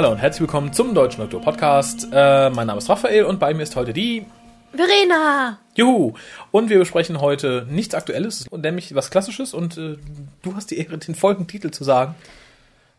Hallo 0.00 0.12
und 0.12 0.16
herzlich 0.16 0.40
willkommen 0.40 0.72
zum 0.72 0.94
Deutschen 0.94 1.20
Doktor 1.20 1.42
Podcast. 1.42 2.08
Äh, 2.10 2.48
mein 2.48 2.66
Name 2.66 2.78
ist 2.78 2.88
Raphael 2.88 3.24
und 3.24 3.38
bei 3.38 3.52
mir 3.52 3.64
ist 3.64 3.76
heute 3.76 3.92
die 3.92 4.24
Verena. 4.72 5.58
Juhu! 5.74 6.14
Und 6.50 6.70
wir 6.70 6.78
besprechen 6.78 7.20
heute 7.20 7.66
nichts 7.68 7.94
Aktuelles, 7.94 8.50
nämlich 8.50 8.94
was 8.94 9.10
Klassisches 9.10 9.52
und 9.52 9.76
äh, 9.76 9.98
du 10.40 10.56
hast 10.56 10.70
die 10.70 10.78
Ehre, 10.78 10.96
den 10.96 11.14
Folgentitel 11.14 11.70
zu 11.70 11.84
sagen. 11.84 12.14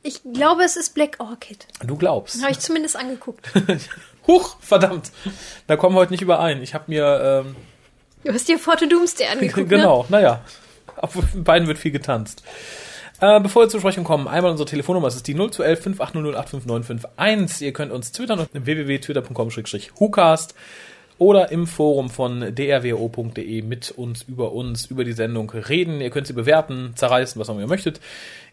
Ich 0.04 0.22
glaube, 0.32 0.62
es 0.62 0.78
ist 0.78 0.94
Black 0.94 1.16
Orchid. 1.18 1.66
Du 1.84 1.96
glaubst. 1.96 2.40
Habe 2.44 2.52
ich 2.52 2.60
zumindest 2.60 2.96
angeguckt. 2.96 3.50
Huch, 4.28 4.58
verdammt. 4.60 5.12
Da 5.66 5.78
kommen 5.78 5.96
wir 5.96 6.02
heute 6.02 6.12
nicht 6.12 6.22
überein. 6.22 6.62
Ich 6.62 6.76
habe 6.76 6.84
mir... 6.86 7.44
Ähm, 7.48 7.56
Du 8.24 8.32
hast 8.32 8.48
dir 8.48 8.60
Forte 8.60 8.88
Doomsday 8.88 9.26
angeguckt, 9.26 9.70
genau, 9.70 10.06
naja. 10.10 10.42
Auf 10.98 11.18
beiden 11.34 11.68
wird 11.68 11.80
viel 11.80 11.90
getanzt. 11.90 12.44
Äh, 13.22 13.40
bevor 13.40 13.62
wir 13.62 13.70
zur 13.70 13.78
Besprechung 13.80 14.04
kommen, 14.04 14.28
einmal 14.28 14.50
unsere 14.50 14.68
Telefonnummer, 14.68 15.08
es 15.08 15.16
ist 15.16 15.28
die 15.28 15.36
0211 15.36 15.96
5800 15.96 17.62
Ihr 17.62 17.72
könnt 17.72 17.92
uns 17.92 18.12
twittern 18.12 18.40
unter 18.40 18.66
www.twitter.com-hucast 18.66 20.56
oder 21.20 21.52
im 21.52 21.68
Forum 21.68 22.10
von 22.10 22.40
drwo.de 22.56 23.62
mit 23.62 23.92
uns 23.92 24.24
über 24.24 24.54
uns, 24.54 24.88
über 24.88 25.04
die 25.04 25.12
Sendung 25.12 25.52
reden. 25.52 26.02
Ihr 26.02 26.10
könnt 26.10 26.26
sie 26.26 26.34
bewerten, 26.34 26.94
zerreißen, 26.96 27.40
was 27.40 27.48
auch 27.48 27.54
immer 27.54 27.62
ihr 27.62 27.68
möchtet. 27.68 28.02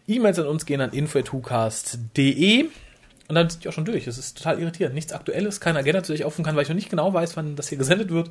E-Mails 0.07 0.37
an 0.37 0.45
uns 0.45 0.67
gehen 0.67 0.81
an 0.81 0.91
info.hucast.de. 0.91 2.65
Und 3.27 3.35
dann 3.35 3.49
sind 3.49 3.63
die 3.63 3.69
auch 3.69 3.73
schon 3.73 3.85
durch. 3.85 4.05
Es 4.05 4.19
ist 4.19 4.37
total 4.37 4.59
irritierend. 4.59 4.93
Nichts 4.93 5.13
Aktuelles, 5.13 5.59
keine 5.59 5.79
Agenda 5.79 6.03
zu 6.03 6.11
sich 6.11 6.25
offen 6.25 6.45
kann, 6.45 6.55
weil 6.55 6.61
ich 6.61 6.69
noch 6.69 6.75
nicht 6.75 6.91
genau 6.91 7.11
weiß, 7.11 7.35
wann 7.37 7.55
das 7.55 7.69
hier 7.69 7.79
gesendet 7.79 8.11
wird. 8.11 8.29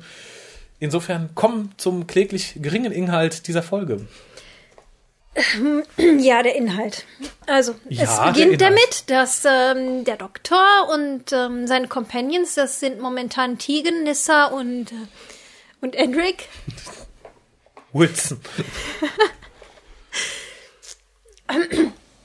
Insofern 0.79 1.31
komm 1.35 1.71
zum 1.75 2.07
kläglich 2.07 2.59
geringen 2.61 2.93
Inhalt 2.93 3.45
dieser 3.49 3.61
Folge. 3.61 4.07
Ja, 5.97 6.43
der 6.43 6.55
Inhalt. 6.55 7.05
Also, 7.47 7.75
Ja, 7.87 8.03
es 8.03 8.33
beginnt 8.33 8.61
damit, 8.61 9.09
dass 9.09 9.43
ähm, 9.45 10.03
der 10.03 10.17
Doktor 10.17 10.89
und 10.93 11.31
ähm, 11.31 11.67
seine 11.67 11.87
Companions, 11.87 12.55
das 12.55 12.79
sind 12.79 12.99
momentan 12.99 13.57
Tegan, 13.57 14.03
Nissa 14.03 14.45
und, 14.45 14.91
äh, 14.91 14.95
und 15.81 15.95
Edric, 15.95 16.47
Wilson. 17.93 18.39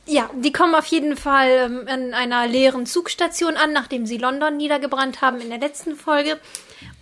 Ja, 0.07 0.29
die 0.35 0.53
kommen 0.53 0.75
auf 0.75 0.87
jeden 0.87 1.17
Fall 1.17 1.49
ähm, 1.49 1.85
an 1.89 2.13
einer 2.13 2.47
leeren 2.47 2.85
Zugstation 2.85 3.57
an, 3.57 3.73
nachdem 3.73 4.05
sie 4.05 4.19
London 4.19 4.59
niedergebrannt 4.59 5.23
haben 5.23 5.41
in 5.41 5.49
der 5.49 5.59
letzten 5.59 5.97
Folge. 5.97 6.39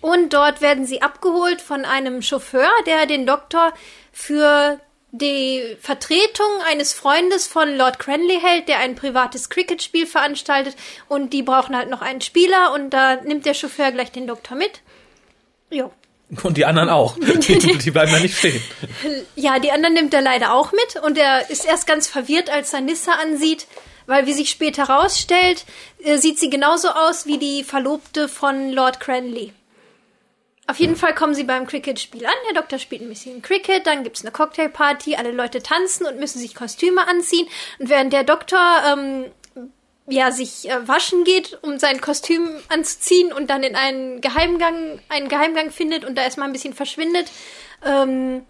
Und 0.00 0.33
dort 0.33 0.60
werden 0.60 0.86
sie 0.86 1.02
abgeholt 1.02 1.60
von 1.60 1.84
einem 1.84 2.22
Chauffeur, 2.22 2.70
der 2.86 3.06
den 3.06 3.27
Doktor 3.27 3.72
für 4.12 4.78
die 5.12 5.77
Vertretung 5.78 6.50
eines 6.66 6.94
Freundes 6.94 7.46
von 7.46 7.77
Lord 7.77 7.98
Cranley 7.98 8.41
hält, 8.41 8.68
der 8.68 8.78
ein 8.78 8.94
privates 8.94 9.50
Cricket-Spiel 9.50 10.06
veranstaltet. 10.06 10.74
Und 11.06 11.34
die 11.34 11.42
brauchen 11.42 11.77
halt 11.77 11.91
noch 11.91 12.00
einen 12.00 12.22
Spieler 12.22 12.72
und 12.72 12.91
da 12.91 13.16
nimmt 13.16 13.44
der 13.44 13.55
Chauffeur 13.55 13.92
gleich 13.92 14.10
den 14.10 14.27
Doktor 14.27 14.56
mit. 14.56 14.80
Jo. 15.70 15.92
Und 16.42 16.56
die 16.56 16.64
anderen 16.64 16.88
auch. 16.88 17.16
Die, 17.20 17.58
die 17.58 17.90
bleiben 17.90 18.10
da 18.10 18.18
nicht 18.18 18.38
stehen. 18.38 18.62
Ja, 19.36 19.58
die 19.58 19.70
anderen 19.70 19.92
nimmt 19.92 20.14
er 20.14 20.22
leider 20.22 20.55
auch 20.55 20.72
mit 20.72 21.02
und 21.02 21.18
er 21.18 21.50
ist 21.50 21.66
erst 21.66 21.86
ganz 21.86 22.08
verwirrt, 22.08 22.48
als 22.48 22.72
er 22.72 22.80
Nissa 22.80 23.12
ansieht, 23.20 23.66
weil 24.06 24.27
wie 24.27 24.33
sich 24.33 24.48
später 24.48 24.84
rausstellt, 24.84 25.66
äh, 26.02 26.16
sieht 26.16 26.38
sie 26.38 26.48
genauso 26.48 26.88
aus 26.88 27.27
wie 27.27 27.36
die 27.36 27.64
Verlobte 27.64 28.30
von 28.30 28.70
Lord 28.70 28.98
Cranley. 28.98 29.52
Auf 30.73 30.81
jeden 30.81 30.97
Fall 30.97 31.14
kommen 31.14 31.35
sie 31.35 31.45
beim 31.45 31.67
Cricket-Spiel 31.67 32.24
an. 32.24 32.33
Der 32.48 32.58
Doktor 32.58 32.79
spielt 32.79 33.02
ein 33.02 33.08
bisschen 33.11 33.42
Cricket, 33.42 33.86
dann 33.86 34.05
gibt's 34.05 34.23
eine 34.23 34.30
Cocktailparty, 34.30 35.17
alle 35.17 35.30
Leute 35.30 35.63
tanzen 35.63 36.07
und 36.07 36.19
müssen 36.19 36.39
sich 36.39 36.55
Kostüme 36.55 37.07
anziehen. 37.07 37.46
Und 37.79 37.91
während 37.91 38.11
der 38.14 38.24
Doktor 38.24 38.83
ähm, 38.86 39.27
ja, 40.07 40.30
sich 40.30 40.70
äh, 40.70 40.89
waschen 40.89 41.24
geht, 41.24 41.58
um 41.61 41.79
sein 41.79 42.01
Kostüm 42.01 42.48
anzuziehen 42.70 43.35
und 43.35 43.51
dann 43.51 43.63
in 43.64 43.77
einen 43.77 44.23
Geheimgang, 44.23 44.98
einen 45.11 45.29
Geheimgang 45.29 45.70
findet 45.70 46.07
und 46.07 46.17
da 46.17 46.23
erstmal 46.23 46.48
ein 46.48 46.55
bisschen 46.55 46.73
verschwindet, 46.73 47.30
ähm, 47.85 48.46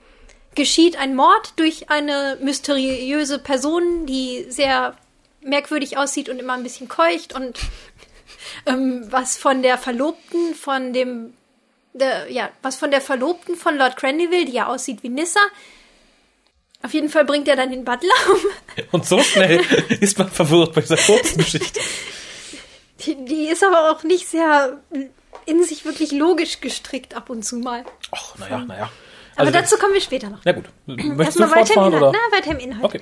geschieht 0.54 0.96
ein 1.00 1.16
Mord 1.16 1.54
durch 1.56 1.90
eine 1.90 2.38
mysteriöse 2.40 3.40
Person, 3.40 4.06
die 4.06 4.46
sehr 4.48 4.96
merkwürdig 5.40 5.98
aussieht 5.98 6.28
und 6.28 6.38
immer 6.38 6.52
ein 6.52 6.62
bisschen 6.62 6.86
keucht 6.86 7.34
und 7.34 7.58
ähm, 8.66 9.08
was 9.10 9.36
von 9.36 9.64
der 9.64 9.76
Verlobten 9.76 10.54
von 10.54 10.92
dem 10.92 11.34
der, 11.94 12.30
ja, 12.30 12.50
was 12.62 12.76
von 12.76 12.90
der 12.90 13.00
Verlobten 13.00 13.56
von 13.56 13.76
Lord 13.76 13.96
Cranley 13.96 14.30
will, 14.30 14.44
die 14.46 14.52
ja 14.52 14.66
aussieht 14.66 15.02
wie 15.02 15.08
Nissa. 15.08 15.40
Auf 16.82 16.92
jeden 16.94 17.08
Fall 17.08 17.24
bringt 17.24 17.46
er 17.48 17.56
dann 17.56 17.70
den 17.70 17.84
Butler 17.84 18.10
um. 18.32 18.40
Und 18.92 19.06
so 19.06 19.20
schnell 19.22 19.60
ist 20.00 20.18
man 20.18 20.28
verwirrt 20.30 20.74
bei 20.74 20.80
dieser 20.80 20.96
kurzen 20.96 21.38
Geschichte. 21.38 21.80
Die, 23.00 23.24
die 23.24 23.46
ist 23.48 23.62
aber 23.64 23.90
auch 23.90 24.02
nicht 24.04 24.28
sehr 24.28 24.80
in 25.46 25.64
sich 25.64 25.84
wirklich 25.84 26.12
logisch 26.12 26.60
gestrickt 26.60 27.14
ab 27.14 27.30
und 27.30 27.44
zu 27.44 27.56
mal. 27.56 27.84
Ach, 28.12 28.38
naja, 28.38 28.58
naja. 28.58 28.90
Aber 29.34 29.46
Also, 29.48 29.52
dazu 29.52 29.76
kommen 29.76 29.94
wir 29.94 30.00
später 30.00 30.28
noch. 30.30 30.40
Na 30.44 30.52
gut. 30.52 30.66
Möchtest 30.86 31.38
du 31.38 31.42
Erstmal 31.44 31.50
weiter 31.50 31.74
im 31.74 31.80
Inhalt. 31.86 31.94
oder? 32.02 32.12
Na, 32.12 32.36
weiter 32.36 32.50
im 32.52 32.58
Inhalt. 32.58 32.84
Okay. 32.84 33.00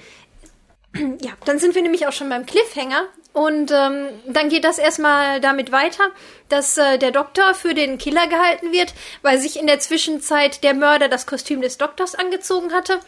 Ja, 1.20 1.32
dann 1.44 1.58
sind 1.58 1.74
wir 1.74 1.82
nämlich 1.82 2.06
auch 2.06 2.12
schon 2.12 2.28
beim 2.28 2.46
Cliffhanger. 2.46 3.06
Und 3.32 3.70
ähm, 3.70 4.08
dann 4.26 4.48
geht 4.48 4.64
das 4.64 4.78
erstmal 4.78 5.40
damit 5.40 5.70
weiter, 5.70 6.10
dass 6.48 6.76
äh, 6.78 6.98
der 6.98 7.12
Doktor 7.12 7.54
für 7.54 7.74
den 7.74 7.96
Killer 7.96 8.26
gehalten 8.26 8.72
wird, 8.72 8.92
weil 9.22 9.38
sich 9.38 9.58
in 9.58 9.68
der 9.68 9.78
Zwischenzeit 9.78 10.64
der 10.64 10.74
Mörder 10.74 11.08
das 11.08 11.26
Kostüm 11.26 11.62
des 11.62 11.78
Doktors 11.78 12.16
angezogen 12.16 12.72
hatte. 12.72 12.98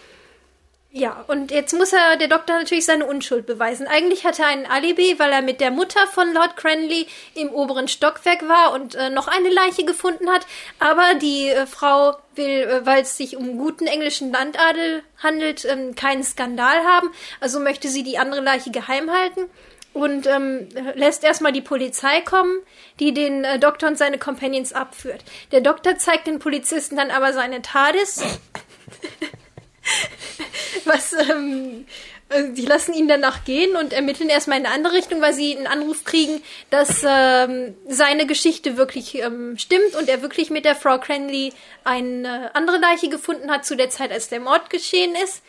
Ja, 0.94 1.24
und 1.26 1.50
jetzt 1.50 1.72
muss 1.72 1.94
er, 1.94 2.18
der 2.18 2.28
Doktor 2.28 2.58
natürlich 2.58 2.84
seine 2.84 3.06
Unschuld 3.06 3.46
beweisen. 3.46 3.86
Eigentlich 3.86 4.26
hat 4.26 4.38
er 4.38 4.48
ein 4.48 4.66
Alibi, 4.66 5.18
weil 5.18 5.32
er 5.32 5.40
mit 5.40 5.62
der 5.62 5.70
Mutter 5.70 6.06
von 6.06 6.34
Lord 6.34 6.54
Cranley 6.58 7.06
im 7.34 7.48
oberen 7.48 7.88
Stockwerk 7.88 8.46
war 8.46 8.74
und 8.74 8.94
äh, 8.94 9.08
noch 9.08 9.26
eine 9.26 9.48
Leiche 9.48 9.86
gefunden 9.86 10.28
hat. 10.28 10.46
Aber 10.78 11.14
die 11.14 11.48
äh, 11.48 11.66
Frau 11.66 12.18
will, 12.34 12.44
äh, 12.44 12.84
weil 12.84 13.02
es 13.02 13.16
sich 13.16 13.38
um 13.38 13.56
guten 13.56 13.86
englischen 13.86 14.32
Landadel 14.32 15.02
handelt, 15.16 15.64
ähm, 15.64 15.94
keinen 15.94 16.24
Skandal 16.24 16.84
haben. 16.84 17.10
Also 17.40 17.58
möchte 17.58 17.88
sie 17.88 18.02
die 18.02 18.18
andere 18.18 18.42
Leiche 18.42 18.70
geheim 18.70 19.10
halten 19.10 19.48
und 19.94 20.26
ähm, 20.26 20.68
lässt 20.94 21.24
erstmal 21.24 21.52
die 21.52 21.62
Polizei 21.62 22.20
kommen, 22.20 22.60
die 23.00 23.14
den 23.14 23.44
äh, 23.44 23.58
Doktor 23.58 23.88
und 23.88 23.96
seine 23.96 24.18
Companions 24.18 24.74
abführt. 24.74 25.24
Der 25.52 25.62
Doktor 25.62 25.96
zeigt 25.96 26.26
den 26.26 26.38
Polizisten 26.38 26.96
dann 26.96 27.10
aber 27.10 27.32
seine 27.32 27.62
TARDIS. 27.62 28.22
Was, 30.84 31.12
ähm, 31.12 31.86
äh, 32.28 32.50
die 32.52 32.64
lassen 32.66 32.94
ihn 32.94 33.08
danach 33.08 33.44
gehen 33.44 33.76
und 33.76 33.92
ermitteln 33.92 34.28
erstmal 34.28 34.58
in 34.58 34.66
eine 34.66 34.74
andere 34.74 34.94
Richtung, 34.94 35.20
weil 35.20 35.34
sie 35.34 35.56
einen 35.56 35.66
Anruf 35.66 36.04
kriegen, 36.04 36.40
dass 36.70 37.02
ähm, 37.06 37.74
seine 37.88 38.26
Geschichte 38.26 38.76
wirklich 38.76 39.14
ähm, 39.16 39.56
stimmt 39.58 39.94
und 39.98 40.08
er 40.08 40.22
wirklich 40.22 40.50
mit 40.50 40.64
der 40.64 40.74
Frau 40.74 40.98
Cranley 40.98 41.52
eine 41.84 42.54
andere 42.54 42.78
Leiche 42.78 43.08
gefunden 43.08 43.50
hat 43.50 43.64
zu 43.64 43.76
der 43.76 43.90
Zeit, 43.90 44.10
als 44.12 44.28
der 44.28 44.40
Mord 44.40 44.70
geschehen 44.70 45.14
ist. 45.22 45.42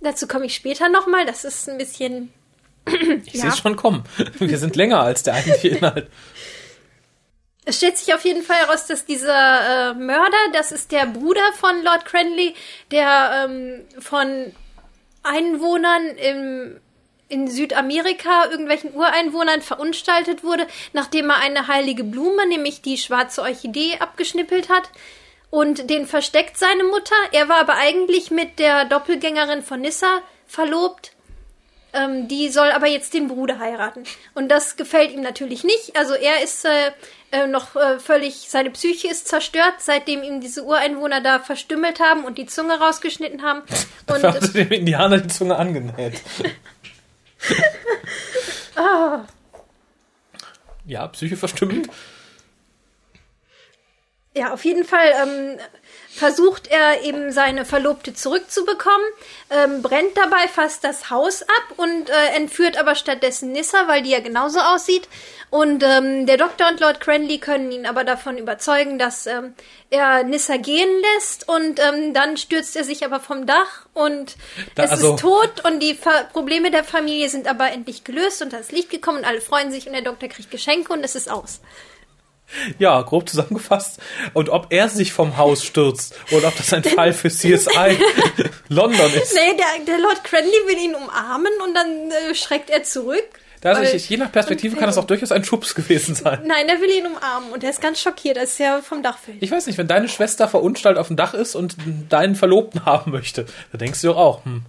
Dazu 0.00 0.26
komme 0.26 0.46
ich 0.46 0.54
später 0.54 0.88
nochmal. 0.88 1.24
Das 1.26 1.44
ist 1.44 1.68
ein 1.68 1.78
bisschen. 1.78 2.32
Ich 3.26 3.34
Ja. 3.34 3.40
sehe 3.42 3.48
es 3.50 3.58
schon 3.58 3.76
kommen. 3.76 4.04
Wir 4.38 4.58
sind 4.58 4.76
länger 4.76 5.00
als 5.00 5.22
der 5.22 5.34
eigentliche 5.34 5.68
Inhalt. 5.76 6.10
Es 7.64 7.78
stellt 7.78 7.96
sich 7.96 8.12
auf 8.14 8.24
jeden 8.24 8.42
Fall 8.42 8.56
heraus, 8.58 8.86
dass 8.86 9.06
dieser 9.06 9.90
äh, 9.90 9.94
Mörder, 9.94 10.36
das 10.52 10.70
ist 10.70 10.92
der 10.92 11.06
Bruder 11.06 11.52
von 11.58 11.82
Lord 11.82 12.04
Cranley, 12.04 12.54
der 12.90 13.46
ähm, 13.46 13.84
von 14.00 14.52
Einwohnern 15.22 16.08
im, 16.16 16.80
in 17.28 17.48
Südamerika, 17.48 18.50
irgendwelchen 18.50 18.94
Ureinwohnern 18.94 19.62
verunstaltet 19.62 20.44
wurde, 20.44 20.66
nachdem 20.92 21.30
er 21.30 21.38
eine 21.38 21.66
heilige 21.66 22.04
Blume, 22.04 22.46
nämlich 22.46 22.82
die 22.82 22.98
schwarze 22.98 23.40
Orchidee, 23.40 23.96
abgeschnippelt 23.98 24.68
hat. 24.68 24.90
Und 25.48 25.88
den 25.88 26.06
versteckt 26.06 26.58
seine 26.58 26.84
Mutter. 26.84 27.14
Er 27.32 27.48
war 27.48 27.58
aber 27.58 27.76
eigentlich 27.76 28.30
mit 28.30 28.58
der 28.58 28.84
Doppelgängerin 28.84 29.62
von 29.62 29.80
Nissa 29.80 30.20
verlobt. 30.46 31.13
Ähm, 31.94 32.26
die 32.26 32.48
soll 32.48 32.70
aber 32.72 32.88
jetzt 32.88 33.14
den 33.14 33.28
Bruder 33.28 33.60
heiraten. 33.60 34.02
Und 34.34 34.48
das 34.48 34.76
gefällt 34.76 35.12
ihm 35.12 35.22
natürlich 35.22 35.62
nicht. 35.62 35.96
Also 35.96 36.14
er 36.14 36.42
ist 36.42 36.64
äh, 36.64 36.90
äh, 37.30 37.46
noch 37.46 37.76
äh, 37.76 38.00
völlig, 38.00 38.48
seine 38.48 38.70
Psyche 38.70 39.08
ist 39.08 39.28
zerstört, 39.28 39.74
seitdem 39.78 40.24
ihm 40.24 40.40
diese 40.40 40.64
Ureinwohner 40.64 41.20
da 41.20 41.38
verstümmelt 41.38 42.00
haben 42.00 42.24
und 42.24 42.36
die 42.36 42.46
Zunge 42.46 42.78
rausgeschnitten 42.78 43.42
haben. 43.42 43.62
Und 44.06 44.22
Dafür 44.22 44.34
haben 44.34 44.46
sie 44.46 44.64
dem 44.64 44.72
Indianer 44.72 45.18
die 45.18 45.28
Zunge 45.28 45.56
angenäht. 45.56 46.20
Ah. 48.76 49.24
Ja, 50.84 51.06
Psyche 51.06 51.36
verstümmelnd. 51.36 51.88
Ja, 54.36 54.52
auf 54.52 54.64
jeden 54.64 54.84
Fall 54.84 55.12
ähm, 55.22 55.58
versucht 56.14 56.68
er 56.68 57.02
eben 57.02 57.32
seine 57.32 57.64
Verlobte 57.64 58.14
zurückzubekommen, 58.14 59.06
ähm, 59.50 59.82
brennt 59.82 60.16
dabei 60.16 60.46
fast 60.48 60.84
das 60.84 61.10
Haus 61.10 61.42
ab 61.42 61.74
und 61.76 62.08
äh, 62.08 62.36
entführt 62.36 62.76
aber 62.78 62.94
stattdessen 62.94 63.52
Nissa, 63.52 63.88
weil 63.88 64.02
die 64.02 64.10
ja 64.10 64.20
genauso 64.20 64.60
aussieht. 64.60 65.08
Und 65.50 65.84
ähm, 65.84 66.26
der 66.26 66.36
Doktor 66.36 66.68
und 66.68 66.80
Lord 66.80 67.00
Cranley 67.00 67.38
können 67.38 67.70
ihn 67.70 67.86
aber 67.86 68.02
davon 68.02 68.38
überzeugen, 68.38 68.98
dass 68.98 69.26
ähm, 69.26 69.54
er 69.90 70.24
Nissa 70.24 70.56
gehen 70.56 70.88
lässt 71.14 71.48
und 71.48 71.78
ähm, 71.80 72.12
dann 72.12 72.36
stürzt 72.36 72.74
er 72.74 72.82
sich 72.82 73.04
aber 73.04 73.20
vom 73.20 73.46
Dach 73.46 73.86
und 73.92 74.34
Da- 74.74 74.84
es 74.84 74.90
also- 74.92 75.14
ist 75.14 75.20
tot 75.20 75.64
und 75.64 75.80
die 75.80 75.94
Fa 75.94 76.24
Probleme 76.32 76.70
der 76.72 76.82
Familie 76.82 77.28
sind 77.28 77.46
aber 77.46 77.70
endlich 77.70 78.02
gelöst 78.02 78.42
und 78.42 78.52
das 78.52 78.72
Licht 78.72 78.90
gekommen 78.90 79.18
und 79.18 79.24
alle 79.24 79.40
freuen 79.40 79.70
sich 79.70 79.86
und 79.86 79.92
der 79.92 80.02
Doktor 80.02 80.28
kriegt 80.28 80.50
Geschenke 80.50 80.92
und 80.92 81.04
es 81.04 81.14
ist 81.14 81.30
aus. 81.30 81.60
Ja, 82.78 83.00
grob 83.02 83.28
zusammengefasst. 83.28 84.00
Und 84.32 84.48
ob 84.48 84.66
er 84.70 84.88
sich 84.88 85.12
vom 85.12 85.36
Haus 85.36 85.64
stürzt 85.64 86.14
oder 86.30 86.48
ob 86.48 86.56
das 86.56 86.72
ein 86.72 86.84
Fall 86.84 87.12
für 87.12 87.28
CSI 87.28 87.98
London 88.68 89.12
ist. 89.14 89.34
Nee, 89.34 89.56
der, 89.56 89.84
der 89.86 89.98
Lord 89.98 90.22
Cranley 90.24 90.50
will 90.66 90.78
ihn 90.78 90.94
umarmen 90.94 91.52
und 91.66 91.74
dann 91.74 92.10
äh, 92.10 92.34
schreckt 92.34 92.70
er 92.70 92.82
zurück. 92.82 93.28
Also 93.62 93.94
ich, 93.94 94.10
je 94.10 94.18
nach 94.18 94.30
Perspektive 94.30 94.76
kann 94.76 94.86
das 94.86 94.98
auch 94.98 95.06
durchaus 95.06 95.32
ein 95.32 95.42
Schubs 95.42 95.74
gewesen 95.74 96.14
sein. 96.14 96.40
Nein, 96.44 96.68
er 96.68 96.82
will 96.82 96.90
ihn 96.90 97.06
umarmen 97.06 97.50
und 97.50 97.64
er 97.64 97.70
ist 97.70 97.80
ganz 97.80 97.98
schockiert, 97.98 98.36
als 98.36 98.60
er 98.60 98.82
vom 98.82 99.02
Dach 99.02 99.16
fällt. 99.16 99.42
Ich 99.42 99.50
weiß 99.50 99.66
nicht, 99.66 99.78
wenn 99.78 99.88
deine 99.88 100.08
Schwester 100.08 100.48
verunstaltet 100.48 101.00
auf 101.00 101.06
dem 101.06 101.16
Dach 101.16 101.32
ist 101.32 101.54
und 101.54 101.76
deinen 102.10 102.34
Verlobten 102.34 102.84
haben 102.84 103.10
möchte, 103.10 103.46
da 103.72 103.78
denkst 103.78 104.02
du 104.02 104.08
doch 104.08 104.18
auch, 104.18 104.44
hm, 104.44 104.64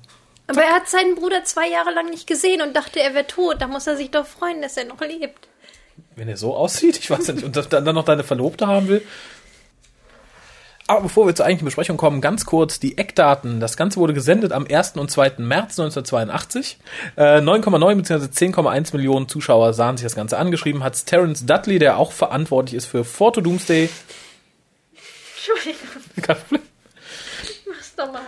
Aber 0.47 0.61
er 0.63 0.75
hat 0.75 0.87
seinen 0.87 1.15
Bruder 1.15 1.43
zwei 1.43 1.67
Jahre 1.67 1.91
lang 1.91 2.09
nicht 2.09 2.25
gesehen 2.25 2.61
und 2.61 2.73
dachte, 2.73 3.01
er 3.01 3.13
wäre 3.13 3.27
tot. 3.27 3.57
Da 3.59 3.67
muss 3.67 3.85
er 3.85 3.97
sich 3.97 4.11
doch 4.11 4.25
freuen, 4.25 4.61
dass 4.61 4.77
er 4.77 4.85
noch 4.85 5.01
lebt. 5.01 5.49
Wenn 6.15 6.27
er 6.27 6.37
so 6.37 6.55
aussieht, 6.55 6.97
ich 6.97 7.09
weiß 7.09 7.27
ja 7.27 7.33
nicht, 7.33 7.43
und 7.43 7.73
dann 7.73 7.95
noch 7.95 8.05
deine 8.05 8.23
Verlobte 8.23 8.67
haben 8.67 8.87
will. 8.87 9.01
Aber 10.87 11.01
bevor 11.01 11.25
wir 11.25 11.33
zur 11.33 11.45
eigentlichen 11.45 11.65
Besprechung 11.65 11.97
kommen, 11.97 12.21
ganz 12.21 12.45
kurz 12.45 12.79
die 12.79 12.99
Eckdaten. 12.99 13.59
Das 13.59 13.75
Ganze 13.75 13.99
wurde 13.99 14.13
gesendet 14.13 14.51
am 14.51 14.67
1. 14.69 14.97
und 14.97 15.09
2. 15.09 15.33
März 15.39 15.79
1982. 15.79 16.77
Äh, 17.15 17.39
9,9 17.39 17.95
bzw. 17.95 18.25
10,1 18.25 18.95
Millionen 18.95 19.27
Zuschauer 19.27 19.73
sahen 19.73 19.97
sich 19.97 20.05
das 20.05 20.15
Ganze 20.15 20.37
angeschrieben. 20.37 20.83
Hat 20.83 21.03
Terence 21.07 21.47
Dudley, 21.47 21.79
der 21.79 21.97
auch 21.97 22.11
verantwortlich 22.11 22.75
ist 22.75 22.85
für 22.85 23.03
Photo 23.03 23.41
Doomsday. 23.41 23.89
Entschuldigung, 25.37 25.87
Kein 26.21 26.37
Problem. 26.37 26.61
mach's 27.67 27.95
doch 27.95 28.11
mal. 28.11 28.21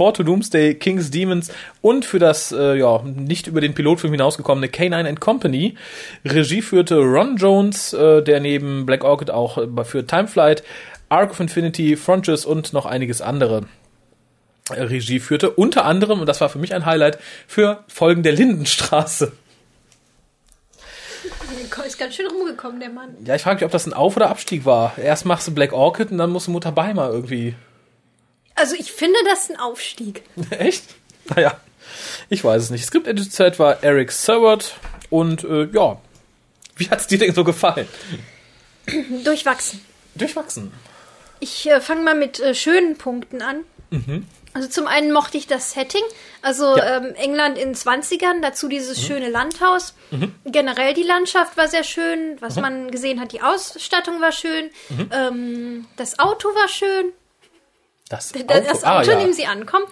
For 0.00 0.14
to 0.14 0.22
Doomsday, 0.22 0.76
King's 0.76 1.10
Demons 1.10 1.52
und 1.82 2.06
für 2.06 2.18
das 2.18 2.52
äh, 2.52 2.74
ja 2.78 3.02
nicht 3.02 3.48
über 3.48 3.60
den 3.60 3.74
Pilotfilm 3.74 4.14
hinausgekommene 4.14 4.68
K9 4.68 5.06
and 5.06 5.20
Company. 5.20 5.74
Regie 6.24 6.62
führte 6.62 7.00
Ron 7.00 7.36
Jones, 7.36 7.92
äh, 7.92 8.22
der 8.22 8.40
neben 8.40 8.86
Black 8.86 9.04
Orchid 9.04 9.30
auch 9.30 9.58
äh, 9.58 9.84
für 9.84 10.06
Timeflight, 10.06 10.62
Arc 11.10 11.32
of 11.32 11.40
Infinity, 11.40 11.98
Frontiers 11.98 12.46
und 12.46 12.72
noch 12.72 12.86
einiges 12.86 13.20
andere 13.20 13.66
äh, 14.70 14.80
Regie 14.80 15.20
führte. 15.20 15.50
Unter 15.50 15.84
anderem, 15.84 16.20
und 16.20 16.26
das 16.26 16.40
war 16.40 16.48
für 16.48 16.58
mich 16.58 16.72
ein 16.72 16.86
Highlight, 16.86 17.18
für 17.46 17.84
Folgen 17.86 18.22
der 18.22 18.32
Lindenstraße. 18.32 19.32
Ist 21.86 21.98
ganz 21.98 22.14
schön 22.14 22.26
rumgekommen, 22.26 22.80
der 22.80 22.88
Mann. 22.88 23.16
Ja, 23.26 23.34
ich 23.34 23.42
frage 23.42 23.56
mich, 23.56 23.64
ob 23.64 23.70
das 23.70 23.86
ein 23.86 23.92
Auf- 23.92 24.16
oder 24.16 24.30
Abstieg 24.30 24.64
war. 24.64 24.96
Erst 24.96 25.26
machst 25.26 25.46
du 25.46 25.52
Black 25.52 25.74
Orchid 25.74 26.10
und 26.10 26.16
dann 26.16 26.30
musst 26.30 26.46
du 26.46 26.52
Mutter 26.52 26.72
Beimer 26.72 27.10
irgendwie. 27.10 27.54
Also 28.60 28.76
ich 28.76 28.92
finde 28.92 29.18
das 29.24 29.48
ein 29.50 29.56
Aufstieg. 29.58 30.22
Echt? 30.50 30.84
Naja, 31.34 31.58
ich 32.28 32.44
weiß 32.44 32.62
es 32.64 32.70
nicht. 32.70 32.84
Skripteditor 32.84 33.58
war 33.58 33.82
Eric 33.82 34.12
Seward 34.12 34.74
und 35.08 35.44
äh, 35.44 35.64
ja, 35.72 35.98
wie 36.76 36.88
hat's 36.90 37.06
dir 37.06 37.18
denn 37.18 37.34
so 37.34 37.42
gefallen? 37.44 37.88
Durchwachsen. 39.24 39.84
Durchwachsen. 40.14 40.72
Ich 41.38 41.68
äh, 41.70 41.80
fange 41.80 42.02
mal 42.02 42.14
mit 42.14 42.40
äh, 42.40 42.54
schönen 42.54 42.96
Punkten 42.98 43.42
an. 43.42 43.64
Also 44.52 44.68
zum 44.68 44.86
einen 44.86 45.10
mochte 45.12 45.36
ich 45.36 45.48
das 45.48 45.72
Setting, 45.72 46.02
also 46.42 46.76
Ja. 46.76 46.98
ähm, 46.98 47.14
England 47.16 47.58
in 47.58 47.74
20ern, 47.74 48.40
dazu 48.40 48.68
dieses 48.68 49.04
schöne 49.04 49.28
Landhaus. 49.28 49.94
Generell 50.44 50.94
die 50.94 51.02
Landschaft 51.02 51.56
war 51.56 51.66
sehr 51.66 51.82
schön, 51.82 52.36
was 52.40 52.54
man 52.56 52.90
gesehen 52.92 53.20
hat, 53.20 53.32
die 53.32 53.42
Ausstattung 53.42 54.20
war 54.20 54.30
schön, 54.32 54.70
ähm, 55.12 55.86
das 55.96 56.20
Auto 56.20 56.48
war 56.54 56.68
schön, 56.68 57.06
Das 58.10 58.34
Auto, 58.34 58.44
das 58.44 58.84
ah, 58.84 59.00
Auto, 59.00 59.12
in 59.12 59.18
ja. 59.18 59.24
dem 59.24 59.32
sie 59.32 59.46
ankommen. 59.46 59.86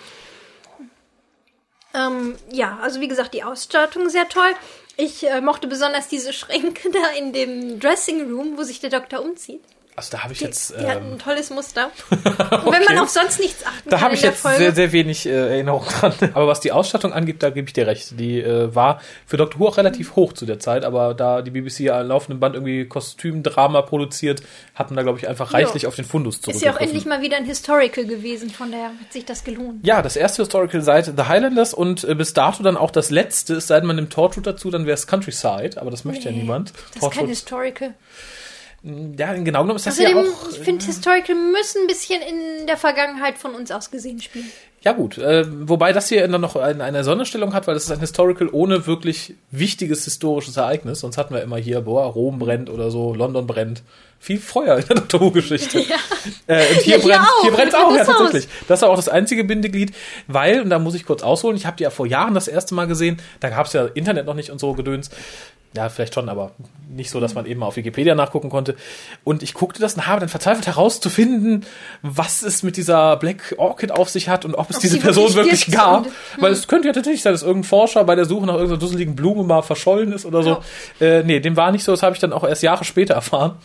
Ähm, 1.94 2.36
ja, 2.50 2.78
also 2.82 3.00
wie 3.00 3.08
gesagt, 3.08 3.32
die 3.32 3.44
Ausstattung 3.44 4.10
sehr 4.10 4.28
toll. 4.28 4.50
Ich 4.96 5.26
äh, 5.26 5.40
mochte 5.40 5.68
besonders 5.68 6.08
diese 6.08 6.34
Schränke 6.34 6.90
da 6.92 7.08
in 7.16 7.32
dem 7.32 7.80
Dressing 7.80 8.30
Room, 8.30 8.58
wo 8.58 8.64
sich 8.64 8.80
der 8.80 8.90
Doktor 8.90 9.22
umzieht. 9.22 9.62
Also 9.98 10.12
da 10.12 10.22
habe 10.22 10.32
ich 10.32 10.38
Die, 10.38 10.44
jetzt, 10.44 10.70
die 10.70 10.86
hatten 10.86 11.06
ähm, 11.06 11.12
ein 11.14 11.18
tolles 11.18 11.50
Muster. 11.50 11.90
Und 12.10 12.72
wenn 12.72 12.84
man 12.84 12.98
auf 12.98 13.08
sonst 13.08 13.40
nichts 13.40 13.66
achten 13.66 13.90
da 13.90 14.00
habe 14.00 14.14
ich 14.14 14.22
jetzt 14.22 14.42
Folge. 14.42 14.58
sehr, 14.58 14.72
sehr 14.72 14.92
wenig 14.92 15.26
äh, 15.26 15.30
Erinnerung 15.30 15.84
dran. 15.86 16.12
Aber 16.34 16.46
was 16.46 16.60
die 16.60 16.70
Ausstattung 16.70 17.12
angeht, 17.12 17.42
da 17.42 17.50
gebe 17.50 17.66
ich 17.66 17.72
dir 17.72 17.88
recht. 17.88 18.18
Die 18.18 18.40
äh, 18.40 18.72
war 18.72 19.00
für 19.26 19.36
Doctor 19.36 19.58
Who 19.58 19.66
auch 19.66 19.76
relativ 19.76 20.14
hoch 20.14 20.34
zu 20.34 20.46
der 20.46 20.60
Zeit, 20.60 20.84
aber 20.84 21.14
da 21.14 21.42
die 21.42 21.50
BBC 21.50 21.80
ja 21.80 22.00
am 22.00 22.06
laufenden 22.06 22.38
Band 22.38 22.54
irgendwie 22.54 22.84
Kostümdrama 22.84 23.82
produziert, 23.82 24.40
hatten 24.76 24.94
da, 24.94 25.02
glaube 25.02 25.18
ich, 25.18 25.26
einfach 25.26 25.52
reichlich 25.52 25.88
auf 25.88 25.96
den 25.96 26.04
Fundus 26.04 26.38
ist 26.46 26.62
ja 26.62 26.74
auch 26.74 26.80
endlich 26.80 27.04
mal 27.04 27.20
wieder 27.20 27.36
ein 27.36 27.44
Historical 27.44 28.04
gewesen, 28.04 28.50
von 28.50 28.70
daher 28.70 28.90
hat 29.00 29.12
sich 29.12 29.24
das 29.24 29.42
gelohnt. 29.42 29.84
Ja, 29.84 30.00
das 30.00 30.14
erste 30.14 30.42
Historical 30.42 30.80
seit 30.80 31.06
The 31.06 31.24
Highlanders 31.26 31.74
und 31.74 32.04
äh, 32.04 32.14
bis 32.14 32.34
dato 32.34 32.62
dann 32.62 32.76
auch 32.76 32.92
das 32.92 33.10
letzte, 33.10 33.54
es 33.54 33.66
sei 33.66 33.80
denn, 33.80 33.88
man 33.88 33.96
nimmt 33.96 34.12
Torchwood 34.12 34.46
dazu, 34.46 34.70
dann 34.70 34.86
wäre 34.86 34.94
es 34.94 35.08
Countryside, 35.08 35.80
aber 35.80 35.90
das 35.90 36.04
möchte 36.04 36.26
ja 36.26 36.30
Nee, 36.30 36.42
niemand. 36.42 36.72
Das 36.94 37.02
ist 37.02 37.10
kein 37.10 37.26
Historical. 37.26 37.94
Ja, 39.18 39.32
genau 39.34 39.62
genommen 39.62 39.76
ist 39.76 39.86
das 39.86 39.98
Außerdem, 39.98 40.16
ja 40.16 40.22
auch. 40.22 40.50
ich 40.50 40.58
finde, 40.58 40.84
Historical 40.84 41.34
müssen 41.34 41.82
ein 41.82 41.86
bisschen 41.86 42.20
in 42.22 42.66
der 42.66 42.76
Vergangenheit 42.76 43.38
von 43.38 43.54
uns 43.54 43.70
aus 43.70 43.90
gesehen 43.90 44.20
spielen. 44.20 44.50
Ja 44.82 44.92
gut, 44.92 45.18
äh, 45.18 45.44
wobei 45.68 45.92
das 45.92 46.08
hier 46.08 46.26
dann 46.28 46.40
noch 46.40 46.54
eine, 46.54 46.84
eine 46.84 47.02
Sonderstellung 47.02 47.52
hat, 47.52 47.66
weil 47.66 47.74
das 47.74 47.84
ist 47.84 47.90
ein 47.90 47.98
Historical 47.98 48.48
ohne 48.52 48.86
wirklich 48.86 49.34
wichtiges 49.50 50.04
historisches 50.04 50.56
Ereignis. 50.56 51.00
Sonst 51.00 51.18
hatten 51.18 51.34
wir 51.34 51.42
immer 51.42 51.56
hier, 51.56 51.80
boah, 51.80 52.04
Rom 52.04 52.38
brennt 52.38 52.70
oder 52.70 52.90
so, 52.92 53.12
London 53.12 53.46
brennt. 53.46 53.82
Viel 54.20 54.38
Feuer 54.38 54.78
in 54.78 54.86
der 54.86 54.96
Doctor 54.96 55.20
Who-Geschichte. 55.20 55.80
Ja. 55.88 55.96
Äh, 56.46 56.74
und 56.74 56.80
hier 56.82 56.98
Ja, 56.98 57.00
hier 57.00 57.00
brennt 57.00 57.24
auch. 57.24 57.42
hier 57.42 57.50
brennt 57.52 57.74
auch, 57.74 57.94
ja 57.94 58.04
tatsächlich. 58.04 58.48
Das 58.68 58.82
war 58.82 58.90
auch 58.90 58.96
das 58.96 59.08
einzige 59.08 59.44
Bindeglied, 59.44 59.92
weil, 60.26 60.60
und 60.60 60.70
da 60.70 60.78
muss 60.78 60.94
ich 60.94 61.04
kurz 61.04 61.22
ausholen, 61.22 61.56
ich 61.56 61.66
habe 61.66 61.76
die 61.76 61.84
ja 61.84 61.90
vor 61.90 62.06
Jahren 62.06 62.34
das 62.34 62.46
erste 62.48 62.74
Mal 62.74 62.86
gesehen, 62.86 63.20
da 63.40 63.48
gab 63.48 63.66
es 63.66 63.72
ja 63.72 63.86
Internet 63.86 64.26
noch 64.26 64.34
nicht 64.34 64.50
und 64.50 64.58
so 64.58 64.74
Gedöns. 64.74 65.10
Ja, 65.76 65.88
vielleicht 65.90 66.14
schon, 66.14 66.28
aber 66.30 66.52
nicht 66.88 67.10
so, 67.10 67.20
dass 67.20 67.34
man 67.34 67.44
eben 67.44 67.60
mal 67.60 67.66
auf 67.66 67.76
Wikipedia 67.76 68.14
nachgucken 68.14 68.48
konnte. 68.48 68.74
Und 69.22 69.42
ich 69.42 69.52
guckte 69.52 69.80
das 69.80 69.94
und 69.94 70.06
habe 70.06 70.18
dann 70.20 70.30
verzweifelt 70.30 70.66
herauszufinden, 70.66 71.66
was 72.02 72.42
es 72.42 72.62
mit 72.62 72.76
dieser 72.78 73.16
Black 73.18 73.54
Orchid 73.58 73.92
auf 73.92 74.08
sich 74.08 74.28
hat 74.30 74.44
und 74.46 74.54
ob 74.54 74.70
es 74.70 74.76
Ob 74.76 74.82
diese 74.82 74.98
Person 74.98 75.34
wirklich 75.34 75.66
wirklich 75.66 75.76
gab. 75.76 76.06
und- 76.06 76.12
Weil 76.42 76.52
es 76.52 76.66
könnte 76.68 76.88
ja 76.88 76.94
tatsächlich 76.94 77.20
sein, 77.22 77.32
dass 77.34 77.42
irgendein 77.42 77.68
Forscher 77.68 78.02
bei 78.04 78.14
der 78.14 78.24
Suche 78.24 78.46
nach 78.46 78.54
irgendeiner 78.54 78.80
dusseligen 78.80 79.14
Blume 79.14 79.44
mal 79.44 79.60
verschollen 79.62 80.12
ist 80.12 80.24
oder 80.24 80.42
so. 80.42 80.58
Äh, 81.00 81.22
nee, 81.24 81.38
dem 81.40 81.56
war 81.56 81.70
nicht 81.70 81.84
so, 81.84 81.92
das 81.92 82.02
habe 82.02 82.14
ich 82.14 82.20
dann 82.20 82.32
auch 82.32 82.44
erst 82.44 82.62
Jahre 82.62 82.84
später 82.84 83.12
erfahren. 83.14 83.56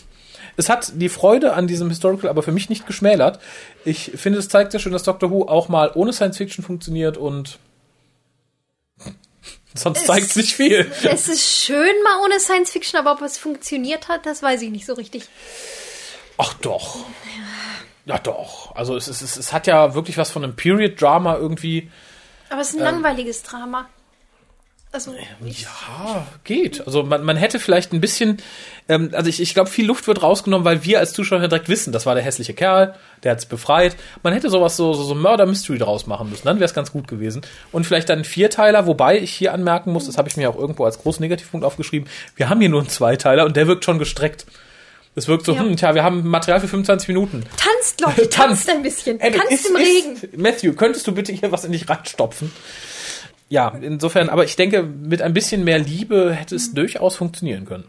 Es 0.58 0.70
hat 0.70 0.92
die 0.96 1.10
Freude 1.10 1.54
an 1.54 1.66
diesem 1.68 1.90
Historical 1.90 2.30
aber 2.30 2.44
für 2.44 2.52
mich 2.52 2.70
nicht 2.70 2.86
geschmälert. 2.86 3.40
Ich 3.86 4.12
finde, 4.16 4.38
es 4.40 4.50
zeigt 4.50 4.72
sehr 4.72 4.80
schön, 4.82 4.92
dass 4.92 5.04
Doctor 5.04 5.32
Who 5.32 5.48
auch 5.48 5.68
mal 5.70 5.90
ohne 5.96 6.12
Science 6.14 6.38
Fiction 6.38 6.64
funktioniert 6.64 7.18
und 7.18 7.58
sonst 9.76 10.06
zeigt 10.06 10.28
es 10.28 10.36
nicht 10.36 10.56
viel. 10.56 10.92
Es 11.04 11.28
ist 11.28 11.48
schön 11.66 11.96
mal 12.04 12.22
ohne 12.24 12.40
Science 12.40 12.72
Fiction, 12.72 13.00
aber 13.00 13.12
ob 13.14 13.22
es 13.22 13.38
funktioniert 13.38 14.08
hat, 14.08 14.26
das 14.26 14.42
weiß 14.44 14.62
ich 14.62 14.70
nicht 14.70 14.86
so 14.86 14.94
richtig. 14.94 15.24
Ach 16.38 16.54
doch. 16.56 16.98
Ja 18.06 18.18
doch. 18.20 18.76
Also 18.76 18.96
es, 18.98 19.08
es, 19.08 19.22
es, 19.22 19.38
es 19.38 19.54
hat 19.54 19.68
ja 19.68 19.94
wirklich 19.96 20.18
was 20.18 20.32
von 20.32 20.44
einem 20.44 20.56
Period-Drama 20.56 21.38
irgendwie. 21.38 21.90
Aber 22.50 22.62
es 22.62 22.70
ist 22.70 22.76
ein 22.76 22.80
Ähm. 22.80 22.86
langweiliges 22.86 23.44
Drama. 23.44 23.88
Also, 24.94 25.12
Ja, 25.44 26.28
geht. 26.44 26.86
Also 26.86 27.02
man, 27.02 27.24
man 27.24 27.36
hätte 27.36 27.60
vielleicht 27.60 27.94
ein 27.94 28.00
bisschen, 28.00 28.38
ähm, 28.88 29.10
also 29.14 29.28
ich, 29.28 29.42
ich 29.42 29.56
glaube, 29.56 29.70
viel 29.72 29.88
Luft 29.88 30.06
wird 30.06 30.22
rausgenommen, 30.22 30.64
weil 30.66 30.84
wir 30.86 31.00
als 31.00 31.14
Zuschauer 31.14 31.40
direkt 31.40 31.68
wissen, 31.68 31.92
das 31.92 32.06
war 32.06 32.14
der 32.14 32.24
hässliche 32.24 32.54
Kerl, 32.54 32.94
der 33.24 33.32
hat's 33.32 33.48
befreit. 33.48 33.96
Man 34.22 34.34
hätte 34.34 34.52
sowas 34.52 34.78
so, 34.78 34.94
so, 34.94 35.02
so 35.04 35.16
Murder-Mystery 35.16 35.80
draus 35.80 36.06
machen 36.06 36.30
müssen, 36.30 36.46
dann 36.46 36.58
wäre 36.58 36.66
es 36.66 36.76
ganz 36.76 36.92
gut 36.92 37.08
gewesen. 37.08 37.42
Und 37.72 37.88
vielleicht 37.88 38.08
dann 38.10 38.20
ein 38.20 38.24
Vierteiler, 38.24 38.86
wobei 38.86 39.18
ich 39.20 39.34
hier 39.34 39.52
anmerken 39.52 39.92
muss, 39.92 40.06
das 40.06 40.20
habe 40.20 40.30
ich 40.30 40.38
mir 40.38 40.48
auch 40.48 40.56
irgendwo 40.58 40.86
als 40.86 41.00
großen 41.00 41.24
Negativpunkt 41.24 41.66
aufgeschrieben, 41.66 42.08
wir 42.36 42.50
haben 42.50 42.60
hier 42.60 42.70
nur 42.70 42.82
einen 42.82 42.90
Zweiteiler 42.90 43.46
und 43.46 43.58
der 43.58 43.66
wirkt 43.68 43.84
schon 43.86 43.98
gestreckt. 43.98 44.46
Es 45.16 45.28
wirkt 45.28 45.46
so, 45.46 45.54
Ja. 45.54 45.62
hm, 45.62 45.76
tja, 45.76 45.96
wir 45.96 46.04
haben 46.04 46.28
Material 46.28 46.60
für 46.60 46.68
25 46.68 47.08
Minuten. 47.08 47.44
tanzt, 47.58 48.00
Leute, 48.02 48.30
tanzt 48.32 48.70
ein 48.70 48.84
bisschen. 48.84 49.20
Ey, 49.20 49.32
tanzt 49.32 49.52
ist- 49.52 49.70
im 49.70 49.76
Regen. 49.76 50.14
Ist, 50.22 50.38
Matthew, 50.38 50.74
könntest 50.74 51.08
du 51.08 51.12
bitte 51.14 51.32
hier 51.34 51.52
was 51.52 51.66
in 51.66 51.72
dich 51.72 51.90
reinstopfen? 51.90 52.52
Ja, 53.54 53.68
insofern, 53.80 54.30
aber 54.30 54.46
ich 54.46 54.56
denke, 54.56 54.82
mit 54.82 55.22
ein 55.22 55.32
bisschen 55.32 55.64
mehr 55.64 55.78
Liebe 55.78 56.34
hätte 56.34 56.56
Mhm. 56.56 56.58
es 56.58 56.74
durchaus 56.74 57.16
funktionieren 57.16 57.66
können. 57.66 57.84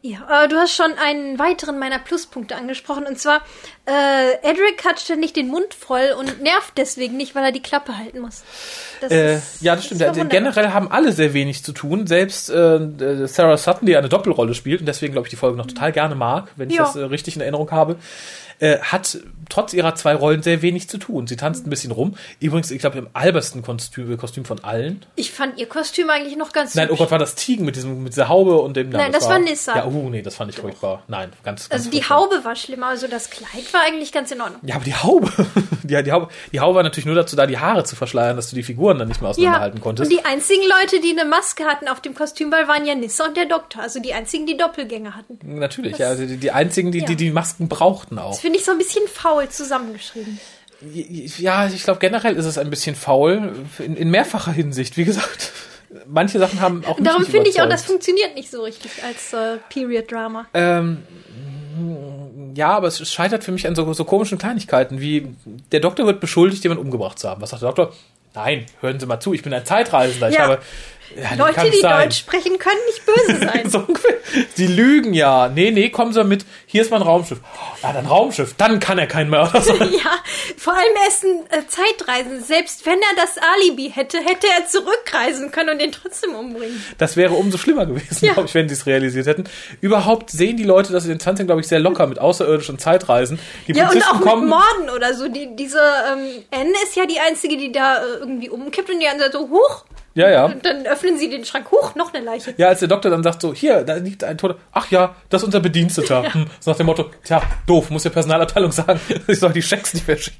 Ja, 0.00 0.44
äh, 0.44 0.46
du 0.46 0.54
hast 0.54 0.76
schon 0.76 0.92
einen 1.04 1.40
weiteren 1.40 1.80
meiner 1.80 1.98
Pluspunkte 1.98 2.54
angesprochen 2.54 3.04
und 3.04 3.18
zwar 3.18 3.40
äh, 3.86 4.48
Edric 4.48 4.84
hat 4.84 5.00
ständig 5.00 5.32
den 5.32 5.48
Mund 5.48 5.74
voll 5.74 6.14
und 6.16 6.40
nervt 6.40 6.74
deswegen 6.76 7.16
nicht, 7.16 7.34
weil 7.34 7.42
er 7.42 7.50
die 7.50 7.62
Klappe 7.62 7.98
halten 7.98 8.20
muss. 8.20 8.44
Das 9.00 9.10
äh, 9.10 9.34
ist, 9.38 9.62
ja, 9.62 9.74
das 9.74 9.86
stimmt. 9.86 10.02
Das 10.02 10.16
Generell 10.28 10.68
haben 10.68 10.92
alle 10.92 11.10
sehr 11.10 11.34
wenig 11.34 11.64
zu 11.64 11.72
tun. 11.72 12.06
Selbst 12.06 12.48
äh, 12.48 13.26
Sarah 13.26 13.56
Sutton, 13.56 13.86
die 13.86 13.96
eine 13.96 14.08
Doppelrolle 14.08 14.54
spielt 14.54 14.78
und 14.78 14.86
deswegen 14.86 15.14
glaube 15.14 15.26
ich 15.26 15.30
die 15.30 15.36
Folge 15.36 15.56
noch 15.56 15.66
total 15.66 15.90
gerne 15.90 16.14
mag, 16.14 16.52
wenn 16.54 16.70
ich 16.70 16.76
ja. 16.76 16.84
das 16.84 16.94
äh, 16.94 17.00
richtig 17.00 17.34
in 17.34 17.40
Erinnerung 17.40 17.72
habe, 17.72 17.96
äh, 18.58 18.78
hat 18.78 19.18
trotz 19.48 19.72
ihrer 19.72 19.94
zwei 19.94 20.14
Rollen 20.14 20.42
sehr 20.42 20.62
wenig 20.62 20.88
zu 20.88 20.98
tun. 20.98 21.26
Sie 21.26 21.36
tanzt 21.36 21.66
ein 21.66 21.70
bisschen 21.70 21.92
rum. 21.92 22.16
Übrigens, 22.40 22.70
ich 22.70 22.80
glaube, 22.80 22.98
im 22.98 23.08
albersten 23.12 23.62
Kostüm, 23.62 24.16
Kostüm 24.16 24.44
von 24.44 24.62
allen. 24.64 25.04
Ich 25.14 25.30
fand 25.30 25.58
ihr 25.58 25.68
Kostüm 25.68 26.10
eigentlich 26.10 26.36
noch 26.36 26.52
ganz 26.52 26.74
Nein, 26.74 26.88
oh 26.90 26.96
Gott, 26.96 27.10
war 27.10 27.18
das 27.18 27.34
Tigen 27.34 27.64
mit, 27.64 27.76
diesem, 27.76 28.02
mit 28.02 28.12
dieser 28.12 28.28
Haube 28.28 28.56
und 28.58 28.76
dem... 28.76 28.90
Nein, 28.90 29.02
nein 29.02 29.12
das, 29.12 29.22
das 29.22 29.30
war, 29.30 29.38
Nissa. 29.38 29.76
Ja, 29.76 29.86
oh 29.86 30.08
nee, 30.10 30.22
das 30.22 30.34
fand 30.34 30.50
ich 30.50 30.58
furchtbar. 30.58 31.02
Nein, 31.08 31.32
ganz, 31.44 31.68
ganz 31.68 31.72
Also 31.72 31.90
die 31.90 32.02
furchtbar. 32.02 32.16
Haube 32.18 32.44
war 32.44 32.56
schlimmer, 32.56 32.86
also 32.88 33.06
das 33.06 33.30
Kleid 33.30 33.72
war 33.72 33.82
eigentlich 33.86 34.12
ganz 34.12 34.30
in 34.30 34.40
Ordnung. 34.40 34.60
Ja, 34.64 34.76
aber 34.76 34.84
die 34.84 34.94
Haube, 34.94 35.30
die, 35.82 36.02
die, 36.02 36.12
Haube, 36.12 36.28
die 36.52 36.60
Haube 36.60 36.76
war 36.76 36.82
natürlich 36.82 37.06
nur 37.06 37.14
dazu 37.14 37.36
da, 37.36 37.46
die 37.46 37.58
Haare 37.58 37.84
zu 37.84 37.94
verschleiern, 37.94 38.36
dass 38.36 38.50
du 38.50 38.56
die 38.56 38.62
Figuren 38.62 38.98
dann 38.98 39.08
nicht 39.08 39.20
mehr 39.20 39.30
auseinanderhalten 39.30 39.78
ja, 39.78 39.82
konntest. 39.82 40.10
und 40.10 40.18
die 40.18 40.24
einzigen 40.24 40.62
Leute, 40.62 41.00
die 41.00 41.18
eine 41.18 41.28
Maske 41.28 41.64
hatten 41.64 41.88
auf 41.88 42.00
dem 42.00 42.14
Kostümball, 42.14 42.68
waren 42.68 42.84
ja 42.84 42.94
Nissa 42.94 43.26
und 43.26 43.36
der 43.36 43.46
Doktor. 43.46 43.82
Also 43.82 44.00
die 44.00 44.12
einzigen, 44.12 44.46
die 44.46 44.56
Doppelgänger 44.56 45.14
hatten. 45.14 45.38
Natürlich, 45.58 45.96
das, 45.96 46.18
ja, 46.18 46.26
die, 46.26 46.36
die 46.36 46.50
einzigen, 46.50 46.90
die, 46.90 47.00
ja. 47.00 47.06
die 47.06 47.16
die 47.16 47.30
Masken 47.30 47.68
brauchten 47.68 48.18
auch. 48.18 48.34
Finde 48.46 48.60
ich 48.60 48.64
so 48.64 48.70
ein 48.70 48.78
bisschen 48.78 49.08
faul 49.08 49.48
zusammengeschrieben. 49.48 50.38
Ja, 51.38 51.66
ich 51.66 51.82
glaube 51.82 51.98
generell 51.98 52.36
ist 52.36 52.44
es 52.44 52.58
ein 52.58 52.70
bisschen 52.70 52.94
faul, 52.94 53.54
in, 53.80 53.96
in 53.96 54.08
mehrfacher 54.08 54.52
Hinsicht, 54.52 54.96
wie 54.96 55.04
gesagt. 55.04 55.50
Manche 56.06 56.38
Sachen 56.38 56.60
haben 56.60 56.84
auch 56.84 56.96
Darum 57.00 57.26
finde 57.26 57.50
ich 57.50 57.60
auch, 57.60 57.68
das 57.68 57.82
funktioniert 57.82 58.36
nicht 58.36 58.48
so 58.48 58.62
richtig 58.62 59.02
als 59.02 59.32
äh, 59.32 59.56
Period-Drama. 59.68 60.46
Ähm, 60.54 61.02
ja, 62.54 62.68
aber 62.68 62.86
es 62.86 63.12
scheitert 63.12 63.42
für 63.42 63.50
mich 63.50 63.66
an 63.66 63.74
so, 63.74 63.92
so 63.92 64.04
komischen 64.04 64.38
Kleinigkeiten, 64.38 65.00
wie 65.00 65.34
der 65.72 65.80
Doktor 65.80 66.06
wird 66.06 66.20
beschuldigt, 66.20 66.62
jemanden 66.62 66.84
umgebracht 66.84 67.18
zu 67.18 67.28
haben. 67.28 67.42
Was 67.42 67.50
sagt 67.50 67.62
der 67.62 67.70
Doktor? 67.70 67.94
Nein, 68.36 68.66
hören 68.80 69.00
Sie 69.00 69.06
mal 69.06 69.18
zu, 69.18 69.34
ich 69.34 69.42
bin 69.42 69.52
ein 69.54 69.64
Zeitreisender. 69.64 70.28
Ja. 70.28 70.32
Ich 70.32 70.38
habe 70.38 70.58
ja, 71.14 71.34
Leute, 71.34 71.70
die 71.70 71.80
sein. 71.80 72.08
Deutsch 72.08 72.18
sprechen, 72.18 72.58
können 72.58 72.80
nicht 72.86 73.06
böse 73.06 73.38
sein. 73.46 73.70
so 73.70 73.86
Die 74.56 74.66
lügen 74.66 75.14
ja. 75.14 75.48
Nee, 75.48 75.70
nee, 75.70 75.90
kommen 75.90 76.12
Sie 76.12 76.24
mit. 76.24 76.44
Hier 76.66 76.82
ist 76.82 76.90
mein 76.90 77.02
Raumschiff. 77.02 77.40
Ja, 77.82 77.92
dann 77.92 78.06
Raumschiff. 78.06 78.54
Dann 78.58 78.80
kann 78.80 78.98
er 78.98 79.06
kein 79.06 79.28
Mörder 79.28 79.60
sein. 79.60 79.76
ja, 79.92 80.12
vor 80.56 80.74
allem 80.74 80.94
er 81.02 81.08
ist 81.08 81.24
ein 81.24 81.46
äh, 81.50 81.66
Zeitreisen. 81.68 82.42
Selbst 82.42 82.84
wenn 82.86 82.98
er 82.98 83.16
das 83.16 83.36
Alibi 83.54 83.90
hätte, 83.94 84.18
hätte 84.18 84.46
er 84.58 84.66
zurückreisen 84.66 85.50
können 85.50 85.70
und 85.70 85.80
den 85.80 85.92
trotzdem 85.92 86.34
umbringen. 86.34 86.82
Das 86.98 87.16
wäre 87.16 87.34
umso 87.34 87.58
schlimmer 87.58 87.86
gewesen, 87.86 88.24
ja. 88.24 88.32
glaube 88.32 88.48
ich, 88.48 88.54
wenn 88.54 88.68
sie 88.68 88.74
es 88.74 88.86
realisiert 88.86 89.26
hätten. 89.26 89.44
Überhaupt 89.80 90.30
sehen 90.30 90.56
die 90.56 90.64
Leute 90.64 90.92
das 90.92 91.04
in 91.04 91.10
den 91.10 91.20
20 91.20 91.46
glaube 91.46 91.60
ich, 91.60 91.68
sehr 91.68 91.78
locker 91.78 92.06
mit 92.06 92.18
außerirdischen 92.18 92.78
Zeitreisen. 92.78 93.38
Die 93.66 93.72
ja, 93.72 93.90
und 93.90 94.02
auch 94.02 94.20
kommen, 94.20 94.48
mit 94.48 94.50
Morden 94.50 94.90
oder 94.94 95.14
so. 95.14 95.28
Die, 95.28 95.54
diese 95.56 95.80
ähm, 96.12 96.44
N 96.50 96.72
ist 96.84 96.96
ja 96.96 97.06
die 97.06 97.20
einzige, 97.20 97.56
die 97.56 97.72
da 97.72 97.98
äh, 97.98 98.18
irgendwie 98.20 98.50
umkippt 98.50 98.90
und 98.90 99.00
die 99.00 99.08
anderen 99.08 99.32
so, 99.32 99.48
huch, 99.48 99.84
ja, 100.16 100.30
ja. 100.30 100.46
Und 100.46 100.64
dann 100.64 100.86
öffnen 100.86 101.18
sie 101.18 101.28
den 101.28 101.44
Schrank 101.44 101.70
hoch, 101.70 101.94
noch 101.94 102.12
eine 102.14 102.24
Leiche. 102.24 102.54
Ja, 102.56 102.68
als 102.68 102.80
der 102.80 102.88
Doktor 102.88 103.10
dann 103.10 103.22
sagt 103.22 103.42
so, 103.42 103.52
hier, 103.52 103.84
da 103.84 103.96
liegt 103.96 104.24
ein 104.24 104.38
Toter. 104.38 104.56
Ach 104.72 104.90
ja, 104.90 105.14
das 105.28 105.42
ist 105.42 105.46
unser 105.46 105.60
Bediensteter. 105.60 106.06
Ja. 106.26 106.32
Hm. 106.32 106.46
So 106.60 106.70
nach 106.70 106.78
dem 106.78 106.86
Motto, 106.86 107.10
tja, 107.24 107.42
doof, 107.66 107.90
muss 107.90 108.04
der 108.04 108.10
Personalabteilung 108.10 108.72
sagen, 108.72 108.98
ich 109.26 109.38
soll 109.38 109.52
die 109.52 109.60
Schecks 109.60 109.92
nicht 109.92 110.08
mehr 110.08 110.16
schicken. 110.16 110.38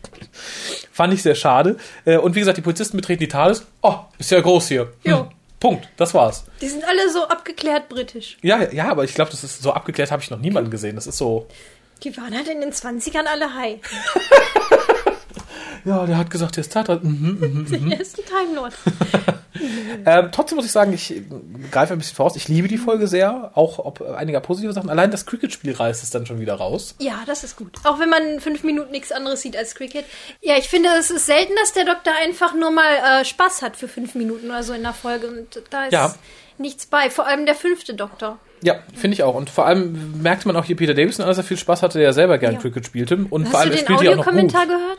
Fand 0.91 1.13
ich 1.13 1.23
sehr 1.23 1.35
schade. 1.35 1.77
Äh, 2.07 2.17
und 2.17 2.35
wie 2.35 2.39
gesagt, 2.39 2.57
die 2.57 2.63
Polizisten 2.63 2.97
betreten 2.97 3.21
die 3.21 3.29
TARDIS. 3.29 3.67
Oh, 3.83 3.97
ist 4.19 4.31
ja 4.31 4.41
groß 4.41 4.69
hier. 4.69 4.93
Hm. 5.05 5.27
Punkt, 5.61 5.89
das 5.99 6.15
war's. 6.15 6.45
Die 6.63 6.69
sind 6.69 6.83
alle 6.85 7.11
so 7.11 7.29
abgeklärt 7.29 7.91
britisch. 7.91 8.39
Ja, 8.41 8.63
ja, 8.73 8.89
aber 8.91 9.05
ich 9.05 9.15
glaube, 9.15 9.31
das 9.31 9.45
ist 9.45 9.63
so 9.63 9.73
abgeklärt, 9.73 10.11
habe 10.11 10.23
ich 10.23 10.31
noch 10.31 10.39
niemanden 10.39 10.71
gesehen. 10.71 10.97
Das 10.97 11.07
ist 11.07 11.19
so. 11.19 11.47
Die 12.03 12.17
waren 12.17 12.35
halt 12.35 12.49
in 12.49 12.61
den 12.61 12.73
20ern 12.73 13.27
alle 13.27 13.55
high. 13.55 13.79
ja, 15.85 16.07
der 16.07 16.19
hat 16.19 16.31
gesagt, 16.31 16.57
der 16.57 16.63
ist 16.63 16.73
Zeitrad. 16.73 17.05
Mhm, 17.05 17.39
mhm, 17.41 17.67
mhm. 17.69 17.93
Er 17.93 18.01
ist 18.01 18.19
ein 18.19 18.25
Time 18.25 18.55
Lord. 18.55 18.75
ähm, 20.07 20.29
trotzdem 20.33 20.57
muss 20.57 20.67
ich 20.67 20.73
sagen, 20.73 20.93
ich 20.93 21.23
greife 21.71 21.93
ein 21.93 21.99
bisschen 21.99 22.17
voraus. 22.17 22.37
Ich 22.37 22.49
liebe 22.49 22.69
die 22.69 22.79
Folge 22.79 23.07
sehr, 23.07 23.53
auch 23.55 23.79
ob 23.79 24.03
einiger 24.03 24.41
positive 24.41 24.73
Sachen. 24.73 24.91
Allein 24.91 25.11
das 25.11 25.27
Cricket-Spiel 25.27 25.73
reißt 25.73 26.03
es 26.03 26.11
dann 26.11 26.27
schon 26.27 26.41
wieder 26.41 26.55
raus. 26.55 26.95
Ja, 26.99 27.23
das 27.27 27.45
ist 27.45 27.57
gut. 27.57 27.79
Auch 27.85 27.99
wenn 27.99 28.11
man 28.11 28.41
fünf 28.41 28.65
Minuten 28.65 28.91
nichts 28.91 29.13
anderes 29.13 29.43
sieht 29.43 29.57
als 29.57 29.75
Cricket. 29.75 30.05
Ja, 30.41 30.57
ich 30.57 30.69
finde, 30.69 30.89
es 30.99 31.11
ist 31.11 31.27
selten, 31.27 31.53
dass 31.61 31.73
der 31.73 31.85
Doktor 31.85 32.13
einfach 32.23 32.55
nur 32.55 32.71
mal 32.71 33.21
äh, 33.21 33.25
Spaß 33.25 33.63
hat 33.63 33.77
für 33.77 33.89
fünf 33.89 34.15
Minuten 34.15 34.47
oder 34.47 34.63
so 34.63 34.73
in 34.73 34.83
der 34.83 34.93
Folge. 34.93 35.29
Und 35.29 35.63
da 35.71 35.85
ist 35.85 35.93
ja. 35.93 36.15
nichts 36.59 36.87
bei. 36.87 37.11
Vor 37.11 37.27
allem 37.27 37.47
der 37.47 37.55
fünfte 37.55 37.95
Doktor. 37.95 38.39
Ja, 38.63 38.77
finde 38.95 39.15
ich 39.15 39.23
auch. 39.23 39.35
Und 39.35 39.51
vor 39.51 39.67
allem 39.67 40.23
merkte 40.23 40.49
man 40.49 40.57
auch 40.57 40.65
hier 40.65 40.77
Peter 40.77 40.95
Davison, 40.95 41.25
als 41.27 41.39
er 41.39 41.45
viel 41.45 41.57
Spaß 41.57 41.83
hatte, 41.83 41.99
der 41.99 42.09
ja 42.09 42.13
selber 42.13 42.39
gern 42.39 42.55
ja. 42.55 42.61
Cricket 42.61 42.87
spielte. 42.87 43.17
Und 43.31 43.45
Hast 43.45 43.51
vor 43.51 43.61
allem 43.61 43.71
du 43.71 43.77
den 43.77 43.95
Audiokommentar 43.95 44.67
gehört? 44.67 44.99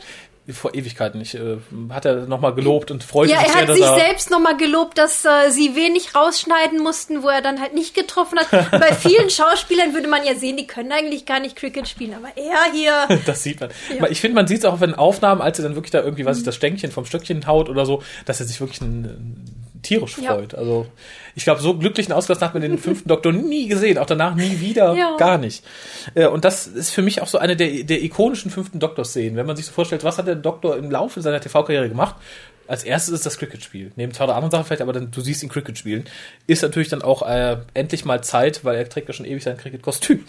Vor 0.52 0.74
Ewigkeiten. 0.74 1.20
Ich, 1.20 1.34
äh, 1.34 1.58
hat 1.90 2.04
er 2.04 2.26
nochmal 2.26 2.54
gelobt 2.54 2.90
und 2.90 3.04
freute 3.04 3.32
ja, 3.32 3.40
sich 3.40 3.48
Ja, 3.48 3.54
er 3.54 3.68
hat 3.68 3.74
sich 3.74 3.84
selbst 3.84 4.30
nochmal 4.30 4.56
gelobt, 4.56 4.98
dass 4.98 5.24
äh, 5.24 5.50
sie 5.50 5.76
wenig 5.76 6.14
rausschneiden 6.14 6.82
mussten, 6.82 7.22
wo 7.22 7.28
er 7.28 7.42
dann 7.42 7.60
halt 7.60 7.74
nicht 7.74 7.94
getroffen 7.94 8.38
hat. 8.38 8.50
Bei 8.70 8.92
vielen 8.94 9.30
Schauspielern 9.30 9.94
würde 9.94 10.08
man 10.08 10.24
ja 10.24 10.34
sehen, 10.34 10.56
die 10.56 10.66
können 10.66 10.92
eigentlich 10.92 11.26
gar 11.26 11.40
nicht 11.40 11.56
Cricket 11.56 11.88
spielen, 11.88 12.14
aber 12.14 12.28
er 12.36 12.72
hier... 12.72 13.20
das 13.26 13.42
sieht 13.42 13.60
man. 13.60 13.70
Ja. 13.96 14.08
Ich 14.08 14.20
finde, 14.20 14.34
man 14.34 14.46
sieht 14.46 14.58
es 14.58 14.64
auch 14.64 14.80
in 14.80 14.94
Aufnahmen, 14.94 15.40
als 15.40 15.58
er 15.58 15.64
dann 15.64 15.74
wirklich 15.74 15.92
da 15.92 16.02
irgendwie, 16.02 16.24
was 16.24 16.38
ich, 16.38 16.44
das 16.44 16.54
Stänkchen 16.54 16.90
vom 16.90 17.04
Stöckchen 17.04 17.46
haut 17.46 17.68
oder 17.68 17.84
so, 17.84 18.02
dass 18.24 18.40
er 18.40 18.46
sich 18.46 18.60
wirklich 18.60 18.80
ein, 18.80 19.57
tierisch 19.82 20.16
freut. 20.16 20.52
Ja. 20.52 20.58
Also 20.58 20.86
ich 21.34 21.44
glaube, 21.44 21.60
so 21.60 21.74
glücklichen 21.74 22.12
Ausgleich 22.12 22.40
hat 22.40 22.54
man 22.54 22.62
den 22.62 22.78
fünften 22.78 23.08
Doktor 23.08 23.32
nie 23.32 23.68
gesehen, 23.68 23.98
auch 23.98 24.06
danach 24.06 24.34
nie 24.34 24.60
wieder, 24.60 24.94
ja. 24.94 25.16
gar 25.16 25.38
nicht. 25.38 25.64
Äh, 26.14 26.26
und 26.26 26.44
das 26.44 26.66
ist 26.66 26.90
für 26.90 27.02
mich 27.02 27.22
auch 27.22 27.26
so 27.26 27.38
eine 27.38 27.56
der, 27.56 27.84
der 27.84 28.02
ikonischen 28.02 28.50
fünften 28.50 28.80
Doktor-Szenen. 28.80 29.36
Wenn 29.36 29.46
man 29.46 29.56
sich 29.56 29.66
so 29.66 29.72
vorstellt, 29.72 30.04
was 30.04 30.18
hat 30.18 30.26
der 30.26 30.36
Doktor 30.36 30.76
im 30.76 30.90
Laufe 30.90 31.20
seiner 31.22 31.40
TV-Karriere 31.40 31.88
gemacht? 31.88 32.16
Als 32.66 32.84
erstes 32.84 33.14
ist 33.14 33.26
das 33.26 33.38
Cricket-Spiel. 33.38 33.92
Neben 33.96 34.12
zwei 34.12 34.24
oder 34.24 34.34
anderen 34.34 34.50
Sachen 34.50 34.64
vielleicht, 34.66 34.82
aber 34.82 34.92
dann, 34.92 35.10
du 35.10 35.20
siehst 35.22 35.42
ihn 35.42 35.48
Cricket 35.48 35.78
spielen. 35.78 36.04
Ist 36.46 36.62
natürlich 36.62 36.88
dann 36.88 37.00
auch 37.02 37.22
äh, 37.22 37.56
endlich 37.72 38.04
mal 38.04 38.22
Zeit, 38.22 38.64
weil 38.64 38.76
er 38.76 38.88
trägt 38.88 39.08
ja 39.08 39.14
schon 39.14 39.24
ewig 39.24 39.42
sein 39.42 39.56
Cricket-Kostüm. 39.56 40.24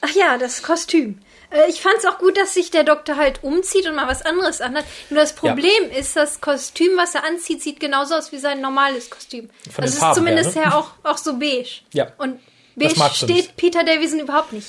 Ach 0.00 0.14
ja, 0.14 0.38
das 0.38 0.62
Kostüm. 0.62 1.18
Äh, 1.54 1.70
ich 1.70 1.80
fand 1.80 1.96
es 1.98 2.04
auch 2.04 2.18
gut, 2.18 2.36
dass 2.36 2.54
sich 2.54 2.70
der 2.70 2.84
Doktor 2.84 3.16
halt 3.16 3.42
umzieht 3.42 3.86
und 3.86 3.94
mal 3.94 4.08
was 4.08 4.22
anderes 4.22 4.60
anhat. 4.60 4.84
Nur 5.08 5.20
das 5.20 5.34
Problem 5.34 5.90
ja. 5.90 5.98
ist, 5.98 6.16
das 6.16 6.40
Kostüm, 6.40 6.96
was 6.96 7.14
er 7.14 7.24
anzieht, 7.24 7.62
sieht 7.62 7.80
genauso 7.80 8.14
aus 8.14 8.32
wie 8.32 8.38
sein 8.38 8.60
normales 8.60 9.08
Kostüm. 9.08 9.48
Von 9.70 9.84
also 9.84 9.96
es 9.96 10.02
ist 10.02 10.14
zumindest 10.14 10.56
her, 10.56 10.66
ne? 10.66 10.70
her 10.70 10.78
auch, 10.78 10.90
auch 11.04 11.18
so 11.18 11.38
beige. 11.38 11.80
Ja. 11.92 12.08
Und 12.18 12.40
beige 12.74 12.94
steht 13.14 13.56
Peter 13.56 13.84
Davison 13.84 14.20
überhaupt 14.20 14.52
nicht. 14.52 14.68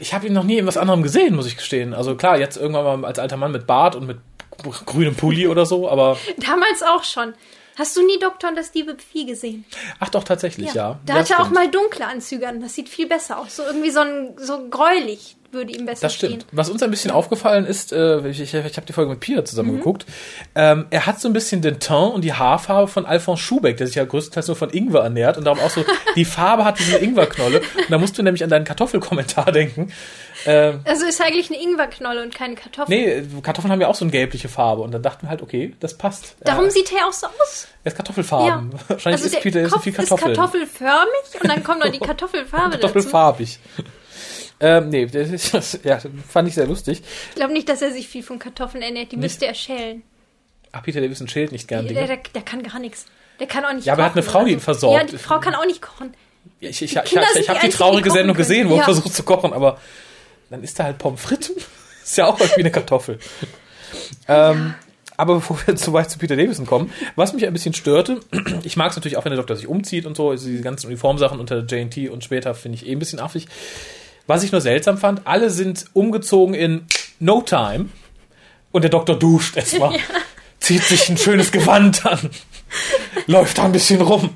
Ich 0.00 0.12
habe 0.12 0.26
ihn 0.26 0.34
noch 0.34 0.44
nie 0.44 0.58
in 0.58 0.66
was 0.66 0.76
anderem 0.76 1.02
gesehen, 1.02 1.34
muss 1.34 1.46
ich 1.46 1.56
gestehen. 1.56 1.94
Also 1.94 2.14
klar, 2.14 2.38
jetzt 2.38 2.56
irgendwann 2.56 3.00
mal 3.00 3.08
als 3.08 3.18
alter 3.18 3.38
Mann 3.38 3.52
mit 3.52 3.66
Bart 3.66 3.96
und 3.96 4.06
mit 4.06 4.18
grünem 4.86 5.16
Pulli 5.16 5.48
oder 5.48 5.64
so, 5.64 5.88
aber. 5.88 6.18
Damals 6.36 6.82
auch 6.82 7.04
schon. 7.04 7.34
Hast 7.78 7.96
du 7.96 8.04
nie 8.04 8.18
Doktor 8.18 8.50
und 8.50 8.56
das 8.56 8.74
liebe 8.74 8.94
Vieh 8.98 9.24
gesehen? 9.24 9.64
Ach 9.98 10.10
doch, 10.10 10.24
tatsächlich, 10.24 10.74
ja. 10.74 10.90
ja. 10.90 11.00
Da 11.06 11.14
hat 11.14 11.30
er 11.30 11.40
auch 11.40 11.48
mal 11.48 11.70
dunkle 11.70 12.06
Anzüge 12.06 12.46
an. 12.46 12.60
Das 12.60 12.74
sieht 12.74 12.90
viel 12.90 13.06
besser 13.06 13.38
aus. 13.38 13.56
So 13.56 13.62
irgendwie 13.62 13.90
so, 13.90 14.00
ein, 14.00 14.34
so 14.36 14.68
gräulich 14.68 15.36
würde 15.52 15.72
ihm 15.72 15.86
besser 15.86 16.02
Das 16.02 16.14
stimmt. 16.14 16.42
Stehen. 16.42 16.44
Was 16.52 16.70
uns 16.70 16.82
ein 16.82 16.90
bisschen 16.90 17.10
ja. 17.10 17.16
aufgefallen 17.16 17.66
ist, 17.66 17.92
äh, 17.92 18.26
ich, 18.28 18.40
ich, 18.40 18.54
ich 18.54 18.76
habe 18.76 18.86
die 18.86 18.92
Folge 18.92 19.10
mit 19.10 19.20
Pia 19.20 19.44
zusammen 19.44 19.72
mhm. 19.72 19.76
geguckt, 19.78 20.06
ähm, 20.54 20.86
er 20.90 21.06
hat 21.06 21.20
so 21.20 21.28
ein 21.28 21.32
bisschen 21.32 21.62
den 21.62 21.78
Teint 21.80 22.14
und 22.14 22.22
die 22.22 22.32
Haarfarbe 22.32 22.88
von 22.88 23.06
Alphonse 23.06 23.42
Schubeck, 23.42 23.76
der 23.76 23.86
sich 23.86 23.96
ja 23.96 24.04
größtenteils 24.04 24.46
nur 24.48 24.56
von 24.56 24.70
Ingwer 24.70 25.02
ernährt 25.02 25.36
und 25.36 25.44
darum 25.44 25.60
auch 25.60 25.70
so 25.70 25.84
die 26.16 26.24
Farbe 26.24 26.64
hat 26.64 26.78
wie 26.80 26.94
eine 26.94 27.04
Ingwerknolle. 27.04 27.60
Und 27.60 27.90
da 27.90 27.98
musst 27.98 28.18
du 28.18 28.22
nämlich 28.22 28.42
an 28.44 28.50
deinen 28.50 28.64
Kartoffelkommentar 28.64 29.52
denken. 29.52 29.92
Ähm, 30.46 30.80
also 30.84 31.06
ist 31.06 31.20
eigentlich 31.20 31.50
eine 31.50 31.62
Ingwerknolle 31.62 32.22
und 32.22 32.34
keine 32.34 32.54
Kartoffel. 32.54 32.94
Nee, 32.94 33.22
Kartoffeln 33.42 33.70
haben 33.70 33.80
ja 33.80 33.88
auch 33.88 33.94
so 33.94 34.04
eine 34.04 34.12
gelbliche 34.12 34.48
Farbe 34.48 34.82
und 34.82 34.92
dann 34.92 35.02
dachten 35.02 35.26
wir 35.26 35.30
halt, 35.30 35.42
okay, 35.42 35.74
das 35.80 35.96
passt. 35.96 36.36
Darum 36.40 36.66
äh, 36.66 36.70
sieht 36.70 36.92
er 36.92 37.06
auch 37.06 37.12
so 37.12 37.26
aus. 37.26 37.68
Er 37.84 37.92
ist 37.92 37.96
Kartoffelfarben. 37.96 38.72
Ja. 38.72 38.78
Wahrscheinlich 38.88 39.22
also 39.22 39.36
ist 39.36 39.42
Peter 39.42 39.68
Kopf 39.68 39.82
viel 39.82 39.92
Kartoffeln. 39.92 40.32
ist 40.32 40.38
kartoffelförmig 40.38 41.42
und 41.42 41.48
dann 41.48 41.62
kommt 41.62 41.84
noch 41.84 41.92
die 41.92 41.98
Kartoffelfarbe 42.00 42.78
Kartoffelfarbig. 42.78 43.58
dazu. 43.76 43.88
Ähm, 44.62 44.90
nee, 44.90 45.06
das, 45.06 45.52
ist, 45.52 45.80
ja, 45.84 45.98
fand 46.28 46.48
ich 46.48 46.54
sehr 46.54 46.68
lustig. 46.68 47.02
Ich 47.30 47.34
glaube 47.34 47.52
nicht, 47.52 47.68
dass 47.68 47.82
er 47.82 47.90
sich 47.90 48.06
viel 48.06 48.22
von 48.22 48.38
Kartoffeln 48.38 48.80
ernährt. 48.80 49.10
Die 49.10 49.16
nicht? 49.16 49.24
müsste 49.24 49.46
er 49.46 49.54
schälen. 49.54 50.04
Ach, 50.70 50.82
Peter 50.84 51.00
Davison 51.00 51.26
schält 51.26 51.50
nicht 51.50 51.66
gern 51.66 51.88
Der, 51.88 52.06
der, 52.06 52.18
der, 52.32 52.42
kann 52.42 52.62
gar 52.62 52.78
nichts. 52.78 53.06
Der 53.40 53.48
kann 53.48 53.64
auch 53.64 53.72
nicht 53.72 53.86
Ja, 53.86 53.94
aber 53.94 54.02
er 54.02 54.06
hat 54.06 54.12
eine 54.12 54.22
Frau, 54.22 54.44
die 54.44 54.52
ihn 54.52 54.60
versorgt. 54.60 55.02
Ja, 55.02 55.04
die 55.04 55.18
Frau 55.18 55.40
kann 55.40 55.56
auch 55.56 55.66
nicht 55.66 55.82
kochen. 55.82 56.14
Ich, 56.60 56.80
ich, 56.80 56.96
ich, 56.96 57.12
ich, 57.12 57.48
habe 57.48 57.58
die 57.60 57.68
traurige 57.70 58.08
die 58.08 58.14
Sendung 58.14 58.36
gesehen, 58.36 58.70
wo 58.70 58.74
ja. 58.74 58.82
er 58.82 58.84
versucht 58.84 59.12
zu 59.12 59.24
kochen, 59.24 59.52
aber 59.52 59.78
dann 60.48 60.62
ist 60.62 60.78
da 60.78 60.84
halt 60.84 60.98
Pommes 60.98 61.20
frites. 61.20 61.50
ist 62.04 62.16
ja 62.16 62.26
auch 62.26 62.38
was 62.38 62.56
wie 62.56 62.60
eine 62.60 62.70
Kartoffel. 62.70 63.18
ähm, 64.28 64.74
aber 65.16 65.34
bevor 65.36 65.58
wir 65.66 65.74
zu 65.74 65.92
weit 65.92 66.10
zu 66.10 66.18
Peter 66.18 66.36
Davison 66.36 66.66
kommen, 66.66 66.92
was 67.16 67.32
mich 67.32 67.46
ein 67.46 67.52
bisschen 67.52 67.74
störte, 67.74 68.20
ich 68.62 68.76
mag 68.76 68.90
es 68.90 68.96
natürlich 68.96 69.16
auch, 69.16 69.24
wenn 69.24 69.32
der 69.32 69.38
Doktor 69.38 69.56
sich 69.56 69.66
umzieht 69.66 70.06
und 70.06 70.16
so, 70.16 70.30
also 70.30 70.46
diese 70.46 70.62
ganzen 70.62 70.86
Uniformsachen 70.86 71.40
unter 71.40 71.58
JT 71.64 72.10
und 72.10 72.22
später 72.22 72.54
finde 72.54 72.76
ich 72.76 72.86
eh 72.86 72.92
ein 72.92 73.00
bisschen 73.00 73.18
affig. 73.18 73.48
Was 74.32 74.42
ich 74.44 74.50
nur 74.50 74.62
seltsam 74.62 74.96
fand, 74.96 75.26
alle 75.26 75.50
sind 75.50 75.84
umgezogen 75.92 76.54
in 76.54 76.86
No 77.20 77.42
Time 77.42 77.90
und 78.70 78.80
der 78.80 78.90
Doktor 78.90 79.18
duscht 79.18 79.58
erstmal, 79.58 79.92
ja. 79.96 80.00
zieht 80.58 80.84
sich 80.84 81.06
ein 81.10 81.18
schönes 81.18 81.52
Gewand 81.52 82.06
an, 82.06 82.30
läuft 83.26 83.58
da 83.58 83.64
ein 83.64 83.72
bisschen 83.72 84.00
rum. 84.00 84.30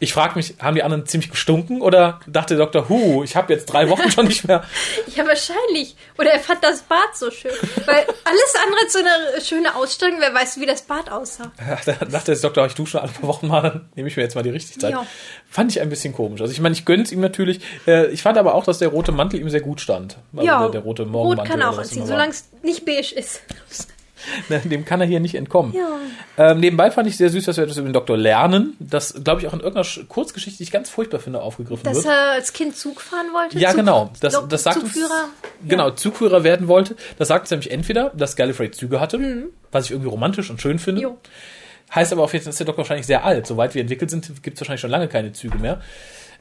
Ich 0.00 0.12
frage 0.12 0.34
mich, 0.36 0.54
haben 0.60 0.74
die 0.76 0.82
anderen 0.82 1.06
ziemlich 1.06 1.30
gestunken 1.30 1.80
oder 1.82 2.20
dachte 2.26 2.56
der 2.56 2.64
Doktor, 2.64 2.88
hu, 2.88 3.24
ich 3.24 3.34
habe 3.34 3.52
jetzt 3.52 3.66
drei 3.66 3.88
Wochen 3.90 4.10
schon 4.10 4.26
nicht 4.26 4.46
mehr. 4.46 4.62
Ja, 5.16 5.26
wahrscheinlich. 5.26 5.96
Oder 6.18 6.30
er 6.30 6.38
fand 6.40 6.62
das 6.62 6.82
Bad 6.82 7.16
so 7.16 7.30
schön. 7.30 7.50
Weil 7.86 7.96
alles 8.24 8.54
andere 8.64 8.84
ist 8.86 8.92
so 8.92 8.98
eine 9.00 9.40
schöne 9.44 9.74
Ausstellung, 9.74 10.18
wer 10.20 10.32
weiß, 10.32 10.60
wie 10.60 10.66
das 10.66 10.82
Bad 10.82 11.10
aussah. 11.10 11.50
Da 11.84 11.92
dachte 12.04 12.32
der 12.32 12.40
Doktor, 12.40 12.66
ich 12.66 12.74
dusche 12.74 13.00
alle 13.02 13.10
paar 13.10 13.28
Wochen 13.28 13.48
mal, 13.48 13.60
dann 13.62 13.88
nehme 13.96 14.08
ich 14.08 14.16
mir 14.16 14.22
jetzt 14.22 14.34
mal 14.36 14.42
die 14.42 14.50
richtige 14.50 14.78
Zeit. 14.78 14.92
Ja. 14.92 15.04
Fand 15.50 15.72
ich 15.72 15.80
ein 15.80 15.88
bisschen 15.88 16.14
komisch. 16.14 16.40
Also 16.40 16.52
ich 16.52 16.60
meine, 16.60 16.74
ich 16.74 16.84
gönn's 16.84 17.10
ihm 17.10 17.20
natürlich. 17.20 17.60
Äh, 17.86 18.06
Ich 18.08 18.22
fand 18.22 18.38
aber 18.38 18.54
auch, 18.54 18.64
dass 18.64 18.78
der 18.78 18.88
rote 18.88 19.10
Mantel 19.12 19.40
ihm 19.40 19.50
sehr 19.50 19.60
gut 19.62 19.80
stand. 19.80 20.18
Also 20.34 20.46
ja, 20.46 20.60
der, 20.62 20.68
der 20.70 20.80
rote 20.82 21.02
Rot 21.02 21.10
Morgenmantel. 21.12 21.50
kann 21.50 21.60
er 21.60 21.70
auch 21.70 21.78
anziehen, 21.78 22.06
solange 22.06 22.30
es 22.30 22.48
nicht 22.62 22.84
beige 22.84 23.14
ist. 23.16 23.40
Ne, 24.48 24.60
Dem 24.64 24.84
kann 24.84 25.00
er 25.00 25.06
hier 25.06 25.20
nicht 25.20 25.34
entkommen. 25.34 25.72
Ja. 25.74 25.88
Ähm, 26.50 26.60
nebenbei 26.60 26.90
fand 26.90 27.08
ich 27.08 27.16
sehr 27.16 27.30
süß, 27.30 27.44
dass 27.44 27.56
wir 27.56 27.64
etwas 27.64 27.76
über 27.78 27.88
den 27.88 27.92
Doktor 27.92 28.16
lernen. 28.16 28.76
Das, 28.78 29.14
glaube 29.24 29.40
ich, 29.40 29.46
auch 29.48 29.52
in 29.52 29.60
irgendeiner 29.60 29.84
Sch- 29.84 30.06
Kurzgeschichte, 30.06 30.58
die 30.58 30.62
ich 30.62 30.70
ganz 30.70 30.88
furchtbar 30.88 31.18
finde, 31.18 31.42
aufgegriffen 31.42 31.82
Dass 31.84 31.96
wird. 31.96 32.06
er 32.06 32.30
als 32.32 32.52
Kind 32.52 32.76
Zug 32.76 33.00
fahren 33.00 33.26
wollte? 33.34 33.58
Ja, 33.58 33.70
Zug- 33.70 33.78
genau. 33.78 34.10
Das, 34.20 34.34
Lok- 34.34 34.48
das 34.48 34.62
sagt 34.62 34.76
uns, 34.82 34.92
Zugführer? 34.92 35.24
genau, 35.66 35.90
Zugführer 35.90 36.44
werden 36.44 36.68
wollte. 36.68 36.94
Das 37.18 37.28
sagt 37.28 37.46
es 37.46 37.50
nämlich 37.50 37.70
entweder, 37.70 38.10
dass 38.16 38.36
Gallifrey 38.36 38.70
Züge 38.70 39.00
hatte, 39.00 39.18
Mhm. 39.18 39.44
was 39.72 39.86
ich 39.86 39.90
irgendwie 39.90 40.10
romantisch 40.10 40.48
und 40.50 40.60
schön 40.60 40.78
finde. 40.78 41.02
Jo. 41.02 41.18
Heißt 41.94 42.12
aber 42.12 42.22
auch 42.22 42.32
jetzt, 42.32 42.46
ist 42.46 42.58
der 42.60 42.66
Doktor 42.66 42.78
wahrscheinlich 42.82 43.06
sehr 43.06 43.24
alt. 43.24 43.46
Soweit 43.46 43.74
wir 43.74 43.80
entwickelt 43.80 44.10
sind, 44.10 44.42
gibt 44.42 44.56
es 44.56 44.60
wahrscheinlich 44.60 44.80
schon 44.82 44.90
lange 44.90 45.08
keine 45.08 45.32
Züge 45.32 45.58
mehr. 45.58 45.80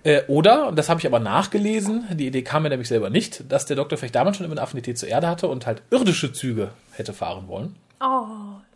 Äh, 0.04 0.24
oder, 0.28 0.68
und 0.68 0.78
das 0.78 0.90
habe 0.90 1.00
ich 1.00 1.06
aber 1.06 1.20
nachgelesen, 1.20 2.06
die 2.12 2.28
Idee 2.28 2.42
kam 2.44 2.64
mir 2.64 2.70
nämlich 2.70 2.88
selber 2.88 3.10
nicht, 3.10 3.44
dass 3.50 3.66
der 3.66 3.76
Doktor 3.76 3.98
vielleicht 3.98 4.16
damals 4.16 4.38
schon 4.38 4.46
immer 4.46 4.54
eine 4.54 4.62
Affinität 4.62 4.98
zur 4.98 5.10
Erde 5.10 5.28
hatte 5.28 5.48
und 5.48 5.66
halt 5.66 5.82
irdische 5.90 6.32
Züge 6.32 6.72
hätte 6.92 7.14
fahren 7.14 7.48
wollen. 7.48 7.76
Oh, 8.00 8.26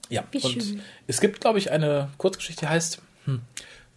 Ja, 0.10 0.24
Wie 0.32 0.40
und 0.42 0.52
schön. 0.64 0.82
es 1.08 1.22
gibt, 1.22 1.40
glaube 1.42 1.60
ich, 1.60 1.72
eine 1.72 2.10
Kurzgeschichte, 2.18 2.66
die 2.66 2.70
heißt 2.70 3.00
hm, 3.26 3.42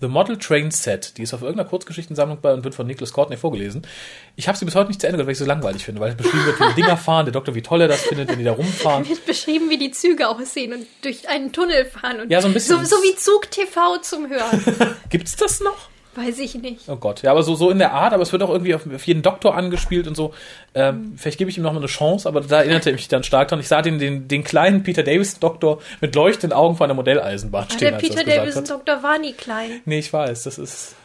The 0.01 0.09
Model 0.09 0.37
Train 0.37 0.71
Set. 0.71 1.17
Die 1.17 1.23
ist 1.23 1.33
auf 1.33 1.41
irgendeiner 1.41 1.69
Kurzgeschichtensammlung 1.69 2.41
bei 2.43 2.53
und 2.53 2.63
wird 2.63 2.75
von 2.75 2.87
Nicholas 2.87 3.13
Courtney 3.13 3.37
vorgelesen. 3.39 3.83
Ich 4.37 4.47
habe 4.49 4.59
sie 4.59 4.65
bis 4.67 4.75
heute 4.75 4.89
nicht 4.89 5.01
zu 5.01 5.07
Ende 5.07 5.17
gehört, 5.17 5.29
weil 5.29 5.33
ich 5.33 5.39
sie 5.39 5.45
so 5.45 5.49
langweilig 5.49 5.85
finde, 5.85 6.01
weil 6.03 6.15
beschrieben 6.15 6.45
wird, 6.45 6.61
wie 6.61 6.69
die 6.75 6.83
Dinger 6.83 6.97
fahren, 6.99 7.25
der 7.25 7.33
Doktor, 7.33 7.55
wie 7.55 7.63
toll 7.63 7.81
er 7.81 7.89
das 7.89 8.03
findet, 8.03 8.29
wenn 8.29 8.39
die 8.39 8.45
da 8.45 8.53
rumfahren. 8.53 9.09
wird 9.09 9.25
beschrieben, 9.27 9.71
wie 9.71 9.79
die 9.79 9.93
Züge 9.93 10.29
aussehen 10.29 10.75
und 10.75 10.87
durch 11.03 11.29
einen 11.29 11.53
Tunnel 11.53 11.87
fahren. 11.87 12.21
Und 12.21 12.31
Ja, 12.31 12.43
so 12.43 12.49
ein 12.49 12.53
bisschen. 12.55 12.85
So, 12.85 12.97
so 12.97 13.03
wie 13.03 13.17
Zug-TV 13.17 13.99
zum 14.03 14.29
Hören. 14.29 14.97
Gibt's 15.09 15.37
das 15.37 15.61
noch? 15.61 15.89
Weiß 16.17 16.39
ich 16.39 16.55
nicht. 16.55 16.89
Oh 16.89 16.97
Gott, 16.97 17.23
ja, 17.23 17.31
aber 17.31 17.43
so, 17.43 17.55
so 17.55 17.71
in 17.71 17.79
der 17.79 17.93
Art, 17.93 18.13
aber 18.13 18.23
es 18.23 18.33
wird 18.33 18.43
auch 18.43 18.51
irgendwie 18.51 18.75
auf, 18.75 18.87
auf 18.93 19.07
jeden 19.07 19.23
Doktor 19.23 19.55
angespielt 19.57 20.07
und 20.07 20.17
so. 20.17 20.33
Ähm, 20.75 21.15
vielleicht 21.17 21.39
gebe 21.39 21.51
ich 21.51 21.57
ihm 21.57 21.63
noch 21.63 21.73
mal 21.73 21.79
eine 21.79 21.87
Chance, 21.87 22.29
aber 22.29 22.41
da 22.41 22.59
erinnerte 22.59 22.91
ich 22.91 22.97
mich 22.97 23.09
dann 23.09 23.25
stark 23.25 23.49
dran. 23.49 23.61
Ich 23.61 23.69
sah 23.69 23.83
den, 23.83 23.99
den, 23.99 24.29
den 24.29 24.45
kleinen 24.45 24.83
Peter 24.83 25.03
Davison-Doktor 25.03 25.81
mit 26.01 26.15
leuchtenden 26.15 26.57
Augen 26.57 26.77
vor 26.77 26.85
einer 26.85 26.95
Modelleisenbahn 26.95 27.67
Ach, 27.69 27.71
stehen, 27.75 27.81
der 27.81 27.93
er 27.93 27.99
Peter. 27.99 28.25
Davison-Doktor 28.25 29.03
war 29.03 29.19
nie 29.19 29.33
klein. 29.33 29.81
Nee, 29.85 29.99
ich 29.99 30.13
weiß, 30.13 30.45
das 30.45 30.59
ist. 30.59 30.97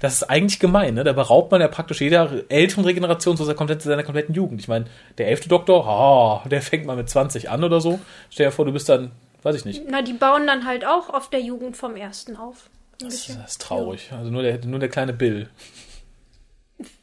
Das 0.00 0.12
ist 0.12 0.24
eigentlich 0.24 0.60
gemein, 0.60 0.94
ne? 0.94 1.04
Da 1.04 1.14
beraubt 1.14 1.50
man 1.50 1.62
ja 1.62 1.68
praktisch 1.68 2.02
jeder 2.02 2.44
älteren 2.50 2.84
Regeneration 2.84 3.38
so 3.38 3.44
seiner 3.44 3.56
kompletten, 3.56 3.88
seiner 3.88 4.02
kompletten 4.02 4.34
Jugend. 4.34 4.60
Ich 4.60 4.68
meine, 4.68 4.84
der 5.16 5.28
elfte 5.28 5.48
Doktor, 5.48 5.86
ah, 5.86 6.46
der 6.46 6.60
fängt 6.60 6.84
mal 6.84 6.96
mit 6.96 7.08
20 7.08 7.48
an 7.48 7.64
oder 7.64 7.80
so. 7.80 7.98
Stell 8.28 8.46
dir 8.46 8.52
vor, 8.52 8.66
du 8.66 8.72
bist 8.72 8.90
dann, 8.90 9.12
weiß 9.44 9.56
ich 9.56 9.64
nicht. 9.64 9.84
Na, 9.88 10.02
die 10.02 10.12
bauen 10.12 10.46
dann 10.46 10.66
halt 10.66 10.86
auch 10.86 11.08
auf 11.08 11.30
der 11.30 11.40
Jugend 11.40 11.76
vom 11.76 11.96
ersten 11.96 12.36
auf. 12.36 12.68
Das 12.98 13.14
bisschen. 13.14 13.42
ist 13.44 13.60
traurig. 13.60 14.10
Also 14.12 14.30
nur 14.30 14.42
der, 14.42 14.64
nur 14.64 14.80
der 14.80 14.88
kleine 14.88 15.12
Bill. 15.12 15.48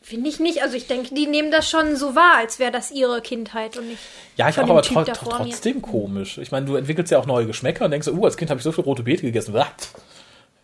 Finde 0.01 0.29
ich 0.29 0.39
nicht. 0.39 0.61
Also 0.61 0.75
ich 0.75 0.87
denke, 0.87 1.15
die 1.15 1.25
nehmen 1.25 1.51
das 1.51 1.69
schon 1.69 1.95
so 1.95 2.15
wahr, 2.15 2.37
als 2.37 2.59
wäre 2.59 2.71
das 2.71 2.91
ihre 2.91 3.21
Kindheit 3.21 3.77
und 3.77 3.87
nicht. 3.87 3.99
Ja, 4.37 4.49
ich 4.49 4.59
auch, 4.59 4.63
aber 4.63 4.81
tro 4.81 5.03
tro 5.03 5.31
vor 5.31 5.39
mir. 5.39 5.51
trotzdem 5.51 5.81
komisch. 5.81 6.37
Ich 6.37 6.51
meine, 6.51 6.65
du 6.65 6.75
entwickelst 6.75 7.11
ja 7.11 7.17
auch 7.17 7.25
neue 7.25 7.47
Geschmäcker 7.47 7.85
und 7.85 7.91
denkst, 7.91 8.05
so, 8.05 8.13
uh, 8.13 8.25
als 8.25 8.37
Kind 8.37 8.51
habe 8.51 8.59
ich 8.59 8.63
so 8.63 8.71
viel 8.71 8.83
rote 8.83 9.03
Beete 9.03 9.23
gegessen. 9.23 9.55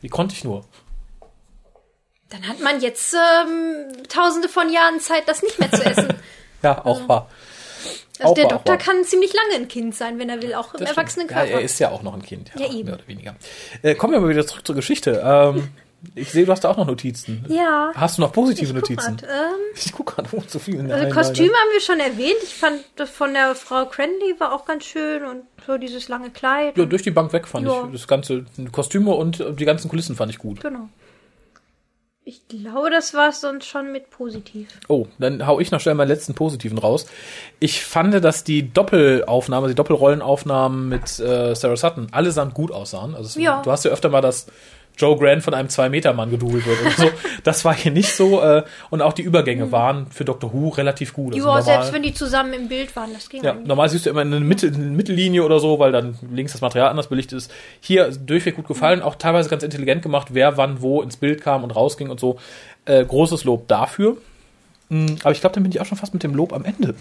Wie 0.02 0.10
konnte 0.10 0.36
ich 0.36 0.44
nur? 0.44 0.66
Dann 2.30 2.48
hat 2.48 2.60
man 2.62 2.82
jetzt 2.82 3.14
ähm, 3.14 4.04
tausende 4.08 4.48
von 4.48 4.72
Jahren 4.72 5.00
Zeit, 5.00 5.28
das 5.28 5.42
nicht 5.42 5.60
mehr 5.60 5.72
zu 5.72 5.84
essen. 5.84 6.14
Ja, 6.64 6.86
auch 6.86 7.08
wahr. 7.10 7.28
Also 8.20 8.34
der 8.36 8.48
Doktor 8.48 8.78
kann 8.78 9.04
ziemlich 9.04 9.34
lange 9.34 9.64
ein 9.64 9.68
Kind 9.68 9.96
sein, 9.96 10.20
wenn 10.20 10.30
er 10.30 10.42
will, 10.42 10.54
auch 10.54 10.74
im 10.74 10.80
Das 10.80 10.92
erwachsenen 10.92 11.28
stimmt. 11.28 11.40
Ja, 11.42 11.46
er 11.46 11.62
ist 11.62 11.80
ja 11.80 11.90
auch 11.90 12.04
noch 12.04 12.14
ein 12.14 12.22
Kind. 12.22 12.52
Ja, 12.58 12.68
eben. 12.72 12.86
Mehr 12.86 12.96
oder 12.96 13.08
weniger. 13.08 13.36
Äh, 13.82 13.96
kommen 13.96 14.14
wir 14.14 14.20
mal 14.20 14.30
wieder 14.30 14.46
zurück 14.46 14.66
zur 14.66 14.76
Geschichte. 14.76 15.22
Ähm, 15.26 15.70
ich 16.16 16.32
sehe, 16.32 16.46
du 16.46 16.52
hast 16.52 16.64
da 16.64 16.70
auch 16.70 16.78
noch 16.78 16.86
Notizen. 16.88 17.46
Ja. 17.50 17.92
Hast 17.96 18.18
du 18.18 18.22
noch 18.22 18.32
positive 18.32 18.74
Notizen? 18.74 19.18
grad, 19.18 19.24
ähm, 19.24 19.56
Ich 19.76 19.92
gucke 19.92 20.16
gerade, 20.16 20.30
oh, 20.34 20.44
so 20.48 20.60
viel. 20.60 20.76
Nein, 20.82 20.92
also 20.92 21.14
Kostüme 21.14 21.50
haben 21.54 21.72
wir 21.74 21.82
schon 21.82 22.00
erwähnt. 22.00 22.38
Ich 22.44 22.54
fand 22.54 22.80
das 22.96 23.10
von 23.10 23.34
der 23.34 23.56
Frau 23.56 23.86
Cranley 23.86 24.36
war 24.40 24.54
auch 24.54 24.66
ganz 24.66 24.86
schön 24.86 25.24
und 25.26 25.44
so 25.66 25.78
dieses 25.78 26.08
lange 26.08 26.30
Kleid. 26.30 26.78
Ja, 26.78 26.86
durch 26.86 27.02
die 27.04 27.12
Bank 27.12 27.34
weg 27.34 27.48
fand 27.48 27.66
Ja. 27.68 27.86
ich. 27.86 27.92
Das 27.94 28.08
ganze 28.08 28.46
Kostüme 28.72 29.14
und 29.16 29.44
die 29.60 29.66
ganzen 29.66 29.90
Kulissen 29.90 30.16
fand 30.16 30.32
ich 30.32 30.38
gut. 30.38 30.62
Genau. 30.62 30.90
Ich 32.24 32.48
glaube, 32.48 32.92
das 32.92 33.16
war 33.16 33.30
es 33.30 33.42
sonst 33.42 33.66
schon 33.66 33.92
mit 33.92 34.12
positiv. 34.12 34.68
Oh, 34.88 35.08
dann 35.18 35.48
hau 35.48 35.60
ich 35.60 35.72
noch 35.72 35.80
schnell 35.80 35.96
meinen 35.96 36.08
letzten 36.10 36.36
positiven 36.36 36.78
raus. 36.78 37.08
Ich 37.60 37.84
fand, 37.84 38.14
dass 38.24 38.44
die 38.44 38.72
Doppelaufnahme, 38.72 39.68
die 39.68 39.74
Doppelrollenaufnahmen 39.76 40.88
mit 40.88 41.20
äh, 41.20 41.56
Sarah 41.56 41.76
Sutton 41.78 42.08
allesamt 42.12 42.54
gut 42.54 42.72
aussahen. 42.72 43.16
Also 43.16 43.26
es, 43.28 43.36
Ja. 43.36 43.62
du 43.64 43.72
hast 43.72 43.86
ja 43.86 43.92
öfter 43.92 44.10
mal, 44.10 44.22
dass 44.22 44.46
Joe 45.02 45.18
Grant 45.18 45.44
von 45.44 45.54
einem 45.54 45.68
Zwei-Meter-Mann 45.70 46.30
gedoubelt 46.30 46.66
wird 46.66 46.82
und 46.86 46.96
so. 46.98 47.10
Das 47.44 47.66
war 47.66 47.74
hier 47.74 47.92
nicht 47.92 48.14
so. 48.16 48.42
Äh, 48.42 48.64
und 48.92 49.02
auch 49.02 49.14
die 49.14 49.24
Übergänge 49.24 49.72
waren 49.72 50.08
für 50.12 50.24
Doctor 50.26 50.54
Who 50.54 50.70
relativ 50.70 51.14
gut. 51.14 51.34
Also 51.34 51.40
ja, 51.40 51.46
normal- 51.46 51.64
selbst 51.64 51.94
wenn 51.94 52.04
die 52.04 52.14
zusammen 52.14 52.54
im 52.54 52.68
Bild 52.68 52.96
waren, 52.96 53.12
das 53.14 53.28
ging 53.30 53.44
Ja, 53.44 53.54
normal 53.54 53.90
siehst 53.90 54.06
du 54.06 54.12
immer 54.12 54.22
eine, 54.22 54.40
Mitte, 54.40 54.68
eine 54.68 54.78
Mittellinie 54.78 55.44
oder 55.44 55.60
so, 55.60 55.80
weil 55.80 55.92
dann 55.92 56.18
links 56.32 56.52
das 56.52 56.62
Material 56.62 56.90
anders 56.90 57.08
belichtet 57.08 57.38
ist. 57.38 57.52
Hier 57.80 58.10
durchweg 58.12 58.56
gut 58.56 58.68
gefallen, 58.68 59.02
auch 59.02 59.16
teilweise 59.16 59.50
ganz 59.50 59.64
intelligent 59.64 60.04
gemacht, 60.04 60.28
wer 60.32 60.58
wann 60.58 60.82
wo 60.82 61.02
ins 61.02 61.18
Bild 61.18 61.42
kam 61.42 61.64
und 61.64 61.72
rausging 61.72 62.10
und 62.10 62.20
so. 62.20 62.38
Äh, 62.86 63.04
großes 63.04 63.44
Lob 63.44 63.68
dafür. 63.68 64.18
Mm, 64.90 65.16
Aber 65.24 65.32
ich 65.32 65.42
glaube, 65.42 65.54
dann 65.56 65.64
bin 65.64 65.72
ich 65.72 65.82
auch 65.82 65.86
schon 65.86 65.98
fast 65.98 66.14
mit 66.14 66.22
dem 66.24 66.36
Lob 66.36 66.54
am 66.54 66.66
Ende. 66.66 66.94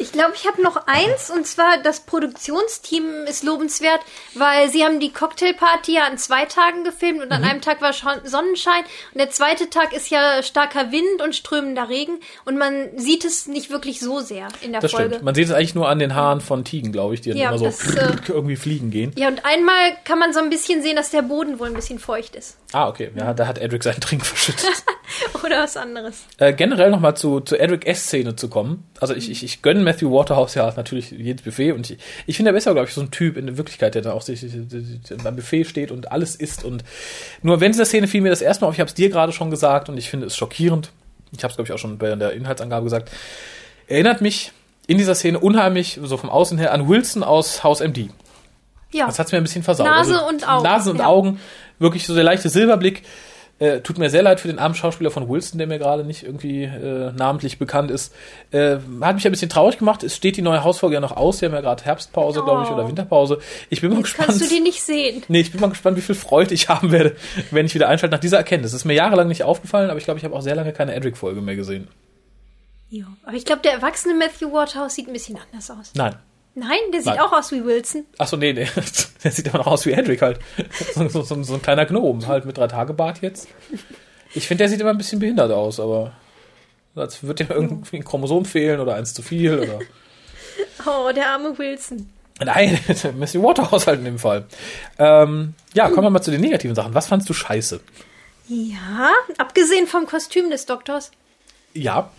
Ich 0.00 0.12
glaube, 0.12 0.32
ich 0.34 0.46
habe 0.46 0.62
noch 0.62 0.86
eins 0.86 1.30
und 1.30 1.46
zwar 1.46 1.76
das 1.82 2.00
Produktionsteam 2.00 3.24
ist 3.28 3.44
lobenswert, 3.44 4.00
weil 4.34 4.70
sie 4.70 4.82
haben 4.84 4.98
die 4.98 5.12
Cocktailparty 5.12 5.94
ja 5.94 6.04
an 6.06 6.16
zwei 6.18 6.46
Tagen 6.46 6.84
gefilmt 6.84 7.22
und 7.22 7.30
an 7.32 7.42
Mhm. 7.42 7.48
einem 7.48 7.60
Tag 7.60 7.80
war 7.82 7.92
Sonnenschein 7.92 8.82
und 9.12 9.18
der 9.18 9.30
zweite 9.30 9.68
Tag 9.70 9.92
ist 9.92 10.10
ja 10.10 10.42
starker 10.42 10.90
Wind 10.90 11.20
und 11.22 11.36
strömender 11.36 11.88
Regen 11.88 12.18
und 12.46 12.56
man 12.58 12.88
sieht 12.96 13.24
es 13.24 13.46
nicht 13.46 13.70
wirklich 13.70 14.00
so 14.00 14.20
sehr 14.20 14.48
in 14.62 14.72
der 14.72 14.80
Das 14.80 14.90
Folge. 14.92 15.10
stimmt. 15.10 15.24
Man 15.24 15.34
sieht 15.34 15.46
es 15.46 15.52
eigentlich 15.52 15.74
nur 15.74 15.88
an 15.88 15.98
den 15.98 16.14
Haaren 16.14 16.40
von 16.40 16.64
Tigen, 16.64 16.92
glaube 16.92 17.14
ich, 17.14 17.20
die 17.20 17.30
dann 17.30 17.38
Ja, 17.38 17.48
immer 17.50 17.58
so 17.58 17.66
das, 17.66 17.94
äh, 17.94 18.12
irgendwie 18.28 18.56
fliegen 18.56 18.90
gehen. 18.90 19.12
Ja, 19.16 19.28
und 19.28 19.44
einmal 19.44 19.96
kann 20.04 20.18
man 20.18 20.32
so 20.32 20.40
ein 20.40 20.48
bisschen 20.50 20.82
sehen, 20.82 20.96
dass 20.96 21.10
der 21.10 21.22
Boden 21.22 21.58
wohl 21.58 21.66
ein 21.68 21.74
bisschen 21.74 21.98
feucht 21.98 22.34
ist. 22.36 22.56
Ah, 22.72 22.88
okay. 22.88 23.10
Ja, 23.14 23.34
da 23.34 23.46
hat 23.46 23.58
Edric 23.58 23.82
seinen 23.82 24.00
Trink 24.00 24.24
verschüttet. 24.26 24.66
Oder 25.44 25.62
was 25.64 25.76
anderes. 25.76 26.22
Äh, 26.38 26.52
generell 26.52 26.90
nochmal 26.90 27.16
zu, 27.16 27.40
zu 27.40 27.58
Edric 27.58 27.86
S-Szene 27.86 28.36
zu 28.36 28.48
kommen. 28.48 28.88
Also 29.00 29.14
ich, 29.14 29.28
ich, 29.30 29.42
ich 29.42 29.60
gönne 29.62 29.80
Matthew 29.90 30.12
Waterhouse 30.12 30.54
ja 30.54 30.72
natürlich 30.76 31.10
jedes 31.10 31.42
Buffet 31.42 31.72
und 31.72 31.90
ich, 31.90 31.98
ich 32.26 32.36
finde, 32.36 32.52
er 32.52 32.56
ist 32.56 32.66
ja, 32.66 32.72
glaube 32.72 32.86
ich, 32.88 32.94
so 32.94 33.00
ein 33.00 33.10
Typ 33.10 33.36
in 33.36 33.46
der 33.46 33.56
Wirklichkeit, 33.56 33.96
der 33.96 34.02
da 34.02 34.12
auch 34.12 34.22
sich, 34.22 34.46
beim 35.24 35.34
Buffet 35.34 35.64
steht 35.64 35.90
und 35.90 36.12
alles 36.12 36.36
isst. 36.36 36.64
Und 36.64 36.84
nur 37.42 37.60
wenn 37.60 37.72
dieser 37.72 37.84
Szene 37.84 38.06
fiel 38.06 38.20
mir 38.20 38.30
das 38.30 38.40
erstmal 38.40 38.68
auf, 38.68 38.74
ich 38.74 38.80
habe 38.80 38.88
es 38.88 38.94
dir 38.94 39.10
gerade 39.10 39.32
schon 39.32 39.50
gesagt 39.50 39.88
und 39.88 39.96
ich 39.98 40.08
finde 40.08 40.26
es 40.26 40.36
schockierend. 40.36 40.92
Ich 41.32 41.42
habe 41.42 41.50
es, 41.50 41.56
glaube 41.56 41.68
ich, 41.68 41.72
auch 41.72 41.78
schon 41.78 41.98
bei 41.98 42.14
der 42.14 42.32
Inhaltsangabe 42.32 42.84
gesagt. 42.84 43.10
Erinnert 43.88 44.20
mich 44.20 44.52
in 44.86 44.98
dieser 44.98 45.16
Szene 45.16 45.40
unheimlich, 45.40 45.98
so 46.02 46.16
vom 46.16 46.30
Außen 46.30 46.58
her, 46.58 46.72
an 46.72 46.88
Wilson 46.88 47.24
aus 47.24 47.64
Haus 47.64 47.80
MD. 47.80 48.10
Ja. 48.92 49.06
Das 49.06 49.18
hat's 49.18 49.32
mir 49.32 49.38
ein 49.38 49.44
bisschen 49.44 49.64
versaut. 49.64 49.88
Also 49.88 50.12
Nase 50.12 50.24
und 50.26 50.48
Augen, 50.48 50.64
Nase 50.64 50.90
und 50.90 50.98
ja. 50.98 51.06
Augen. 51.06 51.40
Wirklich 51.80 52.06
so 52.06 52.14
der 52.14 52.24
leichte 52.24 52.48
Silberblick. 52.48 53.02
Äh, 53.60 53.82
tut 53.82 53.98
mir 53.98 54.08
sehr 54.10 54.22
leid 54.22 54.40
für 54.40 54.48
den 54.48 54.58
armen 54.58 54.74
Schauspieler 54.74 55.10
von 55.10 55.28
Wilson, 55.28 55.58
der 55.58 55.66
mir 55.66 55.78
gerade 55.78 56.02
nicht 56.02 56.22
irgendwie 56.24 56.64
äh, 56.64 57.12
namentlich 57.12 57.58
bekannt 57.58 57.90
ist. 57.90 58.12
Äh, 58.50 58.78
hat 59.02 59.14
mich 59.14 59.26
ein 59.26 59.30
bisschen 59.32 59.50
traurig 59.50 59.76
gemacht. 59.78 60.02
Es 60.02 60.16
steht 60.16 60.38
die 60.38 60.42
neue 60.42 60.64
Hausfolge 60.64 60.94
ja 60.94 61.00
noch 61.00 61.14
aus. 61.14 61.42
Wir 61.42 61.48
haben 61.50 61.54
ja 61.54 61.60
gerade 61.60 61.84
Herbstpause, 61.84 62.42
glaube 62.42 62.62
ich, 62.64 62.70
Oh. 62.70 62.74
oder 62.74 62.88
Winterpause. 62.88 63.38
Ich 63.68 63.82
bin 63.82 63.92
mal 63.92 64.00
gespannt. 64.02 64.28
Kannst 64.30 64.42
du 64.42 64.48
die 64.48 64.60
nicht 64.60 64.82
sehen? 64.82 65.22
Nee, 65.28 65.40
ich 65.42 65.52
bin 65.52 65.60
mal 65.60 65.68
gespannt, 65.68 65.96
wie 65.98 66.00
viel 66.00 66.14
Freude 66.14 66.54
ich 66.54 66.70
haben 66.70 66.90
werde, 66.90 67.16
wenn 67.50 67.66
ich 67.66 67.74
wieder 67.74 67.88
einschalte 67.88 68.14
nach 68.16 68.20
dieser 68.20 68.38
Erkenntnis. 68.38 68.72
Das 68.72 68.80
ist 68.80 68.84
mir 68.86 68.94
jahrelang 68.94 69.28
nicht 69.28 69.44
aufgefallen, 69.44 69.90
aber 69.90 69.98
ich 69.98 70.04
glaube, 70.04 70.16
ich 70.18 70.24
habe 70.24 70.34
auch 70.34 70.40
sehr 70.42 70.54
lange 70.56 70.72
keine 70.72 70.94
Edric-Folge 70.94 71.42
mehr 71.42 71.56
gesehen. 71.56 71.86
Ja. 72.88 73.04
Aber 73.24 73.36
ich 73.36 73.44
glaube, 73.44 73.60
der 73.62 73.72
erwachsene 73.72 74.14
Matthew 74.14 74.52
Waterhouse 74.52 74.94
sieht 74.94 75.06
ein 75.06 75.12
bisschen 75.12 75.36
anders 75.52 75.70
aus. 75.70 75.92
Nein. 75.94 76.14
Nein, 76.60 76.78
der 76.92 77.00
sieht 77.00 77.14
Nein. 77.14 77.20
auch 77.20 77.32
aus 77.32 77.52
wie 77.52 77.64
Wilson. 77.64 78.04
Achso, 78.18 78.36
nee, 78.36 78.52
nee. 78.52 78.68
Der 79.24 79.30
sieht 79.30 79.46
immer 79.46 79.58
noch 79.58 79.66
aus 79.66 79.86
wie 79.86 79.92
Edric 79.92 80.20
halt. 80.22 80.40
So, 80.94 81.08
so, 81.08 81.22
so, 81.22 81.42
so 81.42 81.54
ein 81.54 81.62
kleiner 81.62 81.86
Gnome, 81.86 82.26
halt 82.26 82.44
mit 82.44 82.56
drei 82.58 82.66
Tage 82.66 82.92
Bart 82.94 83.20
jetzt. 83.22 83.48
Ich 84.34 84.46
finde, 84.46 84.62
der 84.62 84.68
sieht 84.68 84.80
immer 84.80 84.90
ein 84.90 84.98
bisschen 84.98 85.18
behindert 85.18 85.52
aus, 85.52 85.80
aber 85.80 86.12
als 86.94 87.22
würde 87.22 87.44
ihm 87.44 87.50
irgendwie 87.50 87.96
ein 87.96 88.04
Chromosom 88.04 88.44
fehlen 88.44 88.80
oder 88.80 88.94
eins 88.94 89.14
zu 89.14 89.22
viel 89.22 89.58
oder. 89.58 89.78
Oh, 90.86 91.10
der 91.12 91.28
arme 91.28 91.58
Wilson. 91.58 92.08
Nein, 92.42 92.78
Messi 93.18 93.42
Waterhouse 93.42 93.86
halt 93.86 93.98
in 93.98 94.06
dem 94.06 94.18
Fall. 94.18 94.46
Ähm, 94.98 95.54
ja, 95.74 95.88
kommen 95.88 96.06
wir 96.06 96.10
mal 96.10 96.22
zu 96.22 96.30
den 96.30 96.40
negativen 96.40 96.74
Sachen. 96.74 96.94
Was 96.94 97.06
fandst 97.06 97.28
du 97.28 97.34
scheiße? 97.34 97.80
Ja, 98.48 99.10
abgesehen 99.38 99.86
vom 99.86 100.06
Kostüm 100.06 100.50
des 100.50 100.66
Doktors. 100.66 101.10
Ja. 101.74 102.10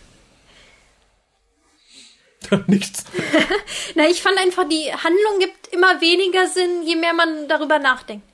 Nichts. 2.68 3.04
Na, 3.96 4.08
ich 4.08 4.22
fand 4.22 4.38
einfach, 4.40 4.68
die 4.68 4.92
Handlung 4.92 5.40
gibt 5.40 5.68
immer 5.74 6.02
weniger 6.02 6.48
Sinn, 6.48 6.84
je 6.86 6.96
mehr 6.96 7.14
man 7.14 7.48
darüber 7.48 7.80
nachdenkt. 7.80 8.26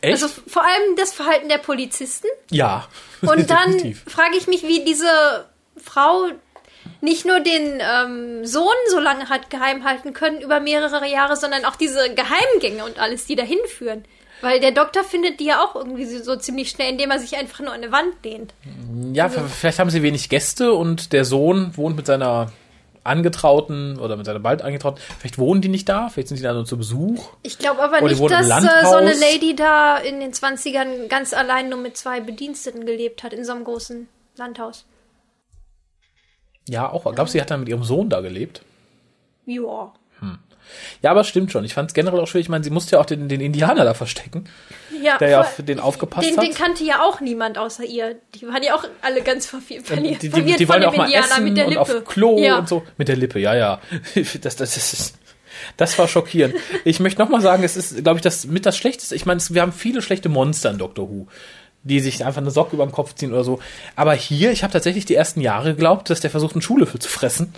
Echt? 0.00 0.12
Also 0.22 0.28
vor 0.46 0.62
allem 0.64 0.96
das 0.96 1.12
Verhalten 1.14 1.48
der 1.48 1.58
Polizisten. 1.58 2.28
ja. 2.50 2.86
Und 3.22 3.48
dann 3.48 3.94
frage 4.06 4.36
ich 4.36 4.46
mich, 4.48 4.64
wie 4.64 4.84
diese 4.84 5.46
Frau 5.82 6.26
nicht 7.00 7.24
nur 7.24 7.40
den 7.40 7.80
ähm, 7.80 8.44
Sohn 8.44 8.66
so 8.90 9.00
lange 9.00 9.30
hat 9.30 9.48
geheim 9.48 9.84
halten 9.84 10.12
können 10.12 10.42
über 10.42 10.60
mehrere 10.60 11.08
Jahre, 11.08 11.34
sondern 11.36 11.64
auch 11.64 11.76
diese 11.76 12.14
Geheimgänge 12.14 12.84
und 12.84 12.98
alles, 12.98 13.24
die 13.24 13.34
dahin 13.34 13.58
führen. 13.66 14.04
Weil 14.42 14.60
der 14.60 14.72
Doktor 14.72 15.04
findet 15.04 15.40
die 15.40 15.46
ja 15.46 15.64
auch 15.64 15.74
irgendwie 15.74 16.04
so, 16.04 16.36
ziemlich 16.36 16.68
schnell, 16.68 16.90
indem 16.90 17.10
er 17.10 17.18
sich 17.18 17.34
einfach 17.36 17.60
nur 17.60 17.70
an 17.72 17.82
eine 17.82 17.92
Wand 17.92 18.12
lehnt. 18.24 18.52
Ja, 19.14 19.30
v- 19.30 19.40
vielleicht 19.48 19.78
haben 19.78 19.88
sie 19.88 20.02
wenig 20.02 20.28
Gäste 20.28 20.74
und 20.74 21.14
der 21.14 21.24
Sohn 21.24 21.74
wohnt 21.78 21.96
mit 21.96 22.04
seiner 22.06 22.52
Angetrauten 23.04 23.98
oder 23.98 24.16
mit 24.16 24.26
seiner 24.26 24.40
bald 24.40 24.62
Angetrauten. 24.62 25.00
Vielleicht 25.18 25.38
wohnen 25.38 25.60
die 25.60 25.68
nicht 25.68 25.88
da, 25.88 26.08
vielleicht 26.08 26.28
sind 26.28 26.38
die 26.38 26.42
da 26.42 26.52
nur 26.52 26.64
zu 26.64 26.76
Besuch. 26.76 27.32
Ich 27.42 27.58
glaube 27.58 27.82
aber 27.82 28.02
Oder 28.02 28.08
nicht, 28.08 28.30
dass 28.30 28.64
äh, 28.64 28.86
so 28.86 28.96
eine. 28.96 29.12
Lady 29.14 29.54
da 29.54 29.98
in 29.98 30.20
den 30.20 30.32
20ern 30.32 31.08
ganz 31.08 31.32
allein 31.32 31.68
nur 31.68 31.78
mit 31.78 31.96
zwei 31.96 32.20
Bediensteten 32.20 32.86
gelebt 32.86 33.22
hat, 33.22 33.32
in 33.32 33.44
so 33.44 33.52
einem 33.52 33.64
großen 33.64 34.08
Landhaus. 34.36 34.84
Ja, 36.68 36.90
auch. 36.90 37.02
Glaubst 37.02 37.34
du, 37.34 37.38
sie 37.38 37.40
hat 37.40 37.50
dann 37.50 37.60
mit 37.60 37.68
ihrem 37.68 37.84
Sohn 37.84 38.08
da 38.08 38.20
gelebt? 38.20 38.62
Ja. 39.46 39.92
Ja, 41.02 41.10
aber 41.10 41.20
es 41.20 41.28
stimmt 41.28 41.52
schon. 41.52 41.64
Ich 41.64 41.74
fand 41.74 41.90
es 41.90 41.94
generell 41.94 42.20
auch 42.20 42.26
schwierig. 42.26 42.46
Ich 42.46 42.50
meine, 42.50 42.64
sie 42.64 42.70
musste 42.70 42.96
ja 42.96 43.00
auch 43.00 43.06
den, 43.06 43.28
den 43.28 43.40
Indianer 43.40 43.84
da 43.84 43.94
verstecken, 43.94 44.44
ja 45.02 45.18
der 45.18 45.28
ja 45.28 45.40
auf 45.40 45.56
den 45.58 45.80
aufgepasst 45.80 46.28
den, 46.28 46.36
hat. 46.36 46.44
den 46.44 46.54
kannte 46.54 46.84
ja 46.84 47.02
auch 47.02 47.20
niemand 47.20 47.58
außer 47.58 47.84
ihr. 47.84 48.16
Die 48.34 48.46
waren 48.46 48.62
ja 48.62 48.74
auch 48.74 48.84
alle 49.02 49.22
ganz 49.22 49.46
verwirrt, 49.46 49.88
die, 49.90 50.16
die, 50.16 50.30
verwirrt 50.30 50.60
die 50.60 50.66
von 50.66 50.74
wollen 50.74 50.82
ja 50.82 50.90
dem 50.90 50.92
auch 50.94 50.96
mal 50.96 51.04
Indianer 51.06 51.26
essen 51.26 51.44
mit 51.44 51.56
der 51.56 51.64
und 51.66 51.70
Lippe. 51.72 51.80
auf 51.82 52.04
Klo 52.04 52.38
ja. 52.38 52.58
und 52.58 52.68
so. 52.68 52.82
Mit 52.96 53.08
der 53.08 53.16
Lippe, 53.16 53.38
ja, 53.38 53.54
ja. 53.54 53.80
Das, 54.40 54.56
das, 54.56 54.76
ist, 54.76 55.14
das 55.76 55.98
war 55.98 56.08
schockierend. 56.08 56.54
Ich 56.84 57.00
möchte 57.00 57.20
noch 57.20 57.28
mal 57.28 57.40
sagen, 57.40 57.62
es 57.64 57.76
ist, 57.76 58.02
glaube 58.02 58.18
ich, 58.18 58.22
das 58.22 58.46
mit 58.46 58.66
das 58.66 58.76
Schlechteste. 58.76 59.14
Ich 59.14 59.26
meine, 59.26 59.38
es- 59.38 59.54
wir 59.54 59.62
haben 59.62 59.72
viele 59.72 60.02
schlechte 60.02 60.28
Monster 60.28 60.70
in 60.70 60.78
Doctor 60.78 61.08
Who, 61.08 61.28
die 61.84 62.00
sich 62.00 62.24
einfach 62.24 62.40
eine 62.40 62.50
Socke 62.50 62.74
über 62.74 62.84
den 62.84 62.92
Kopf 62.92 63.14
ziehen 63.14 63.32
oder 63.32 63.44
so. 63.44 63.60
Aber 63.94 64.14
hier, 64.14 64.50
ich 64.50 64.62
habe 64.62 64.72
tatsächlich 64.72 65.04
die 65.04 65.14
ersten 65.14 65.40
Jahre 65.40 65.70
geglaubt, 65.70 66.10
dass 66.10 66.20
der 66.20 66.30
versucht, 66.30 66.54
einen 66.54 66.62
Schuhlöffel 66.62 67.00
zu 67.00 67.08
fressen 67.08 67.52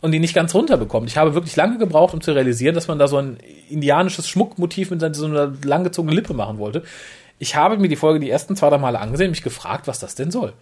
und 0.00 0.12
die 0.12 0.18
nicht 0.18 0.34
ganz 0.34 0.54
runterbekommt. 0.54 1.08
Ich 1.08 1.16
habe 1.16 1.34
wirklich 1.34 1.54
lange 1.54 1.78
gebraucht, 1.78 2.14
um 2.14 2.20
zu 2.20 2.32
realisieren, 2.32 2.74
dass 2.74 2.88
man 2.88 2.98
da 2.98 3.06
so 3.06 3.18
ein 3.18 3.38
indianisches 3.68 4.28
Schmuckmotiv 4.28 4.90
mit 4.90 5.00
so 5.14 5.26
einer 5.26 5.52
langgezogenen 5.64 6.16
Lippe 6.16 6.34
machen 6.34 6.58
wollte. 6.58 6.82
Ich 7.38 7.54
habe 7.54 7.78
mir 7.78 7.88
die 7.88 7.96
Folge 7.96 8.18
die 8.18 8.30
ersten 8.30 8.56
zwei, 8.56 8.70
drei 8.70 8.78
Male 8.78 8.98
angesehen, 8.98 9.30
mich 9.30 9.42
gefragt, 9.42 9.86
was 9.86 10.00
das 10.00 10.14
denn 10.16 10.30
soll 10.30 10.54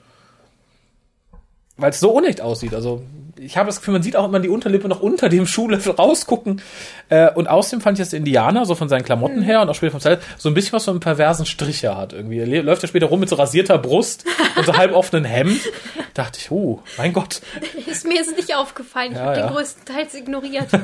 weil 1.77 1.91
es 1.91 2.01
so 2.01 2.11
unecht 2.11 2.41
aussieht. 2.41 2.75
Also 2.75 3.03
ich 3.39 3.57
habe 3.57 3.67
das 3.67 3.77
Gefühl, 3.81 3.93
man 3.93 4.03
sieht 4.03 4.17
auch 4.17 4.25
immer 4.27 4.41
die 4.41 4.49
Unterlippe 4.49 4.89
noch 4.89 5.01
unter 5.01 5.29
dem 5.29 5.47
Schuhlöffel 5.47 5.93
rausgucken. 5.93 6.61
Äh, 7.09 7.31
und 7.33 7.49
außerdem 7.49 7.81
fand 7.81 7.99
ich 7.99 8.05
das 8.05 8.13
Indianer, 8.13 8.65
so 8.67 8.75
von 8.75 8.89
seinen 8.89 9.05
Klamotten 9.05 9.43
her 9.43 9.61
und 9.63 9.69
auch 9.69 9.75
später 9.75 9.93
vom 9.93 10.01
Style, 10.01 10.19
so 10.39 10.49
ein 10.49 10.55
bisschen 10.55 10.73
was 10.73 10.85
von 10.85 10.93
einem 10.95 11.01
perversen 11.01 11.47
Stricher 11.47 11.97
hat 11.97 12.13
irgendwie. 12.13 12.39
Er 12.39 12.63
läuft 12.63 12.83
ja 12.83 12.89
später 12.89 13.07
rum 13.07 13.21
mit 13.21 13.29
so 13.29 13.37
rasierter 13.37 13.79
Brust 13.79 14.25
und 14.57 14.67
so 14.67 14.77
halb 14.77 14.93
offenen 14.95 15.25
Hemd. 15.25 15.61
Dachte 16.15 16.39
ich, 16.41 16.51
oh, 16.51 16.81
mein 16.97 17.13
Gott. 17.13 17.43
Ist 17.87 18.07
mir 18.07 18.15
jetzt 18.15 18.35
nicht 18.37 18.55
aufgefallen. 18.57 19.13
Ich 19.13 19.19
Ja, 19.19 19.25
habe 19.27 19.39
ja. 19.39 19.47
den 19.49 19.55
größtenteils 19.55 20.15
ignoriert. 20.15 20.69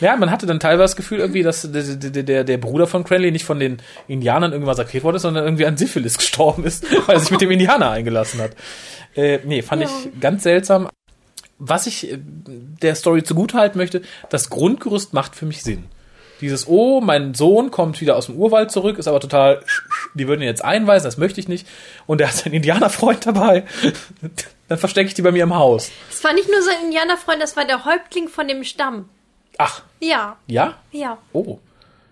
Ja, 0.00 0.16
man 0.16 0.30
hatte 0.30 0.46
dann 0.46 0.60
teilweise 0.60 0.84
das 0.84 0.96
Gefühl 0.96 1.18
irgendwie, 1.18 1.42
dass 1.42 1.70
der, 1.70 1.82
der, 1.82 2.22
der, 2.22 2.44
der 2.44 2.58
Bruder 2.58 2.86
von 2.86 3.04
Cranley 3.04 3.30
nicht 3.32 3.44
von 3.44 3.58
den 3.60 3.78
Indianern 4.08 4.52
irgendwie 4.52 4.66
massakriert 4.68 5.04
worden 5.04 5.16
ist, 5.16 5.22
sondern 5.22 5.44
irgendwie 5.44 5.66
an 5.66 5.76
Syphilis 5.76 6.16
gestorben 6.16 6.64
ist, 6.64 6.84
weil 7.06 7.16
er 7.16 7.20
sich 7.20 7.30
mit 7.30 7.40
dem 7.40 7.50
Indianer 7.50 7.90
eingelassen 7.90 8.40
hat. 8.40 8.52
Äh, 9.14 9.40
nee, 9.44 9.60
fand 9.62 9.82
Ja. 9.82 9.88
ich 9.88 10.20
ganz 10.20 10.42
seltsam. 10.44 10.88
Was 11.60 11.86
ich 11.86 12.10
äh, 12.10 12.18
der 12.18 12.94
Story 12.96 13.22
zugutehalten 13.22 13.78
möchte, 13.78 14.02
das 14.30 14.50
Grundgerüst 14.50 15.12
macht 15.14 15.36
für 15.36 15.46
mich 15.46 15.62
Sinn. 15.62 15.84
Dieses, 16.40 16.66
oh, 16.66 17.02
mein 17.02 17.34
Sohn 17.34 17.70
kommt 17.70 18.00
wieder 18.00 18.16
aus 18.16 18.26
dem 18.26 18.36
Urwald 18.36 18.70
zurück, 18.70 18.98
ist 18.98 19.06
aber 19.08 19.20
total, 19.20 19.62
die 20.14 20.26
würden 20.26 20.40
ihn 20.40 20.46
jetzt 20.48 20.64
einweisen, 20.64 21.04
das 21.04 21.18
möchte 21.18 21.38
ich 21.38 21.48
nicht. 21.48 21.66
Und 22.06 22.20
er 22.22 22.28
hat 22.28 22.34
seinen 22.34 22.54
Indianerfreund 22.54 23.26
dabei. 23.26 23.64
Dann 24.68 24.78
verstecke 24.78 25.08
ich 25.08 25.14
die 25.14 25.22
bei 25.22 25.32
mir 25.32 25.42
im 25.42 25.54
Haus. 25.54 25.90
Es 26.10 26.24
war 26.24 26.32
nicht 26.32 26.48
nur 26.48 26.62
sein 26.62 26.86
Indianerfreund, 26.86 27.42
das 27.42 27.56
war 27.56 27.66
der 27.66 27.84
Häuptling 27.84 28.28
von 28.28 28.48
dem 28.48 28.64
Stamm. 28.64 29.08
Ach, 29.58 29.82
Ja, 30.00 30.36
ja? 30.46 30.78
ja. 30.92 31.18
Oh. 31.34 31.58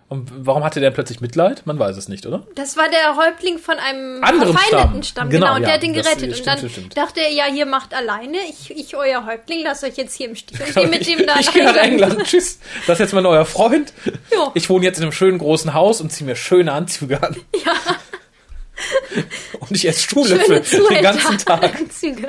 Und 0.08 0.30
warum 0.46 0.64
hatte 0.64 0.80
der 0.80 0.90
plötzlich 0.90 1.20
Mitleid? 1.20 1.66
Man 1.66 1.78
weiß 1.78 1.96
es 1.98 2.08
nicht, 2.08 2.24
oder? 2.24 2.46
Das 2.54 2.78
war 2.78 2.88
der 2.88 3.16
Häuptling 3.16 3.58
von 3.58 3.76
einem 3.76 4.24
Anderen 4.24 4.54
verfeindeten 4.54 5.02
Stamm. 5.02 5.28
Stamm. 5.28 5.30
Genau, 5.30 5.46
Genau, 5.46 5.56
und 5.56 5.62
ja, 5.62 5.66
der 5.68 5.74
hat 5.74 5.84
ihn 5.84 5.92
gerettet. 5.92 6.34
stimmt, 6.34 6.38
und 6.38 6.46
dann 6.46 6.70
stimmt. 6.70 6.96
dachte 6.96 7.20
er, 7.20 7.30
ja, 7.30 7.44
hier 7.44 7.66
macht 7.66 7.92
alleine. 7.92 8.38
Ich, 8.48 8.70
ich 8.70 8.96
euer 8.96 9.26
Häuptling, 9.26 9.60
lasst 9.64 9.84
euch 9.84 9.96
jetzt 9.98 10.14
hier 10.14 10.30
im 10.30 10.34
Stich. 10.34 10.58
Und 10.60 10.74
geh 10.74 10.86
mit 10.86 11.02
ich 11.02 11.14
dem 11.14 11.26
da 11.26 11.34
ich 11.40 11.52
gehe 11.52 11.62
nach 11.62 11.76
England. 11.76 12.24
Tschüss. 12.24 12.58
Das 12.86 12.94
ist 12.94 13.00
jetzt 13.00 13.12
mein 13.12 13.24
neuer 13.24 13.44
Freund. 13.44 13.92
Ja. 14.32 14.50
Ich 14.54 14.70
wohne 14.70 14.86
jetzt 14.86 14.96
in 14.96 15.02
einem 15.02 15.12
schönen 15.12 15.36
großen 15.38 15.74
Haus 15.74 16.00
und 16.00 16.10
ziehe 16.10 16.26
mir 16.26 16.36
schöne 16.36 16.72
Anzüge 16.72 17.22
an. 17.22 17.36
Ja, 17.64 17.72
Und 19.60 19.72
ich 19.72 19.86
esse 19.86 20.00
Stuhlöffel 20.00 20.62
den 20.90 21.02
ganzen 21.02 21.38
Tag. 21.38 21.74
Anzüge. 21.78 22.28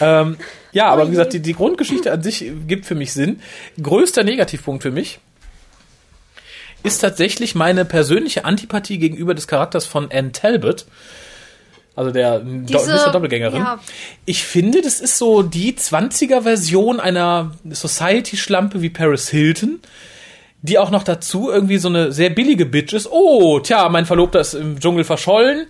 Ähm, 0.00 0.36
ja, 0.72 0.88
aber 0.88 1.06
wie 1.06 1.10
gesagt, 1.12 1.32
die, 1.32 1.40
die 1.40 1.54
Grundgeschichte 1.54 2.12
an 2.12 2.22
sich 2.22 2.50
gibt 2.66 2.86
für 2.86 2.94
mich 2.94 3.12
Sinn. 3.12 3.40
Größter 3.80 4.24
Negativpunkt 4.24 4.82
für 4.82 4.90
mich 4.90 5.20
ist 6.82 6.98
tatsächlich 7.00 7.54
meine 7.54 7.84
persönliche 7.84 8.44
Antipathie 8.44 8.98
gegenüber 8.98 9.34
des 9.34 9.48
Charakters 9.48 9.86
von 9.86 10.10
Anne 10.12 10.32
Talbot. 10.32 10.86
Also 11.94 12.10
der 12.10 12.40
Diese- 12.40 12.92
Mr. 12.94 13.10
Doppelgängerin. 13.10 13.58
ja. 13.62 13.80
Ich 14.26 14.44
finde, 14.44 14.82
das 14.82 15.00
ist 15.00 15.16
so 15.18 15.42
die 15.42 15.74
20er-Version 15.76 17.00
einer 17.00 17.52
Society-Schlampe 17.68 18.82
wie 18.82 18.90
Paris 18.90 19.28
Hilton, 19.30 19.80
die 20.62 20.78
auch 20.78 20.90
noch 20.90 21.04
dazu 21.04 21.50
irgendwie 21.50 21.78
so 21.78 21.88
eine 21.88 22.10
sehr 22.12 22.30
billige 22.30 22.66
Bitch 22.66 22.92
ist. 22.92 23.08
Oh, 23.10 23.60
tja, 23.60 23.88
mein 23.88 24.04
Verlobter 24.06 24.40
ist 24.40 24.54
im 24.54 24.80
Dschungel 24.80 25.04
verschollen. 25.04 25.66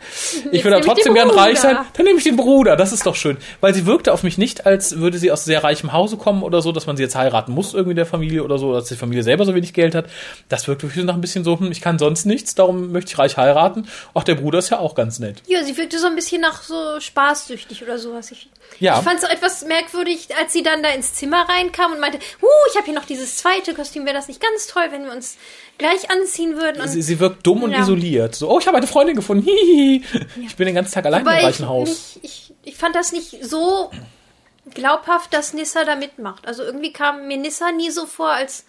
Ich 0.53 0.65
würde 0.65 0.81
trotzdem 0.81 1.13
gern 1.13 1.29
reich 1.29 1.59
sein. 1.61 1.77
Dann 1.95 2.07
nehme 2.07 2.19
ich 2.19 2.25
den 2.25 2.37
Bruder. 2.37 2.77
Das 2.77 2.93
ist 2.93 3.05
doch 3.05 3.15
schön. 3.15 3.37
Weil 3.61 3.75
sie 3.75 3.85
wirkte 3.85 4.13
auf 4.13 4.23
mich 4.23 4.39
nicht, 4.39 4.65
als 4.65 4.99
würde 4.99 5.19
sie 5.19 5.31
aus 5.31 5.45
sehr 5.45 5.63
reichem 5.63 5.93
Hause 5.93 6.17
kommen 6.17 6.43
oder 6.43 6.63
so, 6.63 6.73
dass 6.73 6.87
man 6.87 6.97
sie 6.97 7.03
jetzt 7.03 7.15
heiraten 7.17 7.53
muss 7.53 7.75
irgendwie 7.75 7.91
in 7.91 7.97
der 7.97 8.07
Familie 8.07 8.43
oder 8.43 8.59
so, 8.59 8.73
dass 8.73 8.87
die 8.87 8.97
Familie 8.97 9.23
selber 9.23 9.45
so 9.45 9.55
wenig 9.55 9.75
Geld 9.75 9.95
hat. 9.95 10.07
Das 10.49 10.67
wirkt 10.67 10.83
wirklich 10.83 11.05
nach 11.05 11.15
ein 11.15 11.21
bisschen 11.21 11.45
so, 11.45 11.59
hm, 11.59 11.71
ich 11.73 11.81
kann 11.83 11.99
sonst 11.99 12.25
nichts, 12.25 12.55
darum 12.55 12.93
möchte 12.93 13.11
ich 13.13 13.19
reich 13.19 13.37
heiraten. 13.37 13.89
Auch 14.15 14.25
der 14.25 14.37
Bruder 14.37 14.61
ist 14.61 14.71
ja 14.71 14.79
auch 14.79 14.95
ganz 14.95 15.19
nett. 15.19 15.43
Ja, 15.47 15.63
sie 15.63 15.77
wirkte 15.77 15.99
so 15.99 16.07
ein 16.07 16.15
bisschen 16.15 16.41
nach 16.41 16.63
so 16.63 17.01
spaßsüchtig 17.01 17.83
oder 17.83 17.99
sowas. 17.99 18.31
Ich, 18.31 18.49
Ja. 18.79 18.99
ich 18.99 19.05
fand 19.05 19.23
es 19.23 19.29
etwas 19.29 19.65
merkwürdig, 19.67 20.29
als 20.41 20.53
sie 20.53 20.63
dann 20.63 20.83
da 20.83 20.89
ins 20.91 21.13
Zimmer 21.15 21.47
reinkam 21.49 21.93
und 21.93 22.01
meinte, 22.01 22.19
uh, 22.41 22.47
ich 22.71 22.77
habe 22.77 22.87
hier 22.87 22.95
noch 22.95 23.05
dieses 23.05 23.37
zweite 23.37 23.75
Kostüm, 23.75 24.05
wäre 24.07 24.15
das 24.17 24.29
nicht 24.29 24.41
ganz 24.41 24.67
toll, 24.69 24.76
wenn 24.91 25.05
wir 25.05 25.13
uns 25.13 25.37
gleich 25.79 26.11
anziehen 26.11 26.57
würden? 26.57 26.81
Und 26.83 26.89
Sie, 26.89 27.03
sie 27.03 27.19
wirkt 27.21 27.47
dumm 27.47 27.63
und 27.65 27.73
Ja. 27.73 27.81
isoliert. 27.81 28.35
So, 28.35 28.51
oh, 28.51 28.59
ich 28.59 28.67
habe 28.67 28.77
eine 28.77 28.87
Freundin 28.87 29.17
gefunden. 29.17 29.45
Hihihi. 29.45 30.03
Ich 30.47 30.57
bin 30.57 30.67
den 30.67 30.75
ganzen 30.75 30.93
Tag 30.95 31.07
allein 31.07 31.21
im 31.21 31.27
Wobei 31.27 31.39
ich, 31.39 31.45
reichen 31.45 31.69
Haus. 31.69 31.89
nicht, 31.89 32.19
ich, 32.23 32.55
ich 32.65 32.77
fand 32.77 32.95
das 32.95 33.13
nicht 33.13 33.45
so 33.45 33.91
glaubhaft, 34.75 35.33
dass 35.33 35.53
Nissa 35.55 35.85
da 35.85 35.97
mitmacht. 35.97 36.47
Also 36.47 36.63
irgendwie 36.63 36.93
kam 36.93 37.29
mir 37.29 37.37
Nissa 37.37 37.73
nie 37.73 37.91
so 37.91 38.07
vor, 38.07 38.31
als 38.31 38.65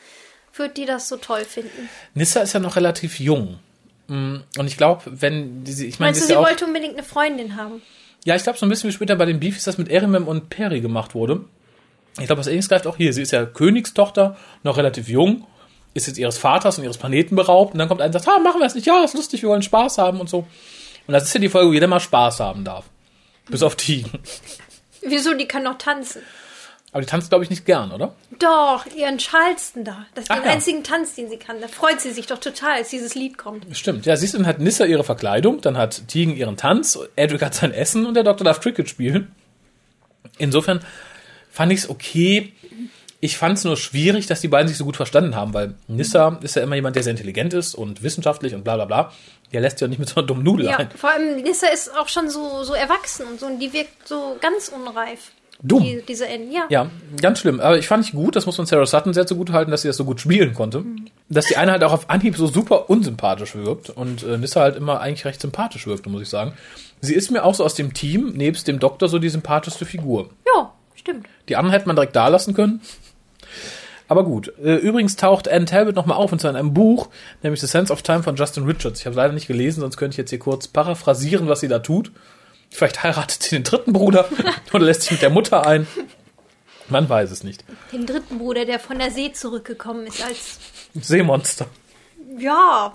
würde 0.55 0.73
die 0.73 0.85
das 0.85 1.07
so 1.09 1.17
toll 1.17 1.43
finden. 1.45 1.89
Nissa 2.13 2.41
ist 2.41 2.53
ja 2.53 2.59
noch 2.59 2.75
relativ 2.75 3.19
jung. 3.19 3.59
Mm, 4.07 4.37
Und 4.57 4.67
ich 4.67 4.77
glaube, 4.77 5.03
wenn 5.05 5.63
diese, 5.63 5.85
ich 5.85 5.99
meine, 5.99 6.09
Meinst 6.11 6.21
sie 6.21 6.27
du, 6.27 6.27
sie 6.27 6.39
ja 6.41 6.47
wollte 6.47 6.65
unbedingt 6.65 6.93
eine 6.93 7.03
Freundin 7.03 7.55
haben? 7.55 7.81
ja, 8.25 8.35
ich 8.35 8.43
glaube 8.43 8.57
so 8.59 8.65
ein 8.65 8.69
bisschen 8.69 8.89
wie 8.89 8.93
später 8.93 9.15
bei 9.15 9.25
den 9.25 9.39
Beefies 9.39 9.63
das 9.63 9.77
mit 9.77 9.89
Erimem 9.89 10.27
und 10.27 10.49
Perry 10.49 10.81
gemacht 10.81 11.15
wurde. 11.15 11.45
Ich 12.19 12.25
glaube, 12.25 12.39
das 12.39 12.47
ähnliches 12.47 12.67
greift 12.69 12.87
auch 12.87 12.97
hier. 12.97 13.13
Sie 13.13 13.21
ist 13.21 13.31
ja 13.31 13.45
Königstochter, 13.45 14.37
noch 14.63 14.77
relativ 14.77 15.07
jung, 15.07 15.45
ist 15.97 16.07
jetzt 16.07 16.17
ihres 16.17 16.37
Vaters 16.37 16.77
und 16.77 16.83
ihres 16.83 16.97
Planeten 16.97 17.35
beraubt 17.35 17.73
und 17.73 17.79
dann 17.79 17.87
kommt 17.87 18.01
einer 18.01 18.13
und 18.15 18.23
sagt, 18.23 18.27
ah, 18.27 18.39
machen 18.39 18.61
wir 18.61 18.67
es 18.67 18.75
nicht, 18.75 18.87
ja, 18.87 19.03
ist 19.03 19.15
lustig, 19.15 19.41
wir 19.41 19.49
wollen 19.49 19.61
Spaß 19.61 19.97
haben 19.97 20.19
und 20.19 20.29
so. 20.29 20.47
Und 21.07 21.13
das 21.13 21.23
ist 21.23 21.33
ja 21.33 21.39
die 21.39 21.49
Folge, 21.49 21.69
wo 21.69 21.73
jeder 21.73 21.87
mal 21.87 21.99
Spaß 21.99 22.39
haben 22.39 22.63
darf. 22.63 22.85
Bis 23.49 23.63
auf 23.63 23.75
die. 23.75 24.05
Wieso, 25.01 25.33
die 25.33 25.47
kann 25.47 25.63
noch 25.63 25.77
tanzen. 25.77 26.21
Aber 26.91 27.01
die 27.01 27.07
tanzt, 27.07 27.29
glaube 27.29 27.43
ich, 27.43 27.49
nicht 27.49 27.65
gern, 27.65 27.91
oder? 27.91 28.15
Doch, 28.39 28.85
ihren 28.95 29.19
Charleston 29.19 29.83
da. 29.83 30.05
Das 30.15 30.23
ist 30.23 30.31
Ach 30.31 30.37
der 30.37 30.45
ja. 30.45 30.51
einzigen 30.51 30.83
Tanz, 30.83 31.15
den 31.15 31.29
sie 31.29 31.37
kann. 31.37 31.61
Da 31.61 31.67
freut 31.67 32.01
sie 32.01 32.11
sich 32.11 32.27
doch 32.27 32.39
total, 32.39 32.77
als 32.77 32.89
dieses 32.89 33.13
Lied 33.13 33.37
kommt. 33.37 33.65
Stimmt. 33.75 34.05
Ja, 34.05 34.15
siehst 34.15 34.33
du, 34.33 34.37
dann 34.37 34.47
hat 34.47 34.59
Nissa 34.59 34.85
ihre 34.85 35.03
Verkleidung, 35.03 35.61
dann 35.61 35.77
hat 35.77 36.07
Tegan 36.07 36.35
ihren 36.35 36.57
Tanz, 36.57 36.97
Edric 37.15 37.41
hat 37.41 37.53
sein 37.53 37.73
Essen 37.73 38.05
und 38.05 38.13
der 38.13 38.23
Doktor 38.23 38.45
darf 38.45 38.61
Cricket 38.61 38.89
spielen. 38.89 39.35
Insofern 40.37 40.79
fand 41.51 41.71
ich 41.71 41.79
es 41.79 41.89
okay. 41.89 42.53
Ich 43.27 43.37
fand 43.37 43.57
es 43.57 43.65
nur 43.65 43.75
schwierig, 43.75 44.25
dass 44.27 44.39
die 44.39 44.47
beiden 44.47 44.69
sich 44.69 44.77
so 44.77 44.85
gut 44.85 44.95
verstanden 44.95 45.35
haben, 45.35 45.53
weil 45.53 45.73
Nissa 45.89 46.39
ist 46.41 46.55
ja 46.55 46.63
immer 46.63 46.75
jemand, 46.75 46.95
der 46.95 47.03
sehr 47.03 47.11
intelligent 47.11 47.53
ist 47.53 47.75
und 47.75 48.01
wissenschaftlich 48.01 48.55
und 48.55 48.63
bla 48.63 48.77
bla 48.77 48.85
bla. 48.85 49.11
Der 49.51 49.59
lässt 49.59 49.81
ja 49.81 49.89
nicht 49.89 49.99
mit 49.99 50.07
so 50.07 50.15
einer 50.15 50.25
dummen 50.27 50.45
Nudel 50.45 50.67
Ja, 50.67 50.77
ein. 50.77 50.89
vor 50.95 51.09
allem 51.11 51.41
Nissa 51.41 51.67
ist 51.67 51.93
auch 51.97 52.07
schon 52.07 52.29
so, 52.29 52.63
so 52.63 52.73
erwachsen 52.73 53.25
und 53.27 53.37
so 53.37 53.47
und 53.47 53.59
die 53.59 53.73
wirkt 53.73 54.07
so 54.07 54.37
ganz 54.39 54.69
unreif. 54.69 55.31
Dumm. 55.61 55.83
Die, 55.83 56.01
diese 56.07 56.25
N, 56.25 56.49
ja. 56.53 56.67
Ja, 56.69 56.89
ganz 57.21 57.39
schlimm. 57.39 57.59
Aber 57.59 57.77
ich 57.77 57.87
fand 57.89 58.05
ich 58.05 58.13
gut, 58.13 58.37
das 58.37 58.45
muss 58.45 58.57
man 58.57 58.65
Sarah 58.65 58.85
Sutton 58.85 59.13
sehr 59.13 59.27
zugute 59.27 59.51
halten, 59.51 59.71
dass 59.71 59.81
sie 59.81 59.89
das 59.89 59.97
so 59.97 60.05
gut 60.05 60.21
spielen 60.21 60.53
konnte. 60.53 60.85
Dass 61.27 61.47
die 61.47 61.57
eine 61.57 61.73
halt 61.73 61.83
auch 61.83 61.91
auf 61.91 62.09
Anhieb 62.09 62.37
so 62.37 62.47
super 62.47 62.89
unsympathisch 62.89 63.55
wirkt 63.55 63.89
und 63.89 64.23
äh, 64.23 64.37
Nissa 64.37 64.61
halt 64.61 64.77
immer 64.77 65.01
eigentlich 65.01 65.25
recht 65.25 65.41
sympathisch 65.41 65.85
wirkte, 65.85 66.09
muss 66.09 66.21
ich 66.21 66.29
sagen. 66.29 66.53
Sie 67.01 67.13
ist 67.13 67.29
mir 67.29 67.43
auch 67.43 67.55
so 67.55 67.65
aus 67.65 67.75
dem 67.75 67.93
Team, 67.93 68.29
nebst 68.37 68.69
dem 68.69 68.79
Doktor, 68.79 69.09
so 69.09 69.19
die 69.19 69.27
sympathischste 69.27 69.83
Figur. 69.85 70.29
Ja, 70.55 70.71
stimmt. 70.95 71.27
Die 71.49 71.57
anderen 71.57 71.73
hätte 71.73 71.87
man 71.87 71.97
direkt 71.97 72.15
da 72.15 72.29
lassen 72.29 72.53
können. 72.53 72.79
Aber 74.07 74.23
gut. 74.23 74.53
Äh, 74.63 74.75
übrigens 74.75 75.15
taucht 75.17 75.47
Anne 75.49 75.65
Talbot 75.65 75.95
nochmal 75.95 76.17
auf 76.17 76.31
und 76.31 76.39
zwar 76.39 76.51
in 76.51 76.57
einem 76.57 76.73
Buch, 76.73 77.09
nämlich 77.43 77.59
The 77.61 77.67
Sense 77.67 77.91
of 77.91 78.01
Time 78.03 78.23
von 78.23 78.35
Justin 78.35 78.63
Richards. 78.65 78.99
Ich 79.01 79.05
habe 79.05 79.15
leider 79.15 79.33
nicht 79.33 79.47
gelesen, 79.47 79.81
sonst 79.81 79.97
könnte 79.97 80.13
ich 80.13 80.17
jetzt 80.17 80.29
hier 80.29 80.39
kurz 80.39 80.67
paraphrasieren, 80.67 81.47
was 81.49 81.59
sie 81.59 81.67
da 81.67 81.79
tut. 81.79 82.11
Vielleicht 82.69 83.03
heiratet 83.03 83.43
sie 83.43 83.55
den 83.57 83.63
dritten 83.63 83.93
Bruder 83.93 84.27
oder 84.73 84.85
lässt 84.85 85.01
sich 85.03 85.11
mit 85.11 85.21
der 85.21 85.29
Mutter 85.29 85.65
ein. 85.65 85.87
Man 86.89 87.09
weiß 87.09 87.31
es 87.31 87.43
nicht. 87.43 87.65
Den 87.91 88.05
dritten 88.05 88.37
Bruder, 88.39 88.63
der 88.63 88.79
von 88.79 88.97
der 88.97 89.11
See 89.11 89.33
zurückgekommen 89.33 90.07
ist 90.07 90.23
als, 90.23 90.59
Seemonster. 90.93 91.65
ja, 92.37 92.93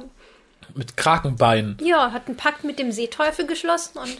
Mit 0.75 0.97
Krakenbeinen. 0.97 1.77
ja, 1.83 2.11
hat 2.11 2.27
einen 2.27 2.37
Pakt 2.39 2.65
mit 2.65 2.79
dem 2.79 2.91
Seeteufel 2.91 3.47
geschlossen 3.47 3.99
und 3.99 4.17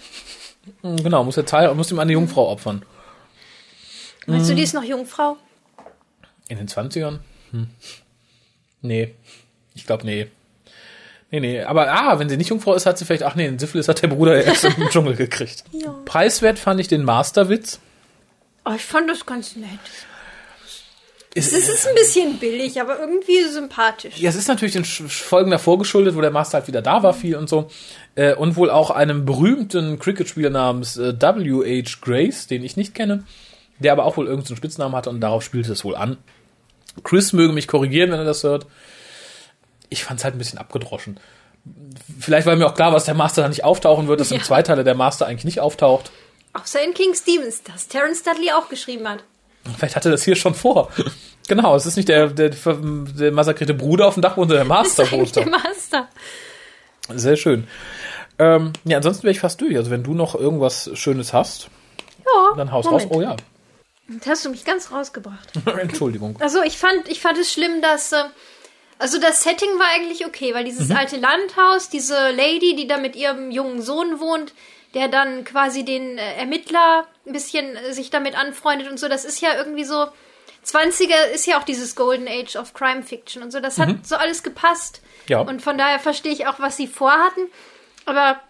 Hm, 0.83 0.97
Genau, 1.03 1.25
muss 1.25 1.37
jetzt 1.37 1.53
heiraten, 1.53 1.77
muss 1.77 1.91
ihm 1.91 1.99
eine 1.99 2.13
Jungfrau 2.13 2.49
opfern. 2.51 2.85
meinst 4.27 4.49
du, 4.51 4.55
die 4.55 4.63
ist 4.63 4.75
noch 4.75 4.85
Jungfrau? 4.85 5.37
In 6.53 6.59
den 6.59 6.69
20ern? 6.69 7.19
Hm. 7.51 7.69
Nee. 8.83 9.15
Ich 9.75 9.87
glaube, 9.87 10.05
nee. 10.05 10.27
Nee, 11.31 11.41
nee. 11.41 11.63
Aber, 11.63 11.91
ah, 11.91 12.19
wenn 12.19 12.29
sie 12.29 12.37
nicht 12.37 12.51
Jungfrau 12.51 12.75
ist, 12.75 12.85
hat 12.85 12.99
sie 12.99 13.07
vielleicht, 13.07 13.23
ach 13.23 13.35
nee, 13.37 13.47
den 13.47 13.59
Syphilis 13.59 13.89
hat 13.89 14.03
der 14.03 14.09
Bruder 14.09 14.45
erst 14.45 14.65
im 14.65 14.75
Dschungel 14.91 15.17
gekriegt. 15.17 15.65
Ja. 15.73 15.95
Preiswert 16.05 16.59
fand 16.59 16.79
ich 16.81 16.89
den 16.89 17.05
Masterwitz. 17.05 17.81
Oh, 18.67 18.73
ich 18.77 18.83
fand 18.85 19.09
das 19.09 19.25
ganz 19.25 19.57
nett. 19.57 19.69
Ist, 21.35 21.55
Es 21.55 21.67
ist 21.71 21.89
ein 21.89 21.95
bisschen 21.95 22.39
billig, 22.39 22.79
aber 22.79 23.01
irgendwie 23.01 23.43
sympathisch. 23.45 24.19
ja, 24.19 24.29
es 24.29 24.37
ist 24.37 24.49
natürlich 24.49 24.75
den 24.75 24.85
Folgen 24.85 25.51
davor 25.51 25.79
geschuldet, 25.79 26.15
wo 26.15 26.21
der 26.21 26.31
Master 26.31 26.59
halt 26.59 26.69
wieder 26.69 26.83
da 26.83 27.03
war, 27.03 27.15
viel 27.15 27.37
und 27.37 27.49
so. 27.49 27.71
Äh, 28.15 28.35
und 28.35 28.57
wohl 28.57 28.69
auch 28.69 28.91
einem 28.91 29.25
berühmten 29.25 29.99
Cricket-Spieler 29.99 30.51
namens 30.51 30.99
äh, 30.99 31.15
W.H. 31.19 32.01
Grace, 32.03 32.47
den 32.49 32.63
ich 32.63 32.77
nicht 32.77 32.95
kenne, 32.95 33.25
der 33.79 33.93
aber 33.93 34.05
auch 34.05 34.19
wohl 34.19 34.27
irgendeinen 34.27 34.59
Spitznamen 34.59 34.95
hatte 34.95 35.09
und 35.09 35.21
darauf 35.23 35.43
spielte 35.43 35.73
es 35.73 35.83
wohl 35.87 35.97
an. 35.97 36.19
Chris 37.05 37.33
möge 37.33 37.53
mich 37.53 37.69
korrigieren, 37.69 38.11
wenn 38.11 38.19
er 38.19 38.25
das 38.25 38.43
hört. 38.45 38.67
Ich 39.89 40.05
fand 40.05 40.21
es 40.21 40.25
halt 40.25 40.35
ein 40.35 40.39
bisschen 40.39 40.59
abgedroschen. 40.59 41.19
Vielleicht 42.19 42.47
war 42.47 42.57
mir 42.57 42.67
auch 42.67 42.75
klar, 42.75 42.93
was 42.93 43.05
der 43.05 43.15
Master 43.15 43.43
da 43.43 43.49
nicht 43.49 43.65
auftauchen 43.65 44.09
wird, 44.09 44.21
dass 44.21 44.31
im 44.31 44.39
Ja. 44.39 44.43
Zweiteiler 44.45 44.85
der 44.85 44.95
Master 44.95 45.27
eigentlich 45.27 45.45
nicht 45.45 45.61
auftaucht. 45.61 46.11
Außer 46.55 46.83
in 46.83 46.93
King 46.95 47.15
Stevens, 47.15 47.63
das 47.63 47.89
Terence 47.89 48.23
Dudley 48.23 48.51
auch 48.53 48.69
geschrieben 48.69 49.09
hat. 49.09 49.23
Vielleicht 49.79 49.95
hatte 49.97 50.11
das 50.11 50.23
hier 50.25 50.35
schon 50.37 50.55
vor. 50.55 50.91
Genau, 51.49 51.75
es 51.77 51.87
ist 51.87 51.97
nicht 51.97 52.09
der, 52.09 52.29
der, 52.29 52.51
der 52.51 53.33
massakrierte 53.33 53.75
Bruder 53.75 54.07
auf 54.09 54.15
dem 54.15 54.23
Dach, 54.23 54.37
wo 54.37 54.45
der 54.45 54.65
Master 54.65 55.05
Das 55.05 55.13
ist 55.13 55.37
der. 55.37 55.49
Master. 55.49 56.09
Sehr 57.15 57.37
schön. 57.37 57.67
Ähm, 58.39 58.73
ja, 58.85 58.97
ansonsten 58.97 59.23
wäre 59.25 59.33
ich 59.33 59.41
fast 59.41 59.61
durch. 59.61 59.77
Also 59.77 59.91
wenn 59.91 60.03
du 60.03 60.15
noch 60.15 60.35
irgendwas 60.35 60.91
Schönes 60.95 61.33
hast, 61.33 61.69
Ja, 62.25 62.57
dann 62.57 62.73
haus 62.73 62.87
Moment. 62.87 63.05
raus. 63.11 63.17
Oh 63.17 63.23
ja. 63.23 63.37
Jetzt 64.15 64.27
hast 64.27 64.45
du 64.45 64.51
mich 64.51 64.65
ganz 64.65 64.91
rausgebracht. 64.91 65.49
Entschuldigung. 65.79 66.37
Also 66.41 66.63
ich 66.63 66.79
fand, 66.79 67.09
ich 67.09 67.21
fand 67.21 67.39
es 67.39 67.53
schlimm, 67.53 67.81
dass 67.81 68.13
äh, 68.13 68.25
also 68.99 69.19
das 69.19 69.43
Setting 69.43 69.79
war 69.79 69.87
eigentlich 69.97 70.27
okay, 70.27 70.55
weil 70.55 70.65
dieses 70.65 70.91
alte 70.91 71.17
Landhaus, 71.17 71.89
diese 71.89 72.31
Lady, 72.31 72.77
die 72.77 72.87
da 72.87 72.99
mit 72.99 73.17
ihrem 73.17 73.51
jungen 73.51 73.83
Sohn 73.83 74.21
wohnt, 74.21 74.55
der 74.95 75.09
dann 75.09 75.45
quasi 75.45 75.85
den 75.85 76.19
äh, 76.19 76.37
Ermittler 76.37 77.07
ein 77.27 77.33
bisschen 77.33 77.77
äh, 77.77 77.93
sich 77.93 78.11
damit 78.11 78.39
anfreundet 78.39 78.91
und 78.91 79.01
so, 79.01 79.09
das 79.09 79.25
ist 79.25 79.41
ja 79.41 79.57
irgendwie 79.57 79.85
so 79.85 80.07
20er 80.65 81.33
ist 81.35 81.47
ja 81.47 81.59
auch 81.59 81.65
dieses 81.65 81.97
Golden 81.97 82.29
Age 82.29 82.55
of 82.55 82.73
Crime 82.75 83.03
Fiction 83.03 83.43
und 83.43 83.51
so, 83.51 83.59
das 83.59 83.81
hat 83.81 84.07
so 84.07 84.15
alles 84.15 84.45
gepasst. 84.45 85.03
Ja. 85.29 85.41
Und 85.41 85.61
von 85.61 85.77
daher 85.77 85.99
verstehe 85.99 86.33
ich 86.33 86.47
auch, 86.47 86.61
was 86.61 86.77
sie 86.77 86.87
vorhatten, 86.87 87.49
aber 88.05 88.41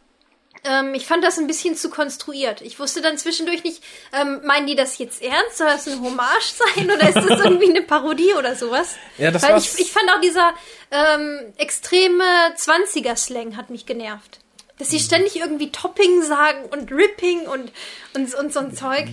ähm, 0.65 0.95
ich 0.95 1.07
fand 1.07 1.25
das 1.25 1.39
ein 1.39 1.47
bisschen 1.47 1.77
zu 1.77 1.91
konstruiert. 1.91 2.61
Ich 2.61 2.79
wusste 2.79 3.01
dann 3.01 3.19
zwischendurch 3.19 3.65
nicht, 3.65 3.83
ähm, 4.13 4.41
meinen 4.45 4.67
die 4.67 4.77
das 4.77 4.99
jetzt 4.99 5.23
ernst? 5.23 5.59
Soll 5.59 5.67
das 5.67 5.89
ein 5.89 6.01
Hommage 6.01 6.53
sein 6.75 6.91
oder 6.91 7.09
ist 7.09 7.29
das 7.29 7.41
irgendwie 7.41 7.71
eine 7.71 7.83
Parodie 7.83 8.35
oder 8.39 8.55
sowas? 8.55 8.97
Ja, 9.19 9.31
das 9.31 9.43
Weil 9.43 9.59
ich, 9.59 9.79
ich 9.79 9.93
fand 9.93 10.11
auch 10.11 10.21
dieser 10.21 10.55
ähm, 10.91 11.53
extreme 11.57 12.25
20er-Slang 12.57 13.57
hat 13.57 13.71
mich 13.71 13.87
genervt. 13.87 14.42
Dass 14.83 14.91
sie 14.91 14.99
ständig 14.99 15.37
irgendwie 15.37 15.71
Topping 15.71 16.23
sagen 16.23 16.59
und 16.73 16.91
Ripping 16.91 17.41
und, 17.47 17.71
und, 18.15 18.35
und 18.35 18.53
so 18.53 18.59
ein 18.61 18.75
Zeug. 18.75 19.07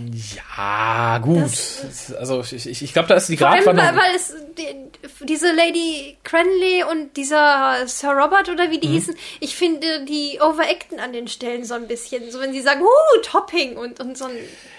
Ja, 0.57 1.19
gut. 1.19 1.43
Das- 1.43 2.13
also 2.15 2.41
ich, 2.41 2.65
ich, 2.67 2.81
ich 2.81 2.93
glaube, 2.93 3.07
da 3.07 3.15
ist 3.15 3.29
die 3.29 3.37
Vor 3.37 3.49
allem, 3.49 3.65
weil, 3.65 3.75
Gratwanderung. 3.75 4.01
weil 4.01 4.15
es 4.15 4.33
die, 4.57 5.25
diese 5.25 5.51
Lady 5.53 6.17
Cranley 6.23 6.83
und 6.89 7.15
dieser 7.17 7.85
Sir 7.85 8.09
Robert 8.11 8.49
oder 8.49 8.65
Mhm. 8.67 8.71
wie 8.71 8.79
die 8.79 8.87
hießen, 8.87 9.15
ich 9.39 9.55
finde, 9.55 10.05
die 10.05 10.39
overacten 10.41 10.99
an 10.99 11.13
den 11.13 11.27
Stellen 11.27 11.63
so 11.65 11.73
ein 11.75 11.87
bisschen. 11.87 12.31
So 12.31 12.39
wenn 12.39 12.51
sie 12.53 12.61
sagen, 12.61 12.81
uh, 12.81 13.21
Topping 13.23 13.77
und, 13.77 13.99
und 13.99 14.17
so 14.17 14.25
ein 14.25 14.31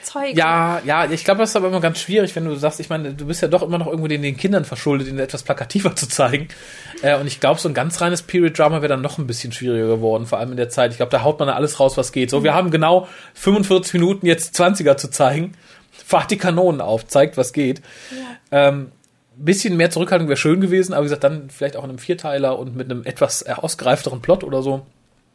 Zeug. 0.02 0.34
Ja, 0.36 0.80
ja, 0.84 1.10
ich 1.10 1.24
glaube, 1.24 1.40
das 1.40 1.50
ist 1.50 1.56
aber 1.56 1.68
immer 1.68 1.80
ganz 1.80 2.00
schwierig, 2.00 2.34
wenn 2.34 2.44
du 2.46 2.54
sagst, 2.56 2.80
ich 2.80 2.88
meine, 2.88 3.12
du 3.14 3.26
bist 3.26 3.42
ja 3.42 3.48
doch 3.48 3.62
immer 3.62 3.78
noch 3.78 3.86
irgendwo 3.86 4.08
den, 4.08 4.22
den 4.22 4.36
Kindern 4.36 4.64
verschuldet, 4.64 5.06
ihnen 5.08 5.18
etwas 5.18 5.42
plakativer 5.42 5.94
zu 5.96 6.08
zeigen. 6.08 6.48
Äh, 7.02 7.16
und 7.18 7.26
ich 7.26 7.38
glaube, 7.40 7.60
so 7.60 7.68
ein 7.68 7.74
ganz 7.74 8.00
reines 8.00 8.22
Period-Drama 8.22 8.76
wäre 8.82 8.88
dann 8.88 9.02
noch 9.02 9.18
ein 9.18 9.26
bisschen 9.26 9.52
schwieriger 9.52 9.86
geworden, 9.86 10.26
vor 10.26 10.38
allem 10.38 10.50
in 10.50 10.56
der 10.56 10.68
Zeit. 10.68 10.79
Ich 10.88 10.96
glaube, 10.96 11.10
da 11.12 11.22
haut 11.22 11.38
man 11.38 11.48
alles 11.50 11.78
raus, 11.78 11.96
was 11.96 12.12
geht. 12.12 12.30
So, 12.30 12.42
wir 12.42 12.54
haben 12.54 12.70
genau 12.70 13.06
45 13.34 13.92
Minuten 13.94 14.26
jetzt 14.26 14.58
20er 14.58 14.96
zu 14.96 15.10
zeigen. 15.10 15.52
Fahrt 15.92 16.30
die 16.30 16.38
Kanonen 16.38 16.80
auf, 16.80 17.06
zeigt, 17.06 17.36
was 17.36 17.52
geht. 17.52 17.82
Ähm, 18.50 18.92
bisschen 19.36 19.76
mehr 19.76 19.90
Zurückhaltung 19.90 20.28
wäre 20.28 20.36
schön 20.36 20.60
gewesen, 20.60 20.92
aber 20.92 21.02
wie 21.02 21.06
gesagt, 21.06 21.24
dann 21.24 21.50
vielleicht 21.50 21.76
auch 21.76 21.84
in 21.84 21.90
einem 21.90 21.98
Vierteiler 21.98 22.58
und 22.58 22.76
mit 22.76 22.90
einem 22.90 23.04
etwas 23.04 23.42
äh, 23.42 23.52
ausgereifteren 23.52 24.20
Plot 24.20 24.44
oder 24.44 24.62
so. 24.62 24.86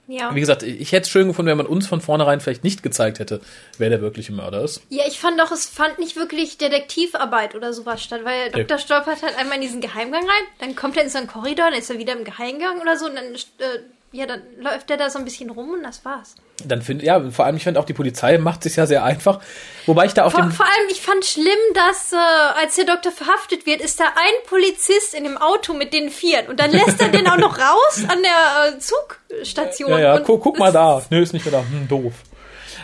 Ja. 0.07 0.35
Wie 0.35 0.39
gesagt, 0.39 0.61
ich 0.61 0.91
hätte 0.91 1.05
es 1.05 1.09
schön 1.09 1.27
gefunden, 1.27 1.49
wenn 1.49 1.57
man 1.57 1.65
uns 1.65 1.87
von 1.87 1.99
vornherein 1.99 2.39
vielleicht 2.39 2.63
nicht 2.63 2.83
gezeigt 2.83 3.17
hätte, 3.17 3.41
wer 3.79 3.89
der 3.89 4.01
wirkliche 4.01 4.33
Mörder 4.33 4.61
ist. 4.61 4.81
Ja, 4.89 5.03
ich 5.07 5.19
fand 5.19 5.39
doch, 5.39 5.51
es 5.51 5.65
fand 5.65 5.97
nicht 5.97 6.15
wirklich 6.15 6.59
Detektivarbeit 6.59 7.55
oder 7.55 7.73
sowas 7.73 8.03
statt, 8.03 8.21
weil 8.23 8.51
Nee. 8.53 8.63
Dr. 8.65 8.77
Stolpert 8.77 9.23
halt 9.23 9.35
einmal 9.37 9.55
in 9.55 9.61
diesen 9.61 9.81
Geheimgang 9.81 10.21
rein, 10.21 10.43
dann 10.59 10.75
kommt 10.75 10.95
er 10.95 11.03
in 11.03 11.09
so 11.09 11.17
einen 11.17 11.25
Korridor, 11.27 11.71
dann 11.71 11.79
ist 11.79 11.89
er 11.89 11.97
wieder 11.97 12.13
im 12.15 12.23
Geheimgang 12.23 12.81
oder 12.81 12.97
so 12.97 13.07
und 13.07 13.15
dann, 13.15 13.33
äh, 13.33 13.79
ja, 14.15 14.25
dann 14.25 14.41
läuft 14.59 14.89
er 14.89 14.97
da 14.97 15.09
so 15.09 15.19
ein 15.19 15.25
bisschen 15.25 15.49
rum 15.49 15.71
und 15.71 15.83
das 15.83 16.05
war's. 16.05 16.35
Dann 16.63 16.81
finde 16.81 17.05
ja, 17.05 17.21
vor 17.31 17.45
allem, 17.45 17.57
ich 17.57 17.63
finde 17.63 17.79
auch 17.79 17.85
die 17.85 17.93
Polizei 17.93 18.37
macht 18.37 18.63
sich 18.63 18.77
ja 18.77 18.85
sehr 18.85 19.03
einfach. 19.03 19.41
Wobei 19.85 20.05
ich 20.05 20.13
da 20.13 20.23
auf 20.23 20.31
Vor, 20.31 20.41
dem. 20.41 20.51
vor 20.51 20.65
allem, 20.65 20.89
ich 20.89 21.01
fand 21.01 21.25
schlimm, 21.25 21.47
dass 21.73 22.13
äh, 22.13 22.15
als 22.61 22.75
der 22.75 22.85
Doktor 22.85 23.11
verhaftet 23.11 23.65
wird, 23.65 23.81
ist 23.81 23.99
da 23.99 24.05
ein 24.05 24.47
Polizist 24.47 25.13
in 25.13 25.25
dem 25.25 25.37
Auto 25.37 25.73
mit 25.73 25.93
den 25.93 26.09
Vieren 26.09 26.47
und 26.47 26.59
dann 26.59 26.71
lässt 26.71 27.01
er 27.01 27.09
den 27.09 27.27
auch 27.27 27.37
noch 27.37 27.57
raus 27.59 28.03
an 28.07 28.19
der 28.23 28.75
äh, 28.75 28.79
Zugstation. 28.79 29.91
Ja, 29.91 29.99
ja, 29.99 30.19
guck, 30.19 30.41
guck 30.41 30.57
mal 30.57 30.71
da. 30.71 31.03
Nö, 31.09 31.21
ist 31.21 31.33
nicht 31.33 31.45
mehr 31.45 31.51
da. 31.61 31.67
Hm, 31.69 31.87
doof. 31.89 32.13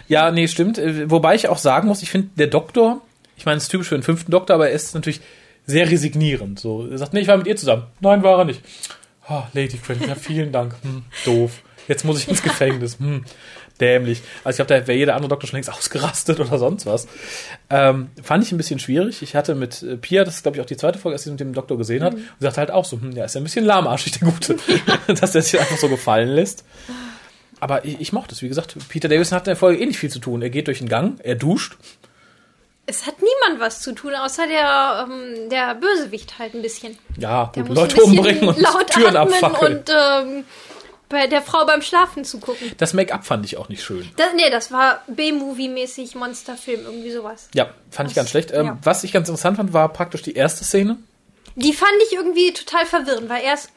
Ja, 0.08 0.32
nee, 0.32 0.48
stimmt. 0.50 0.78
Äh, 0.78 1.10
Wobei 1.10 1.36
ich 1.36 1.48
auch 1.48 1.58
sagen 1.58 1.88
muss, 1.88 2.02
ich 2.02 2.12
finde, 2.12 2.30
der 2.36 2.48
Doktor, 2.48 3.02
ich 3.38 3.46
meine, 3.46 3.58
es 3.58 3.64
ist 3.64 3.70
typisch 3.70 3.88
für 3.88 3.98
den 3.98 4.04
fünften 4.04 4.32
Doktor, 4.32 4.56
aber 4.56 4.68
er 4.70 4.76
ist 4.76 4.94
natürlich 4.94 5.22
sehr 5.66 5.90
resignierend. 5.90 6.60
So, 6.60 6.88
er 6.88 6.98
sagt, 6.98 7.14
nee, 7.14 7.22
ich 7.22 7.28
war 7.28 7.38
mit 7.38 7.48
ihr 7.48 7.56
zusammen. 7.56 7.84
Nein, 8.02 8.22
war 8.24 8.40
er 8.40 8.46
nicht. 8.46 8.62
Oh, 9.32 9.44
Lady 9.54 9.80
ja, 10.06 10.16
vielen 10.16 10.52
Dank. 10.52 10.76
Hm, 10.82 11.04
doof. 11.24 11.62
Jetzt 11.88 12.04
muss 12.04 12.20
ich 12.20 12.28
ins 12.28 12.44
Gefängnis. 12.44 13.00
Hm, 13.00 13.24
dämlich. 13.80 14.22
Also 14.44 14.62
ich 14.62 14.68
glaube, 14.68 14.82
da 14.82 14.88
wäre 14.88 14.98
jeder 14.98 15.16
andere 15.16 15.30
Doktor 15.30 15.48
schon 15.48 15.56
längst 15.56 15.70
ausgerastet 15.74 16.42
oder 16.42 16.58
sonst 16.58 16.86
was. 16.86 17.08
Ähm, 17.70 18.10
fand 18.22 18.44
ich 18.44 18.52
ein 18.52 18.58
bisschen 18.58 18.80
schwierig. 18.80 19.22
Ich 19.22 19.34
hatte 19.34 19.56
mit 19.56 19.84
äh, 19.84 19.96
Pia, 19.96 20.26
das 20.26 20.36
ist 20.36 20.44
glaube 20.44 20.58
ich 20.58 20.62
auch 20.62 20.66
die 20.66 20.76
zweite 20.76 21.00
Folge, 21.00 21.16
als 21.16 21.24
sie 21.24 21.32
mit 21.32 21.40
dem 21.40 21.54
Doktor 21.54 21.78
gesehen 21.78 22.04
hat, 22.04 22.14
und 22.14 22.26
sagte 22.40 22.60
halt 22.60 22.72
auch 22.72 22.84
so, 22.84 23.00
hm, 23.00 23.14
ja, 23.14 23.24
ist 23.24 23.36
ja 23.36 23.40
ein 23.40 23.46
bisschen 23.46 23.64
lahmarschig, 23.64 24.20
der 24.20 24.28
Gute, 24.28 24.58
dass 25.08 25.32
der 25.32 25.42
sich 25.42 25.58
einfach 25.58 25.78
so 25.78 25.88
gefallen 25.88 26.28
lässt. 26.28 26.66
Aber 27.62 27.86
ich, 27.86 28.02
ich 28.02 28.12
mochte 28.12 28.36
es, 28.36 28.42
wie 28.42 28.50
gesagt, 28.50 28.76
Peter 28.90 29.08
Davison 29.08 29.38
hat 29.38 29.44
in 29.44 29.52
der 29.52 29.56
Folge 29.56 29.82
eh 29.82 29.86
nicht 29.86 30.00
viel 30.00 30.12
zu 30.12 30.20
tun. 30.20 30.42
Er 30.42 30.50
geht 30.50 30.68
durch 30.68 30.80
den 30.80 30.90
Gang, 30.90 31.20
er 31.24 31.36
duscht. 31.36 31.78
Es 32.88 33.06
hat 33.08 33.16
niemand 33.22 33.62
was 33.62 33.82
zu 33.82 33.94
tun, 33.94 34.14
außer 34.16 34.48
der, 34.48 35.08
ähm, 35.10 35.50
der 35.50 35.76
Bösewicht 35.76 36.40
halt 36.40 36.54
ein 36.56 36.62
bisschen. 36.62 36.98
Ja, 37.18 37.52
Der 37.56 37.64
gut, 37.64 37.70
muss 37.70 37.78
Leute 37.80 37.96
ein 37.98 38.02
umbringen 38.04 38.48
und 38.50 38.60
laut 38.60 38.88
Türen 38.90 39.16
atmen 39.16 39.34
abfackeln. 39.44 39.78
und 39.78 39.90
ähm, 39.90 40.46
bei 41.10 41.28
der 41.28 41.42
Frau 41.42 41.66
beim 41.66 41.82
Schlafen 41.82 42.24
zugucken. 42.24 42.72
Das 42.78 42.94
Make-up 42.94 43.26
fand 43.26 43.46
ich 43.46 43.58
auch 43.58 43.68
nicht 43.70 43.84
schön. 43.84 44.10
Das, 44.18 44.28
nee, 44.36 44.50
das 44.50 44.72
war 44.72 45.02
B-Movie-mäßig 45.08 46.16
Monsterfilm, 46.16 46.82
irgendwie 46.86 47.12
sowas. 47.12 47.50
Ja, 47.54 47.70
fand 47.90 48.10
ich 48.10 48.16
Das- 48.16 48.22
ganz 48.24 48.30
schlecht. 48.30 48.52
Ähm, 48.52 48.66
ja. 48.66 48.78
Was 48.84 49.04
ich 49.04 49.12
ganz 49.12 49.28
interessant 49.28 49.58
fand, 49.58 49.74
war 49.74 49.90
praktisch 49.90 50.22
die 50.22 50.36
erste 50.36 50.64
Szene. 50.64 50.98
Die 51.56 51.74
fand 51.74 51.92
ich 52.08 52.14
irgendwie 52.14 52.54
total 52.54 52.86
verwirrend, 52.86 53.30
weil 53.30 53.44
erst, 53.44 53.72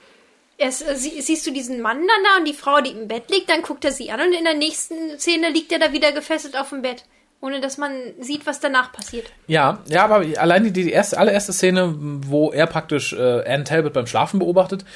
erst 0.59 0.89
äh, 0.89 0.97
sie, 0.97 1.21
siehst 1.21 1.45
du 1.47 1.51
diesen 1.51 1.81
Mann 1.83 1.99
dann 1.99 2.25
da 2.25 2.39
und 2.39 2.45
die 2.47 2.55
Frau, 2.55 2.81
die 2.81 2.91
im 2.93 3.09
Bett 3.09 3.29
liegt, 3.31 3.51
dann 3.51 3.63
guckt 3.63 3.85
er 3.85 3.91
sie 3.93 4.11
an 4.13 4.21
und 4.21 4.33
in 4.33 4.45
der 4.45 4.55
nächsten 4.55 5.19
Szene 5.19 5.51
liegt 5.51 5.73
er 5.73 5.81
da 5.81 5.93
wieder 5.93 6.13
gefesselt 6.13 6.57
auf 6.57 6.69
dem 6.71 6.83
Bett, 6.83 7.05
ohne 7.45 7.61
dass 7.61 7.77
man 7.77 7.93
sieht, 8.19 8.47
was 8.47 8.59
danach 8.59 8.91
passiert. 8.91 9.27
Ja, 9.49 9.81
ja, 9.87 10.03
aber 10.05 10.25
allein 10.39 10.65
die, 10.65 10.73
die 10.73 10.91
erste, 10.91 11.19
allererste 11.19 11.53
Szene, 11.53 11.95
wo 11.99 12.51
er 12.51 12.67
praktisch 12.67 13.13
äh, 13.13 13.45
Anne 13.47 13.65
Talbot 13.65 13.93
beim 13.93 14.07
Schlafen 14.07 14.39
beobachtet. 14.39 14.87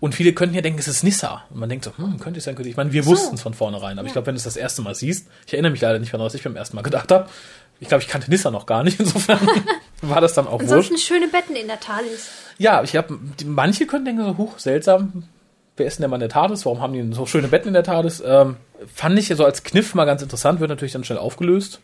Und 0.00 0.14
viele 0.14 0.34
könnten 0.34 0.54
ja 0.54 0.60
denken, 0.60 0.78
es 0.78 0.86
ist 0.86 1.02
Nissa. 1.02 1.44
Und 1.48 1.60
man 1.60 1.70
denkt 1.70 1.86
so, 1.86 1.96
hm, 1.96 2.20
könnte 2.20 2.38
es 2.38 2.44
sein, 2.44 2.56
könnte 2.56 2.68
ich. 2.68 2.74
Ich 2.74 2.76
meine, 2.76 2.92
wir 2.92 3.06
wussten 3.06 3.36
es 3.36 3.40
von 3.40 3.54
vornherein. 3.54 3.98
Aber 3.98 4.06
ich 4.06 4.12
glaube, 4.12 4.26
wenn 4.26 4.34
du 4.34 4.38
es 4.38 4.44
das 4.44 4.58
erste 4.58 4.82
Mal 4.82 4.94
siehst, 4.94 5.28
ich 5.46 5.54
erinnere 5.54 5.72
mich 5.72 5.80
leider 5.80 5.98
nicht 5.98 6.12
daran, 6.12 6.26
was 6.26 6.34
ich 6.34 6.42
beim 6.42 6.56
ersten 6.56 6.76
Mal 6.76 6.82
gedacht 6.82 7.10
habe. 7.10 7.30
Ich 7.80 7.88
glaube, 7.88 8.02
ich 8.02 8.08
kannte 8.08 8.30
Nissa 8.30 8.50
noch 8.50 8.66
gar 8.66 8.84
nicht. 8.84 9.00
Insofern 9.00 9.40
war 10.02 10.20
das 10.20 10.34
dann 10.34 10.46
auch 10.46 10.60
wurscht. 10.60 10.72
Ansonsten 10.72 10.98
schöne 10.98 11.28
Betten 11.28 11.56
in 11.56 11.68
der 11.68 11.80
TARDIS. 11.80 12.28
Ja, 12.58 12.82
ich 12.82 12.90
glaube, 12.90 13.18
manche 13.46 13.86
können 13.86 14.04
denken 14.04 14.24
so, 14.24 14.36
huch, 14.36 14.58
seltsam. 14.58 15.24
Wer 15.78 15.86
ist 15.86 15.96
denn 15.96 16.02
der 16.02 16.10
Mann 16.10 16.20
der 16.20 16.28
TARDIS? 16.28 16.66
Warum 16.66 16.82
haben 16.82 16.92
die 16.92 17.14
so 17.14 17.24
schöne 17.24 17.48
Betten 17.48 17.68
in 17.68 17.74
der 17.74 17.84
TARDIS? 17.84 18.22
Ähm, 18.26 18.58
fand 18.94 19.18
ich 19.18 19.28
so 19.28 19.44
als 19.44 19.62
Kniff 19.62 19.94
mal 19.94 20.04
ganz 20.04 20.22
interessant, 20.22 20.60
wird 20.60 20.70
natürlich 20.70 20.92
dann 20.92 21.04
schnell 21.04 21.18
aufgelöst. 21.18 21.80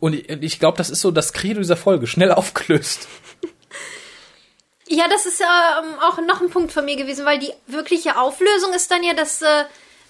Und 0.00 0.14
ich, 0.14 0.28
ich 0.28 0.58
glaube, 0.60 0.78
das 0.78 0.90
ist 0.90 1.00
so 1.00 1.10
das 1.10 1.32
Credo 1.32 1.60
dieser 1.60 1.76
Folge, 1.76 2.06
schnell 2.06 2.32
aufgelöst. 2.32 3.08
Ja, 4.88 5.04
das 5.08 5.26
ist 5.26 5.40
ja 5.40 5.82
ähm, 5.82 5.98
auch 6.00 6.18
noch 6.26 6.40
ein 6.40 6.50
Punkt 6.50 6.72
von 6.72 6.84
mir 6.84 6.96
gewesen, 6.96 7.26
weil 7.26 7.38
die 7.38 7.52
wirkliche 7.66 8.16
Auflösung 8.18 8.72
ist 8.72 8.90
dann 8.90 9.02
ja, 9.02 9.12
dass 9.12 9.42
äh, 9.42 9.64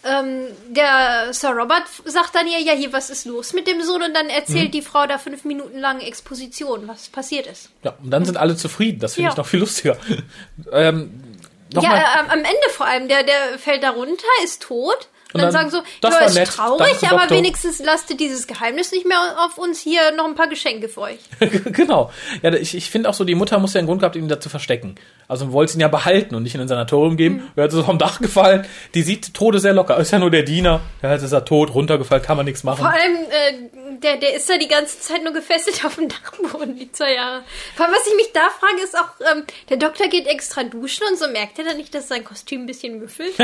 ähm, 0.04 0.46
der 0.68 1.32
Sir 1.32 1.50
Robert 1.50 1.82
sagt 2.04 2.36
dann 2.36 2.46
ja, 2.46 2.58
ja, 2.58 2.72
hier, 2.74 2.92
was 2.92 3.10
ist 3.10 3.24
los 3.26 3.52
mit 3.54 3.66
dem 3.66 3.82
Sohn? 3.82 4.02
Und 4.02 4.14
dann 4.14 4.28
erzählt 4.28 4.72
die 4.74 4.82
Frau 4.82 5.06
da 5.06 5.18
fünf 5.18 5.44
Minuten 5.44 5.78
lang 5.80 6.00
Exposition, 6.00 6.86
was 6.86 7.08
passiert 7.08 7.48
ist. 7.48 7.70
Ja, 7.82 7.94
und 8.00 8.10
dann 8.10 8.24
sind 8.24 8.36
alle 8.36 8.54
zufrieden. 8.56 9.00
Das 9.00 9.14
finde 9.14 9.26
Ja. 9.28 9.32
ich 9.32 9.36
noch 9.36 9.46
viel 9.46 9.60
lustiger. 9.60 9.96
ähm, 10.72 11.24
Ja, 11.72 11.80
Nochmal, 11.82 11.98
äh, 11.98 12.30
am 12.30 12.38
Ende 12.38 12.68
vor 12.70 12.86
allem, 12.86 13.08
der, 13.08 13.24
der 13.24 13.58
fällt 13.58 13.82
da 13.82 13.90
runter, 13.90 14.24
ist 14.44 14.62
tot. 14.62 15.08
Und, 15.34 15.42
dann, 15.42 15.52
dann, 15.52 15.52
sagen 15.52 15.70
so, 15.70 15.82
das 16.00 16.14
ja, 16.14 16.20
war 16.20 16.26
ist 16.26 16.34
nett, 16.34 16.48
traurig, 16.48 16.86
danke, 16.88 17.06
aber 17.08 17.18
Doktor. 17.20 17.36
wenigstens 17.36 17.78
lasst 17.80 18.18
dieses 18.18 18.46
Geheimnis 18.46 18.92
nicht 18.92 19.06
mehr 19.06 19.18
auf 19.44 19.58
uns 19.58 19.78
hier 19.78 20.12
noch 20.12 20.24
ein 20.24 20.34
paar 20.34 20.48
Geschenke 20.48 20.88
für 20.88 21.02
euch. 21.02 21.18
genau. 21.64 22.10
Ja, 22.42 22.54
ich, 22.54 22.74
ich 22.74 22.90
finde 22.90 23.10
auch 23.10 23.14
so, 23.14 23.24
die 23.24 23.34
Mutter 23.34 23.58
muss 23.58 23.74
ja 23.74 23.80
einen 23.80 23.88
Grund 23.88 24.00
gehabt, 24.00 24.16
ihn 24.16 24.28
da 24.28 24.40
zu 24.40 24.48
verstecken. 24.48 24.94
Also 25.28 25.52
wollte 25.52 25.74
ihn 25.76 25.80
ja 25.80 25.88
behalten 25.88 26.34
und 26.34 26.42
nicht 26.42 26.54
in 26.54 26.60
ein 26.62 26.68
Sanatorium 26.68 27.18
geben. 27.18 27.36
Mhm. 27.36 27.50
Er 27.54 27.64
hat 27.64 27.70
so 27.70 27.82
vom 27.82 27.98
Dach 27.98 28.18
gefallen. 28.18 28.66
Die 28.94 29.02
sieht 29.02 29.34
Tode 29.34 29.60
sehr 29.60 29.74
locker. 29.74 29.98
Ist 29.98 30.10
ja 30.10 30.18
nur 30.18 30.30
der 30.30 30.42
Diener. 30.42 30.80
Ja, 31.02 31.12
jetzt 31.12 31.22
ist 31.22 31.32
er 31.32 31.44
tot, 31.44 31.74
runtergefallen, 31.74 32.24
kann 32.24 32.38
man 32.38 32.46
nichts 32.46 32.64
machen. 32.64 32.78
Vor 32.78 32.90
allem, 32.90 33.16
äh, 33.28 33.98
der, 33.98 34.16
der 34.16 34.34
ist 34.34 34.48
da 34.48 34.56
die 34.56 34.68
ganze 34.68 35.00
Zeit 35.00 35.22
nur 35.22 35.34
gefesselt 35.34 35.84
auf 35.84 35.96
dem 35.96 36.08
Dachboden, 36.08 36.76
die 36.76 36.90
zwei 36.90 37.14
Jahre. 37.14 37.42
Vor 37.76 37.84
allem, 37.84 37.94
was 37.94 38.06
ich 38.06 38.16
mich 38.16 38.32
da 38.32 38.48
frage, 38.58 38.82
ist 38.82 38.96
auch, 38.96 39.36
ähm, 39.36 39.44
der 39.68 39.76
Doktor 39.76 40.08
geht 40.08 40.26
extra 40.26 40.64
duschen 40.64 41.04
und 41.10 41.18
so 41.18 41.28
merkt 41.28 41.58
er 41.58 41.66
dann 41.66 41.76
nicht, 41.76 41.94
dass 41.94 42.08
sein 42.08 42.24
Kostüm 42.24 42.62
ein 42.62 42.66
bisschen 42.66 42.98
müffelt. 42.98 43.34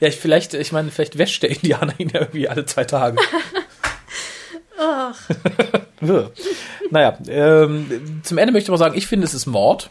Ja, 0.00 0.08
ich 0.08 0.16
vielleicht, 0.16 0.54
ich 0.54 0.72
meine, 0.72 0.90
vielleicht 0.90 1.16
wäscht 1.16 1.42
der 1.42 1.50
Indianer 1.50 1.94
ihn 1.98 2.10
ja 2.10 2.20
irgendwie 2.20 2.48
alle 2.48 2.66
zwei 2.66 2.84
Tage. 2.84 3.16
Ach, 4.78 5.18
naja, 6.90 7.18
ähm, 7.28 8.20
zum 8.22 8.38
Ende 8.38 8.52
möchte 8.52 8.66
ich 8.66 8.70
mal 8.70 8.76
sagen, 8.76 8.96
ich 8.96 9.06
finde, 9.06 9.24
es 9.26 9.34
ist 9.34 9.46
Mord. 9.46 9.90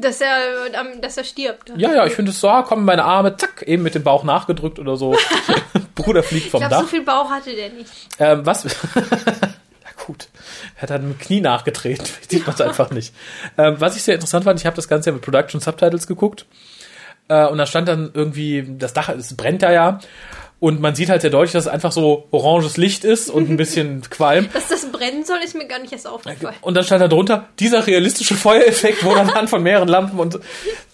Dass 0.00 0.20
er, 0.20 0.36
ähm, 0.72 1.00
dass 1.00 1.16
er 1.16 1.24
stirbt. 1.24 1.72
Ja, 1.76 1.92
ja, 1.94 2.06
ich 2.06 2.14
finde 2.14 2.30
es 2.30 2.40
so, 2.40 2.48
ah, 2.48 2.62
kommen 2.62 2.84
meine 2.84 3.04
Arme, 3.04 3.36
zack, 3.36 3.62
eben 3.62 3.82
mit 3.82 3.94
dem 3.94 4.02
Bauch 4.02 4.24
nachgedrückt 4.24 4.78
oder 4.78 4.96
so. 4.96 5.16
Bruder 5.94 6.22
fliegt 6.22 6.50
vom 6.50 6.62
Ich 6.62 6.68
glaube, 6.68 6.82
so 6.82 6.82
Dach. 6.82 6.90
viel 6.90 7.04
Bauch 7.04 7.30
hatte 7.30 7.54
der 7.54 7.70
nicht. 7.70 7.90
Ähm, 8.18 8.44
was? 8.44 8.64
Na 8.94 10.04
gut. 10.06 10.28
Er 10.76 10.82
hat 10.82 10.90
dann 10.90 11.08
mit 11.08 11.18
dem 11.18 11.20
Knie 11.20 11.40
nachgetreten. 11.40 12.06
Sieht 12.28 12.46
man 12.46 12.54
es 12.54 12.60
einfach 12.60 12.90
nicht. 12.90 13.14
Ähm, 13.58 13.76
was 13.78 13.96
ich 13.96 14.02
sehr 14.02 14.14
interessant 14.14 14.44
fand, 14.44 14.58
ich 14.58 14.66
habe 14.66 14.76
das 14.76 14.88
Ganze 14.88 15.10
ja 15.10 15.14
mit 15.14 15.22
Production 15.22 15.60
Subtitles 15.60 16.06
geguckt. 16.06 16.46
Äh, 17.28 17.46
und 17.46 17.58
da 17.58 17.66
stand 17.66 17.88
dann 17.88 18.10
irgendwie, 18.12 18.66
das 18.78 18.92
Dach, 18.92 19.08
es 19.10 19.36
brennt 19.36 19.62
da 19.62 19.72
ja. 19.72 20.00
Und 20.60 20.78
man 20.82 20.94
sieht 20.94 21.08
halt 21.08 21.22
sehr 21.22 21.30
deutlich, 21.30 21.52
dass 21.52 21.64
es 21.64 21.70
einfach 21.72 21.90
so 21.90 22.26
oranges 22.32 22.76
Licht 22.76 23.02
ist 23.04 23.30
und 23.30 23.48
ein 23.48 23.56
bisschen 23.56 24.02
Qualm. 24.10 24.48
Dass 24.52 24.68
das 24.68 24.92
brennen 24.92 25.24
soll, 25.24 25.38
ist 25.42 25.56
mir 25.56 25.66
gar 25.66 25.78
nicht 25.78 25.90
erst 25.92 26.06
aufgefallen. 26.06 26.54
Und 26.60 26.74
dann 26.74 26.84
stand 26.84 27.00
da 27.00 27.08
drunter, 27.08 27.46
dieser 27.58 27.86
realistische 27.86 28.34
Feuereffekt 28.34 29.02
wurde 29.02 29.20
anhand 29.20 29.48
von 29.48 29.62
mehreren 29.62 29.88
Lampen 29.88 30.18
und 30.20 30.38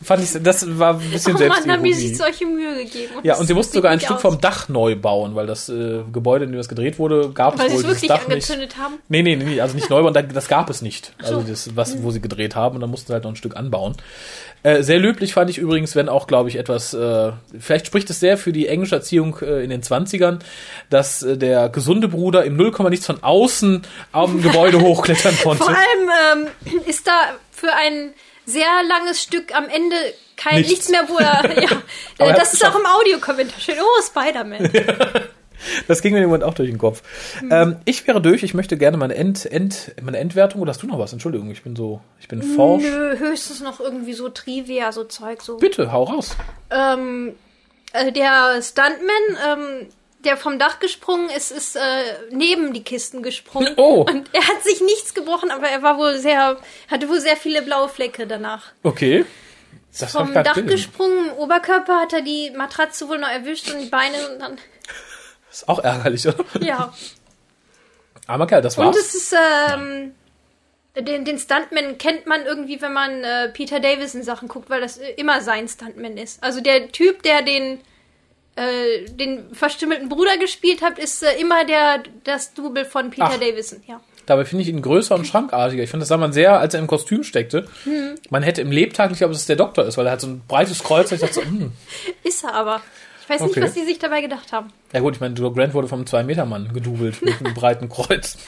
fand 0.03 0.23
ich, 0.23 0.41
das 0.41 0.79
war 0.79 0.95
ein 1.01 1.11
bisschen 1.11 1.35
Oh 1.37 1.49
Mann, 1.49 1.69
haben 1.71 1.83
die 1.83 1.93
sich 1.95 2.17
solche 2.17 2.47
Mühe 2.47 2.77
gegeben. 2.77 3.13
Ja, 3.25 3.33
das 3.33 3.41
und 3.41 3.49
sie 3.49 3.55
mussten 3.55 3.73
sogar 3.75 3.91
ein 3.91 3.99
Stück 3.99 4.17
aus. 4.17 4.23
vom 4.23 4.41
Dach 4.41 4.69
neu 4.69 4.95
bauen, 4.95 5.35
weil 5.35 5.49
das 5.49 5.69
äh, 5.69 6.01
Gebäude, 6.13 6.45
in 6.45 6.53
dem 6.53 6.59
das 6.59 6.69
gedreht 6.69 7.01
wurde, 7.01 7.31
gab 7.31 7.59
Weil 7.59 7.67
es 7.67 7.73
sie 7.73 7.79
wohl 7.79 7.91
es 7.91 7.97
wirklich 7.97 8.09
Dach 8.09 8.19
nicht. 8.29 8.31
angezündet 8.35 8.77
haben. 8.79 8.95
Nee, 9.09 9.23
nee, 9.23 9.35
nee, 9.35 9.61
also 9.61 9.75
nicht 9.75 9.91
neu 9.91 10.01
bauen, 10.03 10.15
da- 10.15 10.23
das 10.23 10.47
gab 10.47 10.71
es 10.71 10.81
nicht. 10.81 11.13
Also 11.21 11.41
So. 11.41 11.47
das, 11.49 11.75
was, 11.75 12.01
wo 12.05 12.13
sie 12.13 12.21
gedreht 12.21 12.55
haben 12.55 12.77
und 12.77 12.83
dann 12.83 12.91
mussten 12.91 13.09
sie 13.09 13.15
halt 13.15 13.25
noch 13.25 13.33
ein 13.33 13.37
Stück 13.37 13.57
anbauen. 13.57 13.97
Äh, 14.63 14.83
sehr 14.83 14.99
löblich 14.99 15.35
fand 15.35 15.49
ich 15.51 15.59
übrigens, 15.59 15.95
wenn 15.95 16.09
auch, 16.09 16.27
glaube 16.27 16.49
ich, 16.49 16.57
etwas, 16.57 16.93
äh, 16.95 17.31
vielleicht 17.59 17.87
spricht 17.87 18.11
es 18.11 18.19
sehr 18.21 18.37
für 18.39 18.53
die 18.53 18.67
englische 18.69 18.97
Erziehung 18.97 19.37
äh, 19.43 19.56
in 19.63 19.71
den 19.71 19.83
20ern, 19.83 20.41
dass 20.91 21.23
äh, 21.23 21.37
der 21.37 21.69
gesunde 21.69 22.09
Bruder 22.09 22.45
im 22.45 22.57
Nullkomma 22.57 22.91
nichts 22.91 23.07
von 23.07 23.23
außen 23.23 23.83
am 24.13 24.43
Gebäude 24.43 24.81
hochklettern 24.83 25.37
konnte. 25.43 25.65
Vor 25.65 25.75
allem 25.75 26.47
ähm, 26.65 26.81
ist 26.87 27.07
da 27.07 27.35
für 27.51 27.73
ein 27.73 28.13
sehr 28.45 28.67
langes 28.89 29.23
Stück 29.23 29.55
am 29.55 29.69
Ende 29.69 29.97
kein 30.37 30.57
Nichts. 30.57 30.71
nichts, 30.71 30.89
mehr, 30.91 31.09
wo 31.09 31.19
er. 31.19 31.43
Ja, 32.19 32.31
äh, 32.31 32.35
das 32.35 32.55
ist 32.55 32.65
auch 32.65 32.79
im 32.79 32.87
Audiokommentar 32.87 33.61
schön. 33.61 33.77
Oh, 33.81 34.03
Spider-Man. 34.03 34.71
Das 35.89 36.03
ging 36.03 36.13
mir 36.13 36.19
im 36.19 36.27
Moment 36.27 36.45
auch 36.45 36.53
durch 36.53 36.69
den 36.69 36.79
Kopf. 36.79 37.03
Hm. 37.41 37.49
Ähm, 37.51 37.77
ich 37.87 38.07
wäre 38.07 38.21
durch, 38.21 38.43
ich 38.43 38.53
möchte 38.53 38.77
gerne 38.77 38.99
meine, 38.99 39.15
End, 39.15 39.47
End, 39.47 39.95
meine 40.03 40.19
Endwertung, 40.19 40.61
oder 40.61 40.71
hast 40.71 40.83
du 40.83 40.87
noch 40.87 40.99
was? 40.99 41.15
Entschuldigung, 41.15 41.51
ich 41.51 41.63
bin 41.63 41.75
so, 41.75 42.01
ich 42.21 42.29
bin 42.29 42.43
forsch. 42.43 42.83
Nö, 42.83 43.19
höchstens 43.19 43.63
noch 43.63 43.81
irgendwie 43.81 44.13
so 44.13 44.29
Trivia, 44.29 44.93
so 44.93 45.05
Zeug. 45.05 45.41
So. 45.41 45.57
Bitte, 45.57 45.93
hau 45.93 46.05
raus. 46.05 46.37
Ähm, 46.71 47.35
äh, 47.99 48.13
der 48.13 48.61
Stuntman, 48.63 49.39
ähm, 49.47 49.89
der 50.25 50.37
vom 50.37 50.59
Dach 50.59 50.79
gesprungen 50.81 51.31
ist, 51.31 51.51
ist 51.53 51.77
äh, 51.77 51.81
neben 52.31 52.73
die 52.73 52.83
Kisten 52.83 53.23
gesprungen. 53.23 53.75
Oh. 53.77 54.05
Und 54.09 54.29
er 54.33 54.47
hat 54.49 54.63
sich 54.65 54.81
nichts 54.81 55.15
gebrochen, 55.15 55.51
aber 55.51 55.69
er 55.69 55.83
war 55.83 55.99
wohl 55.99 56.19
sehr, 56.19 56.59
hatte 56.91 57.09
wohl 57.09 57.21
sehr 57.21 57.37
viele 57.37 57.63
blaue 57.63 57.89
Flecke 57.89 58.27
danach. 58.27 58.73
Okay. 58.83 59.25
Das 59.99 60.13
Vom 60.13 60.35
Dach 60.35 60.45
gesehen. 60.55 60.67
gesprungen, 60.67 61.29
im 61.29 61.33
Oberkörper 61.35 62.01
hat 62.01 62.13
er 62.13 62.21
die 62.23 62.51
Matratze 62.51 63.09
wohl 63.09 63.19
noch 63.19 63.31
erwischt 63.31 63.71
und 63.73 63.81
die 63.81 63.87
Beine 63.89 64.17
und 64.31 64.39
dann, 64.41 64.59
Ist 65.51 65.67
auch 65.69 65.79
ärgerlich, 65.79 66.27
oder? 66.27 66.45
ja. 66.61 66.93
Armer 68.27 68.47
Kerl, 68.47 68.61
das 68.63 68.77
Und 68.77 68.87
war's. 68.87 68.97
es 68.97 69.15
ist, 69.15 69.35
ähm, 69.73 70.15
den, 71.01 71.25
den 71.25 71.39
Stuntman 71.39 71.99
kennt 71.99 72.27
man 72.27 72.45
irgendwie, 72.47 72.81
wenn 72.81 72.93
man 72.93 73.23
äh, 73.25 73.49
Peter 73.51 73.81
Davison 73.81 74.23
Sachen 74.23 74.49
guckt, 74.49 74.71
weil 74.71 74.81
das 74.81 74.99
äh, 74.99 75.11
immer 75.17 75.41
sein 75.41 75.69
Stuntman 75.69 76.17
ist. 76.17 76.43
Also 76.43 76.61
der 76.61 76.91
Typ, 76.93 77.23
der 77.23 77.43
den, 77.43 77.81
äh, 78.57 79.05
den 79.11 79.55
verstümmelten 79.55 80.09
Bruder 80.09 80.39
gespielt 80.39 80.83
hat, 80.83 80.99
ist 80.99 81.23
äh, 81.23 81.39
immer 81.41 81.65
der, 81.65 82.03
das 82.25 82.55
Double 82.55 82.85
von 82.85 83.11
Peter 83.11 83.31
Ach. 83.33 83.39
Davison, 83.39 83.83
ja. 83.87 84.01
Dabei 84.27 84.45
finde 84.45 84.63
ich 84.63 84.69
ihn 84.69 84.83
größer 84.83 85.15
und 85.15 85.25
schrankartiger. 85.25 85.85
Ich 85.85 85.91
finde, 85.91 86.03
das 86.03 86.09
sah 86.09 86.17
man 86.17 86.33
sehr, 86.33 86.59
als 86.59 86.75
er 86.75 86.81
im 86.81 86.89
Kostüm 86.89 87.23
steckte. 87.23 87.69
Hm. 87.85 88.17
Man 88.31 88.43
hätte 88.43 88.61
im 88.61 88.73
Lebtag 88.73 89.11
nicht, 89.11 89.23
ob 89.23 89.31
es 89.31 89.47
der 89.47 89.55
Doktor 89.55 89.85
ist, 89.85 89.97
weil 89.99 90.07
er 90.07 90.13
hat 90.13 90.21
so 90.21 90.27
ein 90.27 90.43
breites 90.49 90.83
Kreuz. 90.83 91.13
Ich 91.13 91.21
dachte 91.21 91.35
so, 91.35 91.43
hm. 91.43 91.71
Ist 92.25 92.43
er 92.43 92.55
aber. 92.55 92.83
Ich 93.23 93.29
weiß 93.31 93.41
Okay. 93.43 93.61
nicht, 93.61 93.69
was 93.69 93.75
die 93.75 93.85
sich 93.85 93.99
dabei 94.01 94.21
gedacht 94.23 94.53
haben. 94.53 94.73
Ja 94.93 94.99
gut, 95.01 95.15
ich 95.15 95.21
meine, 95.21 95.35
Joe 95.35 95.53
Grant 95.53 95.75
wurde 95.75 95.87
vom 95.89 96.03
2-Meter-Mann 96.05 96.73
gedubelt 96.73 97.23
mit 97.23 97.39
einem 97.39 97.55
breiten 97.55 97.89
Kreuz. 97.89 98.37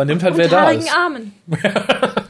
Man 0.00 0.06
nimmt 0.06 0.22
halt, 0.22 0.38
wer 0.38 0.46
Und 0.46 0.52
da 0.52 0.62
haarigen 0.62 0.80
ist. 0.80 0.96
Armen. 0.96 1.32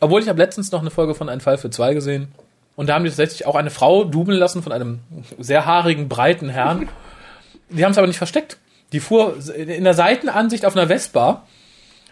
Obwohl 0.00 0.22
ich 0.22 0.28
habe 0.28 0.38
letztens 0.38 0.70
noch 0.70 0.82
eine 0.82 0.90
Folge 0.92 1.16
von 1.16 1.28
Ein 1.28 1.40
Fall 1.40 1.58
für 1.58 1.68
zwei 1.68 1.94
gesehen. 1.94 2.28
Und 2.76 2.88
da 2.88 2.94
haben 2.94 3.02
die 3.02 3.10
tatsächlich 3.10 3.44
auch 3.44 3.56
eine 3.56 3.70
Frau 3.70 4.04
dubeln 4.04 4.38
lassen 4.38 4.62
von 4.62 4.70
einem 4.70 5.00
sehr 5.36 5.66
haarigen, 5.66 6.08
breiten 6.08 6.48
Herrn. 6.48 6.88
Die 7.70 7.84
haben 7.84 7.90
es 7.90 7.98
aber 7.98 8.06
nicht 8.06 8.18
versteckt. 8.18 8.58
Die 8.92 9.00
fuhr 9.00 9.34
in 9.56 9.82
der 9.82 9.94
Seitenansicht 9.94 10.64
auf 10.64 10.76
einer 10.76 10.86
Vespa. 10.86 11.42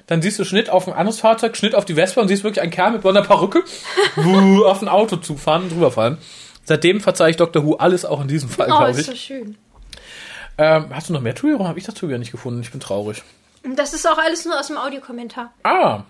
Dann 0.09 0.23
siehst 0.23 0.41
du 0.41 0.45
Schnitt 0.45 0.71
auf 0.71 0.89
ein 0.89 0.95
anderes 0.95 1.21
Fahrzeug, 1.21 1.57
Schnitt 1.57 1.77
auf 1.77 1.85
die 1.85 1.95
Vespa 1.95 2.21
und 2.21 2.27
siehst 2.27 2.43
wirklich 2.43 2.63
einen 2.63 2.73
Kerl 2.73 2.91
mit 2.91 3.03
blonder 3.03 3.23
Perücke 3.23 3.63
auf 4.67 4.83
ein 4.83 4.89
Auto 4.89 5.17
zufahren 5.19 5.63
und 5.63 5.71
drüberfallen. 5.73 6.19
Seitdem 6.65 7.01
verzeihe 7.01 7.31
ich 7.31 7.37
Dr. 7.37 7.65
Who 7.65 7.77
alles, 7.77 8.05
auch 8.05 8.21
in 8.21 8.27
diesem 8.27 8.49
Fall, 8.49 8.67
Oh, 8.73 8.77
glaube 8.79 8.91
ist 8.91 8.99
ich. 8.99 9.07
so 9.07 9.15
schön. 9.15 9.57
Ähm, 10.59 10.87
hast 10.91 11.11
du 11.11 11.13
noch 11.13 11.21
mehr 11.21 11.37
Trivia? 11.37 11.65
Habe 11.65 11.79
ich 11.79 11.85
das 11.85 11.95
Trivia 11.95 12.19
nicht 12.19 12.33
gefunden? 12.33 12.61
Ich 12.61 12.73
bin 12.73 12.81
traurig. 12.81 13.23
Das 13.65 13.95
ist 13.95 14.07
auch 14.07 14.19
alles 14.19 14.45
nur 14.45 14.59
aus 14.59 14.67
dem 14.69 14.77
Audiokommentar. 14.77 15.53
Ah, 15.63 16.03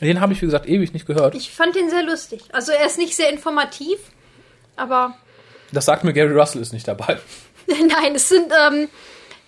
den 0.00 0.20
habe 0.20 0.32
ich, 0.32 0.40
wie 0.40 0.46
gesagt, 0.46 0.66
ewig 0.66 0.92
nicht 0.94 1.06
gehört. 1.06 1.34
Ich 1.34 1.50
fand 1.50 1.74
den 1.74 1.90
sehr 1.90 2.02
lustig. 2.02 2.42
Also 2.52 2.72
er 2.72 2.86
ist 2.86 2.96
nicht 2.98 3.14
sehr 3.14 3.30
informativ, 3.30 3.98
aber 4.76 5.14
Das 5.72 5.84
sagt 5.84 6.04
mir, 6.04 6.12
Gary 6.14 6.32
Russell 6.32 6.62
ist 6.62 6.72
nicht 6.72 6.88
dabei. 6.88 7.18
Nein, 7.66 8.14
es 8.14 8.28
sind 8.28 8.50
ähm, 8.66 8.88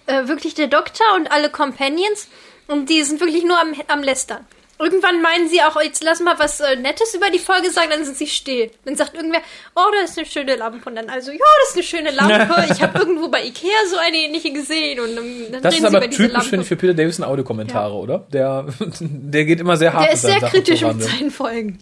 äh, 0.06 0.28
wirklich 0.28 0.54
der 0.54 0.66
Doktor 0.68 1.06
und 1.16 1.32
alle 1.32 1.48
Companions 1.48 2.28
und 2.66 2.90
die 2.90 3.02
sind 3.02 3.20
wirklich 3.20 3.44
nur 3.44 3.58
am, 3.58 3.74
am 3.88 4.02
Lästern. 4.02 4.46
Irgendwann 4.82 5.22
meinen 5.22 5.48
sie 5.48 5.62
auch, 5.62 5.80
jetzt 5.80 6.02
lass 6.02 6.18
mal 6.18 6.34
was 6.38 6.58
äh, 6.58 6.74
Nettes 6.74 7.14
über 7.14 7.30
die 7.30 7.38
Folge 7.38 7.70
sagen, 7.70 7.90
dann 7.90 8.04
sind 8.04 8.16
sie 8.16 8.26
still. 8.26 8.68
Dann 8.84 8.96
sagt 8.96 9.14
irgendwer, 9.14 9.40
oh, 9.76 9.80
das 10.00 10.10
ist 10.10 10.18
eine 10.18 10.26
schöne 10.26 10.56
Lampe. 10.56 10.88
Und 10.88 10.96
dann 10.96 11.08
also, 11.08 11.30
ja, 11.30 11.38
das 11.60 11.70
ist 11.70 11.76
eine 11.76 11.84
schöne 11.84 12.10
Lampe. 12.10 12.66
Ich 12.72 12.82
habe 12.82 12.98
irgendwo 12.98 13.28
bei 13.28 13.44
Ikea 13.44 13.70
so 13.88 13.96
eine 13.96 14.16
ähnliche 14.16 14.52
gesehen. 14.52 14.98
Und 14.98 15.14
dann 15.14 15.62
Das 15.62 15.74
reden 15.74 15.74
ist 15.74 15.78
sie 15.78 15.86
aber 15.86 15.98
über 15.98 16.08
diese 16.08 16.28
typisch, 16.28 16.48
finde 16.48 16.62
ich, 16.62 16.68
für 16.68 16.76
Peter 16.76 16.94
Davison 16.94 17.24
Audiokommentare, 17.24 17.94
oder? 17.94 18.26
Der, 18.32 18.66
der 19.00 19.44
geht 19.44 19.60
immer 19.60 19.76
sehr 19.76 19.92
hart 19.92 20.06
Der 20.06 20.14
ist 20.14 20.22
sehr 20.22 20.40
Sachen 20.40 20.50
kritisch 20.50 20.82
mit 20.82 21.02
seinen 21.02 21.30
Folgen. 21.30 21.78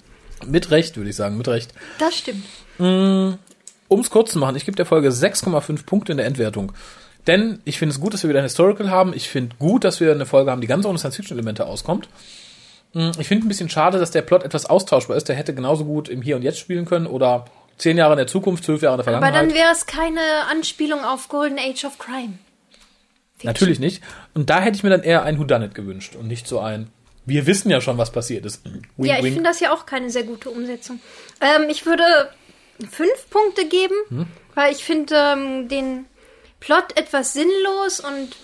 Mit 0.47 0.71
Recht, 0.71 0.99
würde 0.99 1.09
ich 1.09 1.17
sagen, 1.17 1.39
mit 1.39 1.49
Recht. 1.49 1.73
Das 1.99 2.19
stimmt. 2.19 2.45
Um 2.79 3.39
es 3.89 4.11
kurz 4.11 4.33
zu 4.33 4.39
machen, 4.39 4.57
ich 4.57 4.67
gebe 4.67 4.77
der 4.77 4.87
Folge 4.87 5.09
6,5 5.09 5.87
Punkte 5.87 6.13
in 6.13 6.19
der 6.19 6.27
Endwertung. 6.27 6.73
Denn 7.27 7.61
ich 7.65 7.79
finde 7.79 7.95
es 7.95 8.01
gut, 8.01 8.13
dass 8.13 8.23
wir 8.23 8.31
wieder 8.31 8.41
ein 8.41 8.45
Historical 8.45 8.91
haben. 8.91 9.13
Ich 9.15 9.29
finde 9.29 9.57
gut, 9.59 9.85
dass 9.85 10.01
wir 10.01 10.13
eine 10.13 10.27
Folge 10.27 10.51
haben, 10.51 10.61
die 10.61 10.67
ganz 10.67 10.85
ohne 10.85 10.99
Science-Fiction-Elemente 10.99 11.67
auskommt. 11.67 12.09
Mm, 12.93 13.11
Ich 13.19 13.29
finde 13.29 13.47
ein 13.47 13.49
bisschen 13.49 13.69
schade, 13.69 13.99
dass 13.99 14.11
der 14.11 14.23
Plot 14.23 14.43
etwas 14.45 14.67
austauschbar 14.67 15.17
ist. 15.17 15.29
Der 15.29 15.37
hätte 15.37 15.55
genauso 15.55 15.85
gut 15.85 16.09
im 16.09 16.23
Hier 16.23 16.37
und 16.37 16.43
Jetzt 16.43 16.59
spielen 16.59 16.85
können 16.87 17.07
oder 17.07 17.45
zehn 17.79 17.97
Jahre 17.97 18.13
in 18.15 18.19
der 18.19 18.27
Zukunft, 18.27 18.65
zwölf 18.65 18.83
Jahre 18.83 19.01
in 19.01 19.05
der 19.05 19.15
Aber 19.15 19.23
Vergangenheit. 19.27 19.51
dann 19.51 19.57
wäre 19.57 19.73
es 19.73 19.87
keine 19.87 20.21
Anspielung 20.51 21.05
auf 21.05 21.29
Golden 21.29 21.59
Age 21.59 21.85
of 21.85 21.99
Crime. 21.99 22.35
Natürlich 23.43 23.79
nicht. 23.81 24.03
Und 24.35 24.51
da 24.51 24.61
hätte 24.61 24.77
ich 24.77 24.83
mir 24.83 24.91
dann 24.91 25.03
eher 25.03 25.23
ein 25.23 25.39
Whodunit 25.39 25.75
gewünscht 25.75 26.15
und 26.15 26.27
nicht 26.29 26.47
so 26.47 26.59
ein, 26.61 26.91
wir 27.25 27.47
wissen 27.47 27.71
ja 27.71 27.81
schon, 27.81 27.97
was 27.97 28.11
passiert 28.13 28.45
ist. 28.45 28.63
Wink, 28.67 28.85
ja, 28.99 29.17
ich 29.19 29.23
finde 29.33 29.45
das 29.45 29.61
ja 29.61 29.73
auch 29.73 29.87
keine 29.87 30.11
sehr 30.11 30.25
gute 30.25 30.51
Umsetzung. 30.51 31.01
Ähm, 31.41 31.69
ich 31.71 31.87
würde 31.87 32.03
fünf 32.91 33.31
Punkte 33.31 33.67
geben, 33.67 33.95
Hm? 34.09 34.27
weil 34.55 34.73
ich 34.73 34.85
finde 34.85 35.15
ähm, 35.15 35.69
den 35.69 36.05
Plot 36.61 36.99
etwas 36.99 37.33
sinnlos 37.33 38.01
und 38.01 38.37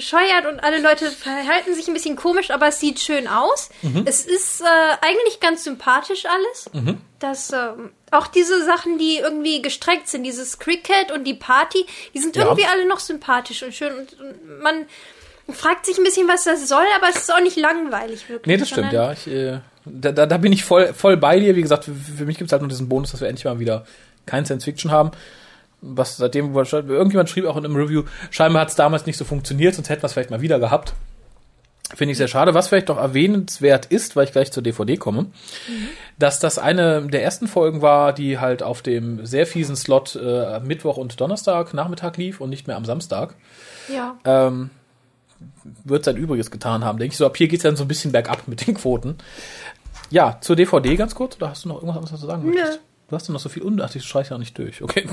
bescheuert 0.00 0.46
und 0.50 0.60
alle 0.64 0.80
Leute 0.80 1.10
verhalten 1.10 1.74
sich 1.74 1.86
ein 1.86 1.92
bisschen 1.92 2.16
komisch, 2.16 2.50
aber 2.50 2.68
es 2.68 2.80
sieht 2.80 3.00
schön 3.00 3.28
aus. 3.28 3.68
Mhm. 3.82 4.04
Es 4.06 4.24
ist 4.24 4.62
äh, 4.62 4.64
eigentlich 4.64 5.40
ganz 5.40 5.64
sympathisch 5.64 6.24
alles. 6.24 6.70
Das, 7.18 7.52
ähm, 7.52 7.90
auch 8.10 8.26
diese 8.26 8.64
Sachen, 8.64 8.96
die 8.96 9.18
irgendwie 9.18 9.60
gestreckt 9.60 10.08
sind, 10.08 10.24
dieses 10.24 10.58
Cricket 10.58 11.12
und 11.12 11.24
die 11.24 11.34
Party, 11.34 11.84
die 12.14 12.18
sind 12.18 12.34
Ja. 12.34 12.44
irgendwie 12.44 12.64
alle 12.64 12.88
noch 12.88 12.98
sympathisch 12.98 13.62
und 13.62 13.74
schön 13.74 13.92
und, 13.92 14.18
und 14.18 14.60
man 14.62 14.86
fragt 15.52 15.84
sich 15.84 15.98
ein 15.98 16.04
bisschen, 16.04 16.26
was 16.28 16.44
das 16.44 16.66
soll, 16.66 16.86
aber 16.96 17.10
es 17.10 17.16
ist 17.16 17.34
auch 17.34 17.42
nicht 17.42 17.58
langweilig 17.58 18.26
wirklich. 18.28 18.46
Nee, 18.46 18.56
das 18.56 18.68
stimmt, 18.70 18.92
ja. 18.92 19.12
Ich, 19.12 19.26
äh, 19.26 19.60
da, 19.84 20.12
da, 20.12 20.38
bin 20.38 20.52
ich 20.52 20.64
voll, 20.64 20.94
voll 20.94 21.18
bei 21.18 21.38
dir. 21.40 21.56
Wie 21.56 21.62
gesagt, 21.62 21.84
für, 21.84 21.94
für 21.94 22.24
mich 22.24 22.38
gibt's 22.38 22.52
halt 22.52 22.62
nur 22.62 22.68
diesen 22.68 22.88
Bonus, 22.88 23.10
dass 23.10 23.20
wir 23.20 23.28
endlich 23.28 23.44
mal 23.44 23.58
wieder 23.58 23.84
kein 24.24 24.46
Science 24.46 24.64
Fiction 24.64 24.90
haben. 24.90 25.10
Was 25.82 26.16
seitdem, 26.18 26.54
irgendjemand 26.54 27.30
schrieb 27.30 27.46
auch 27.46 27.56
in 27.56 27.64
einem 27.64 27.76
Review, 27.76 28.02
scheinbar 28.30 28.62
hat's 28.62 28.74
damals 28.74 29.06
nicht 29.06 29.16
so 29.16 29.24
funktioniert, 29.24 29.74
sonst 29.74 29.88
hätten 29.88 30.02
wir 30.02 30.06
es 30.06 30.12
vielleicht 30.12 30.30
mal 30.30 30.42
wieder 30.42 30.58
gehabt. 30.58 30.92
Finde 31.94 32.12
ich 32.12 32.18
sehr 32.18 32.28
schade. 32.28 32.54
Was 32.54 32.68
vielleicht 32.68 32.86
noch 32.88 32.98
erwähnenswert 32.98 33.86
ist, 33.86 34.14
weil 34.14 34.24
ich 34.24 34.32
gleich 34.32 34.52
zur 34.52 34.62
DVD 34.62 34.96
komme, 34.96 35.26
dass 36.18 36.38
das 36.38 36.58
eine 36.58 37.02
der 37.08 37.24
ersten 37.24 37.48
Folgen 37.48 37.82
war, 37.82 38.12
die 38.12 38.38
halt 38.38 38.62
auf 38.62 38.80
dem 38.82 39.26
sehr 39.26 39.44
fiesen 39.46 39.74
Slot 39.74 40.14
äh, 40.14 40.60
Mittwoch 40.60 40.98
und 40.98 41.20
Donnerstag 41.20 41.74
Nachmittag 41.74 42.16
lief 42.16 42.40
und 42.40 42.50
nicht 42.50 42.68
mehr 42.68 42.76
am 42.76 42.84
Samstag 42.84 43.34
Ja. 43.92 44.16
ähm, 44.24 44.70
wird 45.84 46.04
sein 46.04 46.16
Übriges 46.16 46.52
getan 46.52 46.84
haben, 46.84 46.98
denke 46.98 47.12
ich. 47.12 47.18
So, 47.18 47.26
ab 47.26 47.36
hier 47.36 47.48
geht's 47.48 47.64
dann 47.64 47.74
so 47.74 47.84
ein 47.84 47.88
bisschen 47.88 48.12
bergab 48.12 48.46
mit 48.46 48.66
den 48.66 48.74
Quoten. 48.74 49.16
Ja, 50.10 50.38
zur 50.42 50.54
DVD 50.54 50.94
ganz 50.96 51.14
kurz, 51.16 51.36
oder 51.36 51.50
hast 51.50 51.64
du 51.64 51.68
noch 51.70 51.76
irgendwas 51.76 51.96
anderes 51.96 52.20
zu 52.20 52.26
sagen 52.26 52.44
möchtest? 52.46 52.80
Du 53.10 53.16
hast 53.16 53.26
ja 53.26 53.32
noch 53.32 53.40
so 53.40 53.48
viel 53.48 53.64
und 53.64 53.80
ach, 53.82 53.92
ich 53.94 54.04
streiche 54.04 54.30
ja 54.30 54.38
nicht 54.38 54.56
durch, 54.56 54.82
okay. 54.82 55.08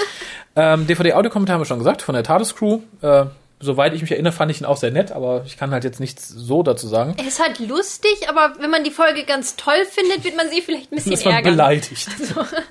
ähm, 0.56 0.86
DVD-Audiokommentar 0.86 1.54
haben 1.54 1.60
wir 1.60 1.66
schon 1.66 1.78
gesagt, 1.78 2.00
von 2.00 2.14
der 2.14 2.22
TARDIS-Crew. 2.22 2.78
Äh, 3.02 3.24
soweit 3.58 3.92
ich 3.92 4.02
mich 4.02 4.12
erinnere, 4.12 4.32
fand 4.32 4.52
ich 4.52 4.60
ihn 4.60 4.64
auch 4.64 4.76
sehr 4.76 4.92
nett, 4.92 5.10
aber 5.10 5.42
ich 5.44 5.56
kann 5.56 5.72
halt 5.72 5.82
jetzt 5.82 5.98
nichts 5.98 6.28
so 6.28 6.62
dazu 6.62 6.86
sagen. 6.86 7.14
Er 7.18 7.26
ist 7.26 7.42
halt 7.42 7.58
lustig, 7.58 8.28
aber 8.28 8.54
wenn 8.60 8.70
man 8.70 8.84
die 8.84 8.92
Folge 8.92 9.24
ganz 9.24 9.56
toll 9.56 9.84
findet, 9.84 10.22
wird 10.22 10.36
man 10.36 10.48
sie 10.48 10.62
vielleicht 10.62 10.92
ein 10.92 10.94
bisschen 10.94 11.12
ist 11.12 11.24
man 11.24 11.34
ärgern. 11.34 11.54
beleidigt. 11.54 12.08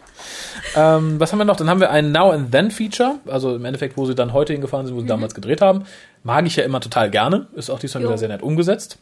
ähm, 0.75 1.19
was 1.19 1.32
haben 1.34 1.39
wir 1.39 1.45
noch? 1.45 1.57
Dann 1.57 1.69
haben 1.69 1.82
wir 1.82 1.91
ein 1.91 2.13
Now 2.13 2.32
and 2.32 2.51
Then 2.51 2.71
Feature, 2.71 3.19
also 3.27 3.55
im 3.55 3.65
Endeffekt, 3.65 3.97
wo 3.97 4.05
sie 4.05 4.15
dann 4.15 4.32
heute 4.32 4.53
hingefahren 4.53 4.86
sind, 4.88 4.95
wo 4.95 5.01
sie 5.01 5.07
damals 5.07 5.36
gedreht 5.36 5.59
haben. 5.61 5.84
Mag 6.23 6.45
ich 6.47 6.55
ja 6.55 6.63
immer 6.63 6.80
total 6.80 7.09
gerne. 7.11 7.47
Ist 7.53 7.69
auch 7.69 7.80
diesmal 7.80 8.01
Jo. 8.01 8.09
wieder 8.09 8.17
sehr 8.17 8.30
nett 8.30 8.41
umgesetzt. 8.41 8.97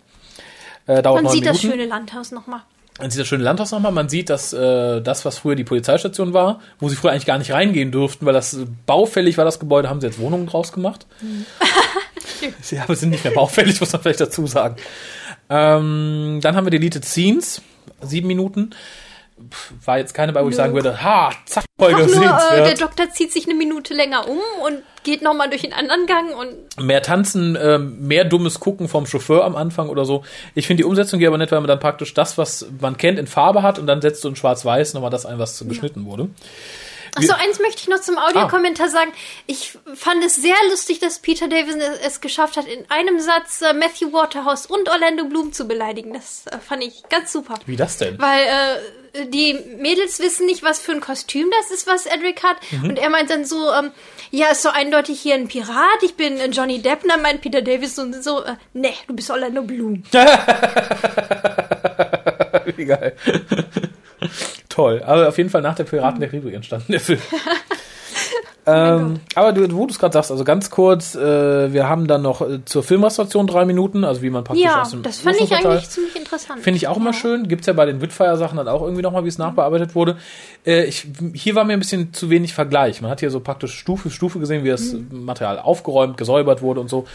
Äh, 0.88 1.03
dauert 1.03 1.23
Man 1.23 1.32
sieht 1.32 1.45
das 1.45 1.61
Minuten. 1.61 1.80
schöne 1.80 1.89
Landhaus 1.89 2.32
nochmal. 2.32 2.61
Man 2.99 3.11
sieht 3.11 3.21
das 3.21 3.27
schöne 3.27 3.43
Landhaus 3.43 3.71
nochmal. 3.71 3.91
Man 3.91 4.09
sieht, 4.09 4.29
dass 4.29 4.53
äh, 4.53 5.01
das, 5.01 5.23
was 5.23 5.37
früher 5.37 5.55
die 5.55 5.63
Polizeistation 5.63 6.33
war, 6.33 6.61
wo 6.79 6.89
sie 6.89 6.95
früher 6.95 7.11
eigentlich 7.11 7.25
gar 7.25 7.37
nicht 7.37 7.51
reingehen 7.51 7.91
durften, 7.91 8.25
weil 8.25 8.33
das 8.33 8.53
äh, 8.55 8.65
baufällig 8.85 9.37
war, 9.37 9.45
das 9.45 9.59
Gebäude, 9.59 9.89
haben 9.89 10.01
sie 10.01 10.07
jetzt 10.07 10.19
Wohnungen 10.19 10.47
draus 10.47 10.71
gemacht. 10.71 11.05
ja, 12.71 12.83
aber 12.83 12.95
sind 12.95 13.09
nicht 13.09 13.23
mehr 13.23 13.33
baufällig, 13.33 13.79
muss 13.79 13.93
man 13.93 14.01
vielleicht 14.01 14.21
dazu 14.21 14.47
sagen. 14.47 14.77
Ähm, 15.49 16.39
dann 16.41 16.55
haben 16.55 16.65
wir 16.65 16.71
Deleted 16.71 17.05
Scenes, 17.05 17.61
sieben 18.01 18.27
Minuten. 18.27 18.71
Pff, 19.49 19.73
War 19.85 19.97
jetzt 19.97 20.13
keine 20.13 20.33
bei, 20.33 20.43
wo 20.43 20.49
ich 20.49 20.55
sagen 20.55 20.73
würde, 20.73 21.03
ha, 21.03 21.31
zack, 21.45 21.65
Folge 21.79 22.03
Einfach 22.03 22.15
nur, 22.15 22.57
äh, 22.57 22.63
der. 22.63 22.75
Doktor 22.75 23.09
zieht 23.11 23.31
sich 23.31 23.45
eine 23.45 23.55
Minute 23.55 23.93
länger 23.93 24.27
um 24.27 24.39
und 24.65 24.81
geht 25.03 25.21
nochmal 25.21 25.49
durch 25.49 25.61
den 25.61 25.73
anderen 25.73 26.07
Gang 26.07 26.35
und 26.35 26.83
Mehr 26.85 27.01
tanzen, 27.03 27.57
ähm, 27.61 28.07
mehr 28.07 28.25
dummes 28.25 28.59
Gucken 28.59 28.88
vom 28.88 29.05
Chauffeur 29.05 29.45
am 29.45 29.55
Anfang 29.55 29.89
oder 29.89 30.03
so. 30.03 30.23
Ich 30.55 30.65
finde 30.65 30.81
die 30.81 30.85
Umsetzung 30.85 31.19
hier 31.19 31.27
aber 31.27 31.38
nett, 31.38 31.51
weil 31.51 31.59
man 31.59 31.67
dann 31.67 31.79
praktisch 31.79 32.13
das, 32.13 32.38
was 32.38 32.67
man 32.79 32.97
kennt, 32.97 33.19
in 33.19 33.27
Farbe 33.27 33.61
hat 33.61 33.77
und 33.77 33.85
dann 33.88 34.01
setzt 34.01 34.23
du 34.23 34.29
in 34.29 34.35
Schwarz-Weiß 34.35 34.95
nochmal 34.95 35.11
das 35.11 35.25
ein, 35.25 35.38
was 35.38 35.63
geschnitten 35.67 36.05
wurde. 36.05 36.29
Achso, 37.16 37.34
eins 37.34 37.60
möchte 37.60 37.82
ich 37.82 37.88
noch 37.88 38.01
zum 38.01 38.18
Audiokommentar 38.18 38.89
sagen. 38.89 39.12
Ich 39.45 39.78
fand 39.95 40.24
es 40.24 40.36
sehr 40.36 40.55
lustig, 40.70 40.99
dass 40.99 41.20
Peter 41.20 41.47
Davison 41.47 41.82
es, 41.82 41.99
es 41.99 42.22
geschafft 42.22 42.58
hat, 42.58 42.66
in 42.68 42.89
einem 42.89 43.20
Satz 43.20 43.62
äh, 43.62 43.74
Matthew 43.74 44.14
Waterhouse 44.14 44.66
und 44.66 44.89
Orlando 44.89 45.26
Bloom 45.26 45.53
zu 45.53 45.68
beleidigen. 45.68 46.14
Das 46.14 46.45
äh, 46.47 46.58
fand 46.60 46.84
ich 46.84 47.03
ganz 47.10 47.32
super. 47.32 47.55
Wie 47.66 47.76
das 47.76 47.97
denn? 47.97 48.20
Weil 48.20 48.43
äh, 48.43 49.26
die 49.26 49.53
Mädels 49.78 50.20
wissen 50.20 50.45
nicht, 50.45 50.64
was 50.64 50.80
für 50.80 50.91
ein 50.91 51.01
Kostüm 51.01 51.49
das 51.60 51.72
ist, 51.72 51.88
was 51.88 52.05
Edric 52.05 52.43
hat. 52.43 52.58
Mhm. 52.72 52.89
Und 52.89 52.99
er 52.99 53.10
meint 53.10 53.30
dann 53.30 53.45
so, 53.45 53.72
ähm, 53.74 53.91
ja, 54.32 54.47
ist 54.47 54.62
so 54.62 54.70
eindeutig 54.70 55.20
hier 55.20 55.36
ein 55.36 55.47
Pirat, 55.47 56.03
ich 56.03 56.16
bin 56.16 56.38
äh, 56.38 56.47
Johnny 56.47 56.82
Depp. 56.82 57.03
Und 57.03 57.12
dann 57.12 57.22
meint 57.22 57.41
Peter 57.41 57.62
Davison 57.62 58.22
so, 58.22 58.43
äh, 58.43 58.55
nee, 58.74 58.93
du 59.08 59.16
bist 59.16 59.30
Orlando 59.30 59.62
Bloom. 59.64 60.03
Wie 62.76 62.86
geil. 62.86 63.16
Toll. 64.70 65.01
Aber 65.05 65.28
auf 65.28 65.38
jeden 65.38 65.49
Fall 65.49 65.61
nach 65.61 65.76
der 65.76 65.84
Piraten 65.84 66.20
der 66.20 66.30
Karibik 66.30 66.53
entstanden, 66.53 66.91
der 66.91 66.99
Film. 66.99 67.20
ähm, 68.65 69.20
aber 69.36 69.53
du, 69.53 69.72
wo 69.74 69.86
du 69.86 69.91
es 69.91 69.99
gerade 69.99 70.13
sagst, 70.13 70.32
also 70.32 70.43
ganz 70.43 70.70
kurz, 70.70 71.15
äh, 71.15 71.72
wir 71.72 71.88
haben 71.88 72.07
dann 72.07 72.22
noch 72.22 72.41
äh, 72.41 72.63
zur 72.65 72.84
Filmrestauration 72.84 73.47
drei 73.47 73.65
Minuten, 73.65 74.03
also 74.03 74.22
wie 74.22 74.30
man 74.30 74.43
praktisch 74.43 74.65
Ja, 74.65 74.82
aus 74.82 74.91
dem 74.91 75.03
das 75.03 75.20
fand 75.20 75.39
ich 75.39 75.53
eigentlich 75.53 75.89
ziemlich 75.89 76.15
interessant. 76.15 76.61
Finde 76.61 76.78
ich 76.78 76.88
auch 76.88 76.97
immer 76.97 77.13
schön. 77.13 77.47
Gibt's 77.47 77.68
ja 77.68 77.74
bei 77.74 77.86
den 77.86 78.01
Witfire-Sachen 78.01 78.57
dann 78.57 78.68
auch 78.68 78.82
irgendwie 78.82 79.01
nochmal, 79.01 79.24
wie 79.24 79.30
es 79.30 79.38
nachbearbeitet 79.38 79.95
wurde. 79.95 80.18
Äh, 80.65 80.86
ich, 80.86 81.07
hier 81.34 81.55
war 81.55 81.63
mir 81.63 81.74
ein 81.74 81.80
bisschen 81.80 82.13
zu 82.13 82.30
wenig 82.30 82.53
Vergleich. 82.53 83.01
Man 83.01 83.11
hat 83.11 83.20
hier 83.20 83.32
so 83.32 83.39
praktisch 83.39 83.74
Stufe 83.78 84.03
für 84.03 84.09
Stufe 84.09 84.39
gesehen, 84.39 84.63
wie 84.63 84.70
das 84.70 84.95
Material 85.11 85.59
aufgeräumt, 85.59 86.18
gesäubert 86.18 86.61
wurde 86.61 86.82
und 86.82 86.89
so. 86.89 87.05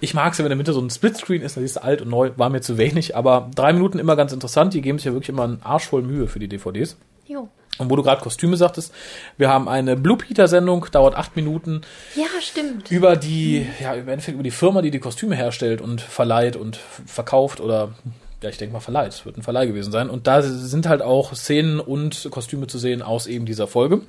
Ich 0.00 0.12
mag 0.14 0.32
es 0.32 0.38
ja, 0.38 0.44
wenn 0.44 0.50
in 0.52 0.56
der 0.58 0.62
Mitte 0.62 0.72
so 0.72 0.80
ein 0.80 0.90
Splitscreen 0.90 1.42
ist, 1.42 1.56
dann 1.56 1.64
siehst 1.64 1.76
du 1.76 1.82
alt 1.82 2.02
und 2.02 2.08
neu, 2.10 2.30
war 2.36 2.50
mir 2.50 2.60
zu 2.60 2.76
wenig. 2.78 3.16
Aber 3.16 3.50
drei 3.54 3.72
Minuten 3.72 3.98
immer 3.98 4.16
ganz 4.16 4.32
interessant. 4.32 4.74
Die 4.74 4.82
geben 4.82 4.98
sich 4.98 5.06
ja 5.06 5.12
wirklich 5.12 5.28
immer 5.30 5.44
einen 5.44 5.62
Arsch 5.62 5.86
voll 5.86 6.02
Mühe 6.02 6.26
für 6.26 6.38
die 6.38 6.48
DVDs. 6.48 6.96
Jo. 7.26 7.48
Und 7.78 7.90
wo 7.90 7.96
du 7.96 8.02
gerade 8.02 8.22
Kostüme 8.22 8.56
sagtest, 8.56 8.92
wir 9.36 9.48
haben 9.48 9.68
eine 9.68 9.96
Blue 9.96 10.16
Peter-Sendung, 10.16 10.86
dauert 10.92 11.16
acht 11.16 11.34
Minuten 11.34 11.80
Ja, 12.14 12.26
stimmt. 12.40 12.90
über 12.90 13.16
die, 13.16 13.66
ja, 13.80 13.94
im 13.94 14.08
Endeffekt 14.08 14.34
über 14.34 14.44
die 14.44 14.52
Firma, 14.52 14.80
die 14.80 14.92
die 14.92 15.00
Kostüme 15.00 15.34
herstellt 15.34 15.80
und 15.80 16.00
verleiht 16.00 16.54
und 16.54 16.76
verkauft 16.76 17.60
oder, 17.60 17.94
ja, 18.42 18.48
ich 18.48 18.58
denke 18.58 18.74
mal 18.74 18.80
verleiht, 18.80 19.12
es 19.12 19.26
wird 19.26 19.38
ein 19.38 19.42
Verleih 19.42 19.66
gewesen 19.66 19.90
sein. 19.90 20.08
Und 20.08 20.26
da 20.28 20.42
sind 20.42 20.86
halt 20.86 21.02
auch 21.02 21.34
Szenen 21.34 21.80
und 21.80 22.28
Kostüme 22.30 22.68
zu 22.68 22.78
sehen 22.78 23.02
aus 23.02 23.26
eben 23.26 23.44
dieser 23.44 23.66
Folge. 23.66 24.02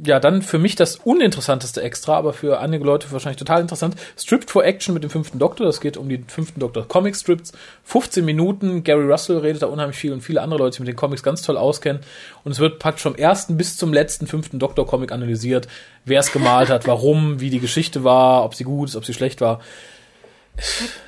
Ja, 0.00 0.20
dann 0.20 0.42
für 0.42 0.58
mich 0.58 0.76
das 0.76 0.94
uninteressanteste 0.96 1.82
Extra, 1.82 2.16
aber 2.16 2.32
für 2.32 2.60
einige 2.60 2.84
Leute 2.84 3.10
wahrscheinlich 3.10 3.38
total 3.38 3.60
interessant. 3.60 3.96
Stripped 4.16 4.48
for 4.48 4.64
Action 4.64 4.94
mit 4.94 5.02
dem 5.02 5.10
fünften 5.10 5.40
Doktor. 5.40 5.66
Das 5.66 5.80
geht 5.80 5.96
um 5.96 6.08
die 6.08 6.22
fünften 6.28 6.60
Doktor 6.60 6.86
Comic 6.86 7.16
Strips. 7.16 7.50
15 7.82 8.24
Minuten. 8.24 8.84
Gary 8.84 9.10
Russell 9.10 9.38
redet 9.38 9.62
da 9.62 9.66
unheimlich 9.66 9.96
viel 9.96 10.12
und 10.12 10.20
viele 10.20 10.40
andere 10.40 10.60
Leute, 10.60 10.76
die 10.76 10.82
mit 10.82 10.88
den 10.88 10.96
Comics 10.96 11.24
ganz 11.24 11.42
toll 11.42 11.56
auskennen. 11.56 12.02
Und 12.44 12.52
es 12.52 12.60
wird 12.60 12.78
praktisch 12.78 13.02
vom 13.02 13.16
ersten 13.16 13.56
bis 13.56 13.76
zum 13.76 13.92
letzten 13.92 14.28
fünften 14.28 14.60
Doktor 14.60 14.86
Comic 14.86 15.10
analysiert, 15.10 15.66
wer 16.04 16.20
es 16.20 16.30
gemalt 16.30 16.68
hat, 16.68 16.86
warum, 16.86 17.40
wie 17.40 17.50
die 17.50 17.58
Geschichte 17.60 18.04
war, 18.04 18.44
ob 18.44 18.54
sie 18.54 18.64
gut 18.64 18.90
ist, 18.90 18.96
ob 18.96 19.04
sie 19.04 19.14
schlecht 19.14 19.40
war. 19.40 19.60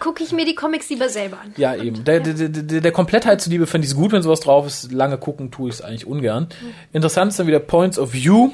Gucke 0.00 0.24
ich 0.24 0.32
mir 0.32 0.44
die 0.44 0.54
Comics 0.54 0.88
lieber 0.90 1.08
selber 1.08 1.38
an. 1.40 1.54
Ja, 1.56 1.76
eben. 1.76 2.02
Der, 2.04 2.18
der, 2.20 2.48
der, 2.48 2.80
der 2.80 2.92
Komplettheit 2.92 3.40
zuliebe 3.40 3.68
finde 3.68 3.84
ich 3.84 3.92
es 3.92 3.96
gut, 3.96 4.10
wenn 4.10 4.22
sowas 4.22 4.40
drauf 4.40 4.66
ist. 4.66 4.90
Lange 4.90 5.18
gucken 5.18 5.52
tue 5.52 5.68
ich 5.68 5.76
es 5.76 5.82
eigentlich 5.82 6.06
ungern. 6.06 6.48
Interessant 6.92 7.30
ist 7.30 7.38
dann 7.38 7.46
wieder 7.46 7.60
Points 7.60 7.96
of 7.98 8.12
View. 8.12 8.50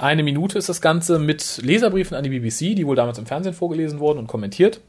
Eine 0.00 0.22
Minute 0.22 0.56
ist 0.56 0.70
das 0.70 0.80
Ganze 0.80 1.18
mit 1.18 1.60
Leserbriefen 1.62 2.16
an 2.16 2.24
die 2.24 2.30
BBC, 2.30 2.74
die 2.74 2.86
wohl 2.86 2.96
damals 2.96 3.18
im 3.18 3.26
Fernsehen 3.26 3.52
vorgelesen 3.52 3.98
wurden 3.98 4.18
und 4.18 4.28
kommentiert. 4.28 4.80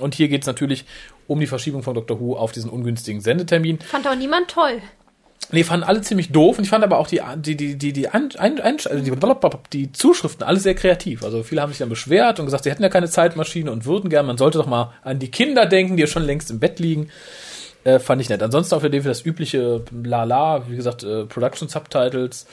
Und 0.00 0.16
hier 0.16 0.26
geht 0.26 0.42
es 0.42 0.48
natürlich 0.48 0.84
um 1.28 1.38
die 1.38 1.46
Verschiebung 1.46 1.84
von 1.84 1.94
Dr. 1.94 2.18
Who 2.18 2.36
auf 2.36 2.50
diesen 2.50 2.68
ungünstigen 2.68 3.20
Sendetermin. 3.20 3.78
Fand 3.78 4.08
auch 4.08 4.16
niemand 4.16 4.48
toll. 4.48 4.82
Nee, 5.52 5.62
fanden 5.62 5.84
alle 5.84 6.00
ziemlich 6.00 6.32
doof 6.32 6.58
und 6.58 6.64
ich 6.64 6.70
fand 6.70 6.82
aber 6.82 6.98
auch 6.98 7.06
die, 7.06 7.20
die, 7.36 7.56
die, 7.56 7.78
die, 7.78 7.92
die, 7.92 8.08
ein, 8.08 8.30
ein, 8.36 8.60
ein, 8.60 8.78
also 8.84 8.98
die, 8.98 9.56
die 9.72 9.92
Zuschriften 9.92 10.44
alle 10.44 10.58
sehr 10.58 10.74
kreativ. 10.74 11.22
Also 11.22 11.44
viele 11.44 11.62
haben 11.62 11.70
sich 11.70 11.78
dann 11.78 11.88
beschwert 11.88 12.40
und 12.40 12.46
gesagt, 12.46 12.64
sie 12.64 12.70
hätten 12.70 12.82
ja 12.82 12.88
keine 12.88 13.08
Zeitmaschine 13.08 13.70
und 13.70 13.86
würden 13.86 14.10
gern, 14.10 14.26
man 14.26 14.38
sollte 14.38 14.58
doch 14.58 14.66
mal 14.66 14.92
an 15.04 15.20
die 15.20 15.30
Kinder 15.30 15.66
denken, 15.66 15.96
die 15.96 16.00
ja 16.00 16.06
schon 16.08 16.24
längst 16.24 16.50
im 16.50 16.58
Bett 16.58 16.80
liegen. 16.80 17.10
Äh, 17.84 17.98
fand 17.98 18.20
ich 18.20 18.28
nett. 18.28 18.42
Ansonsten 18.42 18.74
auf 18.74 18.82
der 18.82 18.90
DVD 18.90 19.08
das 19.08 19.24
übliche 19.24 19.82
Lala, 20.02 20.68
wie 20.68 20.76
gesagt, 20.76 21.04
äh, 21.04 21.24
Production 21.24 21.68
Subtitles, 21.68 22.46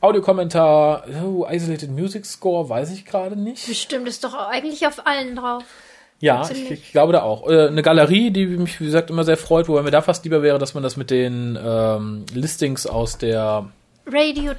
Audiokommentar, 0.00 1.04
oh, 1.24 1.46
Isolated 1.50 1.90
Music 1.90 2.24
Score, 2.24 2.68
weiß 2.68 2.92
ich 2.92 3.04
gerade 3.04 3.36
nicht. 3.36 3.66
Bestimmt 3.66 4.06
ist 4.08 4.22
doch 4.22 4.34
eigentlich 4.34 4.86
auf 4.86 5.06
allen 5.06 5.34
drauf. 5.34 5.64
Ja, 6.20 6.48
ich, 6.50 6.70
ich 6.70 6.92
glaube 6.92 7.12
da 7.12 7.22
auch. 7.22 7.48
Äh, 7.48 7.68
eine 7.68 7.82
Galerie, 7.82 8.30
die 8.30 8.46
mich, 8.46 8.80
wie 8.80 8.86
gesagt, 8.86 9.10
immer 9.10 9.24
sehr 9.24 9.36
freut, 9.36 9.68
wobei 9.68 9.82
mir 9.82 9.90
da 9.90 10.02
fast 10.02 10.24
lieber 10.24 10.42
wäre, 10.42 10.58
dass 10.58 10.74
man 10.74 10.82
das 10.82 10.96
mit 10.96 11.10
den 11.10 11.58
ähm, 11.62 12.24
Listings 12.32 12.86
aus 12.86 13.18
der 13.18 13.68
Radio. 14.06 14.52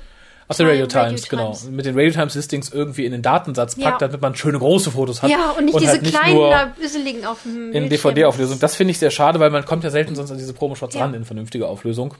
Aus 0.50 0.58
der 0.58 0.68
Radio 0.68 0.86
Radio 0.86 0.88
Times, 1.10 1.30
genau. 1.30 1.46
Times. 1.54 1.70
Mit 1.70 1.86
den 1.86 1.96
Radio 1.96 2.12
Times 2.12 2.36
Listings 2.36 2.70
irgendwie 2.74 3.06
in 3.06 3.12
den 3.14 3.22
Datensatz 3.22 3.76
Ja. 3.78 3.90
packt, 3.92 4.02
damit 4.02 4.22
man 4.22 4.36
schöne 4.36 4.60
große 4.60 4.92
Fotos 4.92 5.22
hat. 5.22 5.30
Ja, 5.30 5.52
und 5.58 5.66
nicht 5.66 5.80
diese 5.80 5.92
halt 5.92 6.04
kleinen 6.04 6.36
nur 6.36 6.50
da 6.50 6.66
Büsseligen 6.78 7.26
auf 7.26 7.44
dem 7.44 7.72
in. 7.72 7.88
DVD-Auflösung. 7.90 8.60
Das 8.60 8.76
finde 8.76 8.92
ich 8.92 9.00
sehr 9.00 9.12
schade, 9.12 9.40
weil 9.40 9.52
man 9.52 9.64
kommt 9.64 9.84
ja 9.86 9.92
selten 9.92 10.16
sonst 10.16 10.32
an 10.32 10.38
diese 10.38 10.54
Promo-Shots 10.54 10.96
Ja. 10.96 11.02
ran 11.02 11.14
in 11.14 11.24
vernünftige 11.24 11.68
Auflösung. 11.68 12.16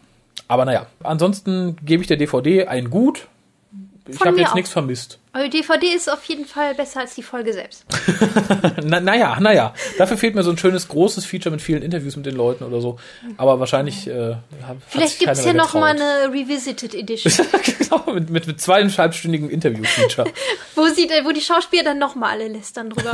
Aber 0.48 0.64
naja, 0.64 0.86
ansonsten 1.04 1.76
gebe 1.84 2.02
ich 2.04 2.08
der 2.08 2.18
DVD 2.18 2.66
ein 2.68 2.90
Gut. 2.90 3.28
Ich 4.12 4.20
habe 4.22 4.40
jetzt 4.40 4.56
nichts 4.56 4.72
vermisst. 4.72 5.20
Aber 5.32 5.48
die 5.48 5.62
DVD 5.62 5.88
ist 5.88 6.12
auf 6.12 6.24
jeden 6.26 6.46
Fall 6.46 6.74
besser 6.74 7.02
als 7.02 7.14
die 7.14 7.22
Folge 7.22 7.54
selbst. 7.54 7.86
Na, 8.84 9.00
naja, 9.00 9.40
naja. 9.40 9.76
Dafür 9.98 10.18
fehlt 10.18 10.34
mir 10.34 10.42
so 10.42 10.50
ein 10.50 10.58
schönes, 10.58 10.88
großes 10.88 11.26
Feature 11.26 11.52
mit 11.52 11.62
vielen 11.62 11.84
Interviews 11.84 12.16
mit 12.16 12.26
den 12.26 12.36
Leuten 12.36 12.64
oder 12.64 12.82
so. 12.82 12.98
Aber 13.38 13.60
wahrscheinlich 13.60 14.08
äh, 14.08 14.38
Vielleicht 14.88 15.20
gibt 15.20 15.32
es 15.32 15.46
ja 15.46 15.52
keiner 15.52 15.64
noch 15.64 15.74
mal 15.76 15.94
getraut. 15.94 16.10
eine 16.12 16.34
Revisited 16.34 16.96
Edition, 16.96 17.46
genau, 17.78 18.14
mit, 18.14 18.30
mit, 18.32 18.48
mit 18.48 18.60
zweieinhalbstündigen 18.60 19.50
Interview-Feature. 19.50 20.32
wo, 20.76 20.88
sie, 20.88 21.08
wo 21.24 21.32
die 21.32 21.42
Schauspieler 21.42 21.84
dann 21.84 22.00
noch 22.00 22.16
mal 22.16 22.32
alle 22.32 22.48
lästern 22.48 22.90
drüber. 22.90 23.12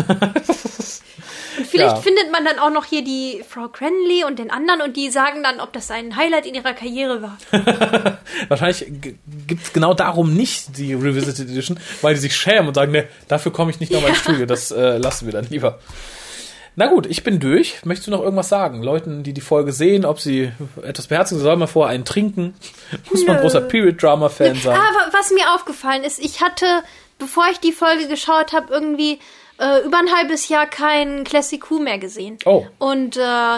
Und 1.58 1.68
vielleicht 1.68 1.95
Ja. 1.97 2.01
findet 2.01 2.32
man 2.32 2.43
dann 2.45 2.60
auch 2.60 2.70
noch 2.72 2.86
hier 2.86 3.03
die 3.03 3.43
Frau 3.47 3.68
Cranley 3.68 4.24
und 4.26 4.39
den 4.39 4.51
anderen 4.51 4.82
und 4.82 4.95
die 4.97 5.10
sagen 5.10 5.43
dann, 5.43 5.60
ob 5.60 5.74
das 5.74 5.89
ein 5.91 6.16
Highlight 6.16 6.45
in 6.45 6.56
ihrer 6.56 6.74
Karriere 6.74 7.22
war. 7.22 7.38
Wahrscheinlich 8.47 8.86
gibt 9.47 9.64
es 9.64 9.74
genau 9.74 9.93
darum 9.93 10.34
nicht 10.36 10.78
die 10.78 10.93
Revisited 10.93 11.49
Edition, 11.49 11.80
weil 12.01 12.14
die 12.16 12.20
sich 12.20 12.36
schämen 12.36 12.68
und 12.68 12.74
sagen, 12.74 12.91
ne, 12.91 13.08
dafür 13.28 13.51
komme 13.51 13.72
ich 13.72 13.80
nicht 13.80 13.91
nochmal 13.91 14.10
ins 14.12 14.20
Studio, 14.20 14.45
das 14.45 14.72
äh, 14.72 14.97
lassen 14.97 15.26
wir 15.26 15.34
dann 15.34 15.47
lieber. 15.49 15.80
Na 16.78 16.88
gut, 16.88 17.06
ich 17.06 17.24
bin 17.24 17.39
durch. 17.39 17.86
Möchtest 17.86 18.08
du 18.08 18.12
noch 18.12 18.22
irgendwas 18.22 18.49
sagen? 18.49 18.84
Leuten, 18.84 19.24
die 19.24 19.32
die 19.32 19.39
Folge 19.39 19.72
sehen, 19.72 20.03
ob 20.03 20.20
sie 20.20 20.51
etwas 20.84 21.08
beherzigen, 21.08 21.41
soll 21.41 21.56
man 21.56 21.70
vorher 21.70 21.93
einen 21.95 22.03
trinken? 22.03 22.53
Muss 23.12 23.26
man 23.26 23.38
Nö. 23.38 23.41
großer 23.43 23.62
Period-Drama-Fan 23.62 24.56
sein? 24.58 24.76
Aber 24.78 25.14
was 25.14 25.32
mir 25.32 25.53
aufgefallen 25.53 26.03
ist, 26.03 26.20
ich 26.20 26.41
hatte, 26.41 26.66
bevor 27.18 27.45
ich 27.49 27.60
die 27.62 27.72
Folge 27.72 28.10
geschaut 28.10 28.51
habe, 28.51 28.74
irgendwie 28.74 29.20
äh, 29.60 29.86
über 29.86 29.97
ein 29.99 30.14
halbes 30.16 30.49
Jahr 30.49 30.66
kein 30.68 31.24
Classic 31.24 31.70
Who 31.70 31.80
mehr 31.80 31.97
gesehen. 31.99 32.38
Oh. 32.45 32.66
Und 32.80 33.18
äh, 33.18 33.58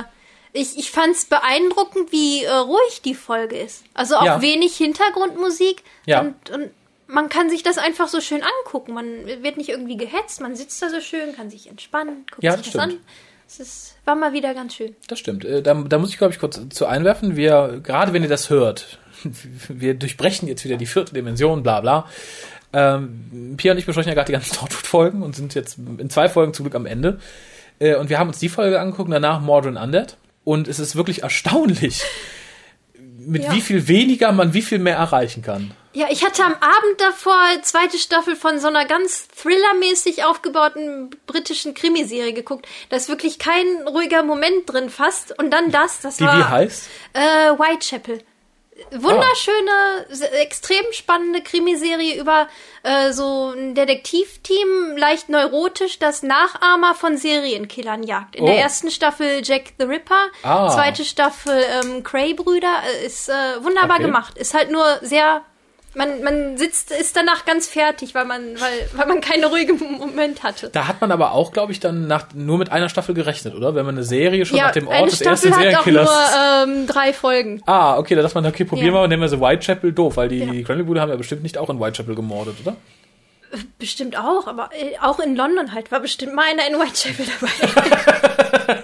ich, 0.53 0.77
ich 0.77 0.91
fand 0.91 1.15
es 1.15 1.25
beeindruckend, 1.25 2.11
wie 2.11 2.43
äh, 2.43 2.51
ruhig 2.51 3.01
die 3.03 3.15
Folge 3.15 3.57
ist. 3.57 3.83
Also 3.93 4.15
auch 4.15 4.25
Ja. 4.25 4.41
wenig 4.41 4.75
Hintergrundmusik. 4.77 5.83
Ja. 6.05 6.21
Und, 6.21 6.49
und 6.49 6.71
man 7.07 7.29
kann 7.29 7.49
sich 7.49 7.63
das 7.63 7.77
einfach 7.77 8.07
so 8.07 8.19
schön 8.21 8.41
angucken. 8.43 8.93
Man 8.93 9.25
wird 9.41 9.57
nicht 9.57 9.69
irgendwie 9.69 9.97
gehetzt, 9.97 10.41
man 10.41 10.55
sitzt 10.55 10.81
da 10.81 10.89
so 10.89 10.99
schön, 11.01 11.35
kann 11.35 11.49
sich 11.49 11.67
entspannen, 11.69 12.25
guckt 12.29 12.43
Ja, 12.43 12.51
sich 12.57 12.65
das 12.65 12.73
das 12.73 12.81
an. 12.81 12.89
stimmt. 12.91 13.05
Es 13.49 13.59
ist, 13.61 13.95
war 14.03 14.15
mal 14.15 14.33
wieder 14.33 14.53
ganz 14.53 14.75
schön. 14.75 14.93
Das 15.07 15.19
stimmt. 15.19 15.45
Äh, 15.45 15.61
Da, 15.61 15.73
da 15.73 15.97
muss 15.99 16.09
ich, 16.09 16.17
glaube 16.17 16.33
ich, 16.33 16.39
kurz 16.39 16.59
zu 16.69 16.85
einwerfen. 16.85 17.37
Wir, 17.37 17.79
gerade 17.81 18.11
wenn 18.11 18.23
ihr 18.23 18.27
das 18.29 18.49
hört, 18.49 18.99
wir 19.69 19.93
durchbrechen 19.93 20.47
jetzt 20.49 20.65
wieder 20.65 20.75
die 20.75 20.85
vierte 20.85 21.13
Dimension, 21.13 21.63
bla 21.63 21.79
bla. 21.79 22.09
Ähm, 22.73 23.55
Pia 23.57 23.71
und 23.71 23.77
ich 23.77 23.85
besprechen 23.85 24.09
ja 24.09 24.15
gerade 24.15 24.27
die 24.27 24.33
ganzen 24.33 24.53
Torchwood-Folgen 24.57 25.23
und 25.23 25.35
sind 25.35 25.55
jetzt 25.55 25.77
in 25.77 26.09
zwei 26.09 26.29
Folgen 26.29 26.53
zum 26.53 26.65
Glück 26.65 26.75
am 26.75 26.85
Ende. 26.85 27.19
Äh, 27.79 27.95
und 27.95 28.09
wir 28.09 28.19
haben 28.19 28.27
uns 28.27 28.39
die 28.39 28.49
Folge 28.49 28.79
angeguckt, 28.79 29.11
danach 29.11 29.39
Mordred 29.41 29.77
Undead. 29.77 30.17
Und 30.43 30.67
es 30.67 30.79
ist 30.79 30.95
wirklich 30.95 31.23
erstaunlich, 31.23 32.03
mit 33.19 33.43
Ja. 33.43 33.53
wie 33.53 33.61
viel 33.61 33.87
weniger 33.87 34.31
man 34.31 34.53
wie 34.53 34.61
viel 34.61 34.79
mehr 34.79 34.95
erreichen 34.97 35.41
kann. 35.41 35.71
Ja, 35.93 36.07
ich 36.11 36.23
hatte 36.23 36.43
am 36.43 36.53
Abend 36.53 36.99
davor 36.99 37.33
zweite 37.63 37.97
Staffel 37.97 38.35
von 38.35 38.59
so 38.59 38.67
einer 38.67 38.85
ganz 38.85 39.27
thrillermäßig 39.29 40.23
aufgebauten 40.25 41.09
britischen 41.25 41.73
Krimiserie 41.73 42.33
geguckt. 42.33 42.67
Da 42.89 42.97
ist 42.97 43.09
wirklich 43.09 43.39
kein 43.39 43.65
ruhiger 43.87 44.21
Moment 44.21 44.67
drin 44.71 44.89
fast. 44.89 45.37
Und 45.39 45.49
dann 45.51 45.71
das, 45.71 46.01
das 46.01 46.17
Die 46.17 46.23
war 46.23 46.37
wie 46.37 46.43
heißt? 46.43 46.87
äh, 47.13 47.19
Whitechapel. 47.19 48.19
Wunderschöne, 48.91 50.05
se- 50.09 50.31
extrem 50.31 50.85
spannende 50.91 51.41
Krimiserie 51.41 52.19
über 52.19 52.47
äh, 52.83 53.11
so 53.11 53.51
ein 53.55 53.75
Detektivteam, 53.75 54.95
leicht 54.97 55.29
neurotisch, 55.29 55.99
das 55.99 56.23
Nachahmer 56.23 56.95
von 56.95 57.17
Serienkillern 57.17 58.03
jagt. 58.03 58.35
In 58.35 58.43
Oh. 58.43 58.47
der 58.47 58.59
ersten 58.59 58.91
Staffel 58.91 59.41
Jack 59.43 59.73
the 59.79 59.85
Ripper, 59.85 60.27
Ah. 60.43 60.69
zweite 60.69 61.05
Staffel 61.05 61.63
ähm, 61.83 62.03
Cray-Brüder. 62.03 62.75
Äh, 63.01 63.05
ist 63.05 63.29
äh, 63.29 63.33
wunderbar 63.63 63.97
Okay. 63.97 64.05
gemacht. 64.05 64.37
Ist 64.37 64.53
halt 64.53 64.71
nur 64.71 64.85
sehr 65.01 65.43
man, 65.95 66.21
man 66.23 66.57
sitzt, 66.57 66.91
ist 66.91 67.15
danach 67.15 67.45
ganz 67.45 67.67
fertig, 67.67 68.13
weil 68.13 68.25
man, 68.25 68.59
weil, 68.59 68.89
weil 68.93 69.07
man 69.07 69.21
keinen 69.21 69.43
ruhigen 69.45 69.79
Moment 69.97 70.43
hatte. 70.43 70.69
Da 70.71 70.87
hat 70.87 71.01
man 71.01 71.11
aber 71.11 71.31
auch, 71.31 71.51
glaube 71.51 71.71
ich, 71.71 71.79
dann 71.79 72.07
nach, 72.07 72.27
nur 72.35 72.57
mit 72.57 72.71
einer 72.71 72.89
Staffel 72.89 73.15
gerechnet, 73.15 73.55
oder? 73.55 73.73
Wenn 73.75 73.85
man 73.85 73.95
eine 73.95 74.03
Serie 74.03 74.45
schon 74.45 74.57
nach 74.57 74.71
dem 74.71 74.87
Ort 74.87 75.11
des 75.11 75.21
ersten 75.21 75.53
Serienkillers 75.53 76.09
nur 76.09 76.75
ähm, 76.75 76.87
drei 76.87 77.13
Folgen. 77.13 77.61
Ah, 77.65 77.97
okay, 77.97 78.15
da 78.15 78.21
dachte 78.21 78.35
man, 78.35 78.45
okay, 78.45 78.65
probieren 78.65 78.87
Ja. 78.87 78.93
wir 78.93 79.03
und 79.03 79.09
nehmen 79.09 79.21
wir 79.23 79.29
so 79.29 79.41
Whitechapel 79.41 79.91
doof, 79.91 80.17
weil 80.17 80.29
die 80.29 80.39
Ja. 80.39 80.63
Cranley-Brüder 80.65 81.01
haben 81.01 81.09
ja 81.09 81.15
bestimmt 81.15 81.43
nicht 81.43 81.57
auch 81.57 81.69
in 81.69 81.79
Whitechapel 81.79 82.15
gemordet, 82.15 82.55
oder? 82.63 82.75
Bestimmt 83.79 84.17
auch, 84.17 84.47
aber 84.47 84.69
äh, 84.73 84.97
auch 85.01 85.19
in 85.19 85.35
London 85.35 85.73
halt 85.73 85.91
war 85.91 85.99
bestimmt 86.01 86.35
mal 86.35 86.43
einer 86.49 86.67
in 86.67 86.73
Whitechapel 86.79 87.25
dabei. 87.39 88.83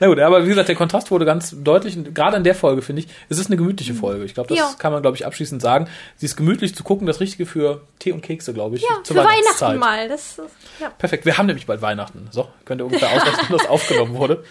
Na 0.00 0.06
gut, 0.08 0.18
aber 0.18 0.44
wie 0.44 0.48
gesagt, 0.48 0.68
der 0.68 0.74
Kontrast 0.76 1.10
wurde 1.10 1.24
ganz 1.24 1.54
deutlich 1.62 1.96
gerade 2.14 2.36
in 2.36 2.44
der 2.44 2.54
Folge, 2.54 2.82
finde 2.82 3.02
ich, 3.02 3.08
es 3.28 3.38
ist 3.38 3.46
eine 3.46 3.56
gemütliche 3.56 3.94
Folge. 3.94 4.24
Ich 4.24 4.34
glaube, 4.34 4.48
das 4.48 4.58
Ja. 4.58 4.74
kann 4.78 4.92
man, 4.92 5.02
glaube 5.02 5.16
ich, 5.16 5.26
abschließend 5.26 5.62
sagen. 5.62 5.88
Sie 6.16 6.26
ist 6.26 6.36
gemütlich 6.36 6.74
zu 6.74 6.82
gucken, 6.82 7.06
das 7.06 7.20
Richtige 7.20 7.46
für 7.46 7.82
Tee 7.98 8.12
und 8.12 8.22
Kekse, 8.22 8.52
glaube 8.52 8.76
ich, 8.76 8.82
Ja, 8.82 8.88
zur 9.04 9.16
für 9.16 9.24
Weihnachtszeit. 9.24 9.68
Weihnachten 9.68 9.78
mal. 9.78 10.08
Das, 10.08 10.38
äh, 10.38 10.42
ja. 10.82 10.90
Perfekt, 10.90 11.24
wir 11.26 11.38
haben 11.38 11.46
nämlich 11.46 11.66
bald 11.66 11.82
Weihnachten. 11.82 12.28
So, 12.32 12.48
könnt 12.64 12.80
ihr 12.80 12.86
ungefähr 12.86 13.10
ausrechnen, 13.10 13.36
wann 13.48 13.58
das 13.58 13.66
aufgenommen 13.68 14.14
wurde. 14.14 14.44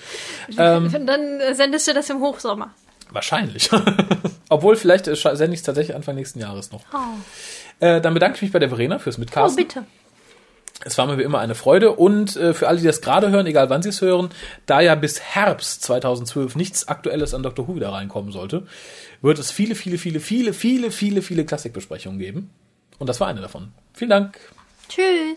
Ähm. 0.57 1.05
Dann 1.05 1.39
sendest 1.53 1.87
du 1.87 1.93
das 1.93 2.09
im 2.09 2.19
Hochsommer. 2.21 2.73
Wahrscheinlich. 3.11 3.69
Obwohl, 4.49 4.75
vielleicht 4.75 5.07
äh, 5.07 5.15
sende 5.15 5.53
ich 5.53 5.59
es 5.61 5.63
tatsächlich 5.63 5.95
Anfang 5.95 6.15
nächsten 6.15 6.39
Jahres 6.39 6.71
noch. 6.71 6.81
Oh, 6.93 6.97
Äh, 7.79 8.01
dann 8.01 8.13
bedanke 8.13 8.37
ich 8.37 8.41
mich 8.41 8.51
bei 8.51 8.59
der 8.59 8.69
Verena 8.69 8.99
fürs 8.99 9.17
oh 9.17 9.19
Mitcasten. 9.19 9.63
bitte. 9.63 9.85
Es 10.85 10.97
war 10.97 11.07
mir 11.07 11.17
wie 11.17 11.23
immer 11.23 11.39
eine 11.39 11.55
Freude 11.55 11.91
und 11.91 12.37
äh, 12.37 12.53
für 12.53 12.69
alle, 12.69 12.79
die 12.79 12.85
das 12.85 13.01
gerade 13.01 13.29
hören, 13.31 13.45
egal 13.47 13.69
wann 13.69 13.81
sie 13.81 13.89
es 13.89 14.01
hören, 14.01 14.29
da 14.65 14.79
ja 14.79 14.95
bis 14.95 15.19
Herbst 15.19 15.83
2012 15.83 16.55
nichts 16.55 16.87
Aktuelles 16.87 17.33
an 17.33 17.43
Doctor 17.43 17.67
Who 17.67 17.75
wieder 17.75 17.89
reinkommen 17.89 18.31
sollte, 18.31 18.65
wird 19.21 19.39
es 19.39 19.51
viele, 19.51 19.75
viele, 19.75 19.97
viele, 19.97 20.21
viele, 20.21 20.53
viele, 20.53 20.91
viele, 20.91 21.21
viele 21.21 21.45
Klassikbesprechungen 21.45 22.17
geben. 22.17 22.49
Und 22.97 23.07
das 23.07 23.19
war 23.19 23.27
eine 23.27 23.41
davon. 23.41 23.73
Vielen 23.93 24.09
Dank. 24.09 24.39
Tschüss. 24.87 25.35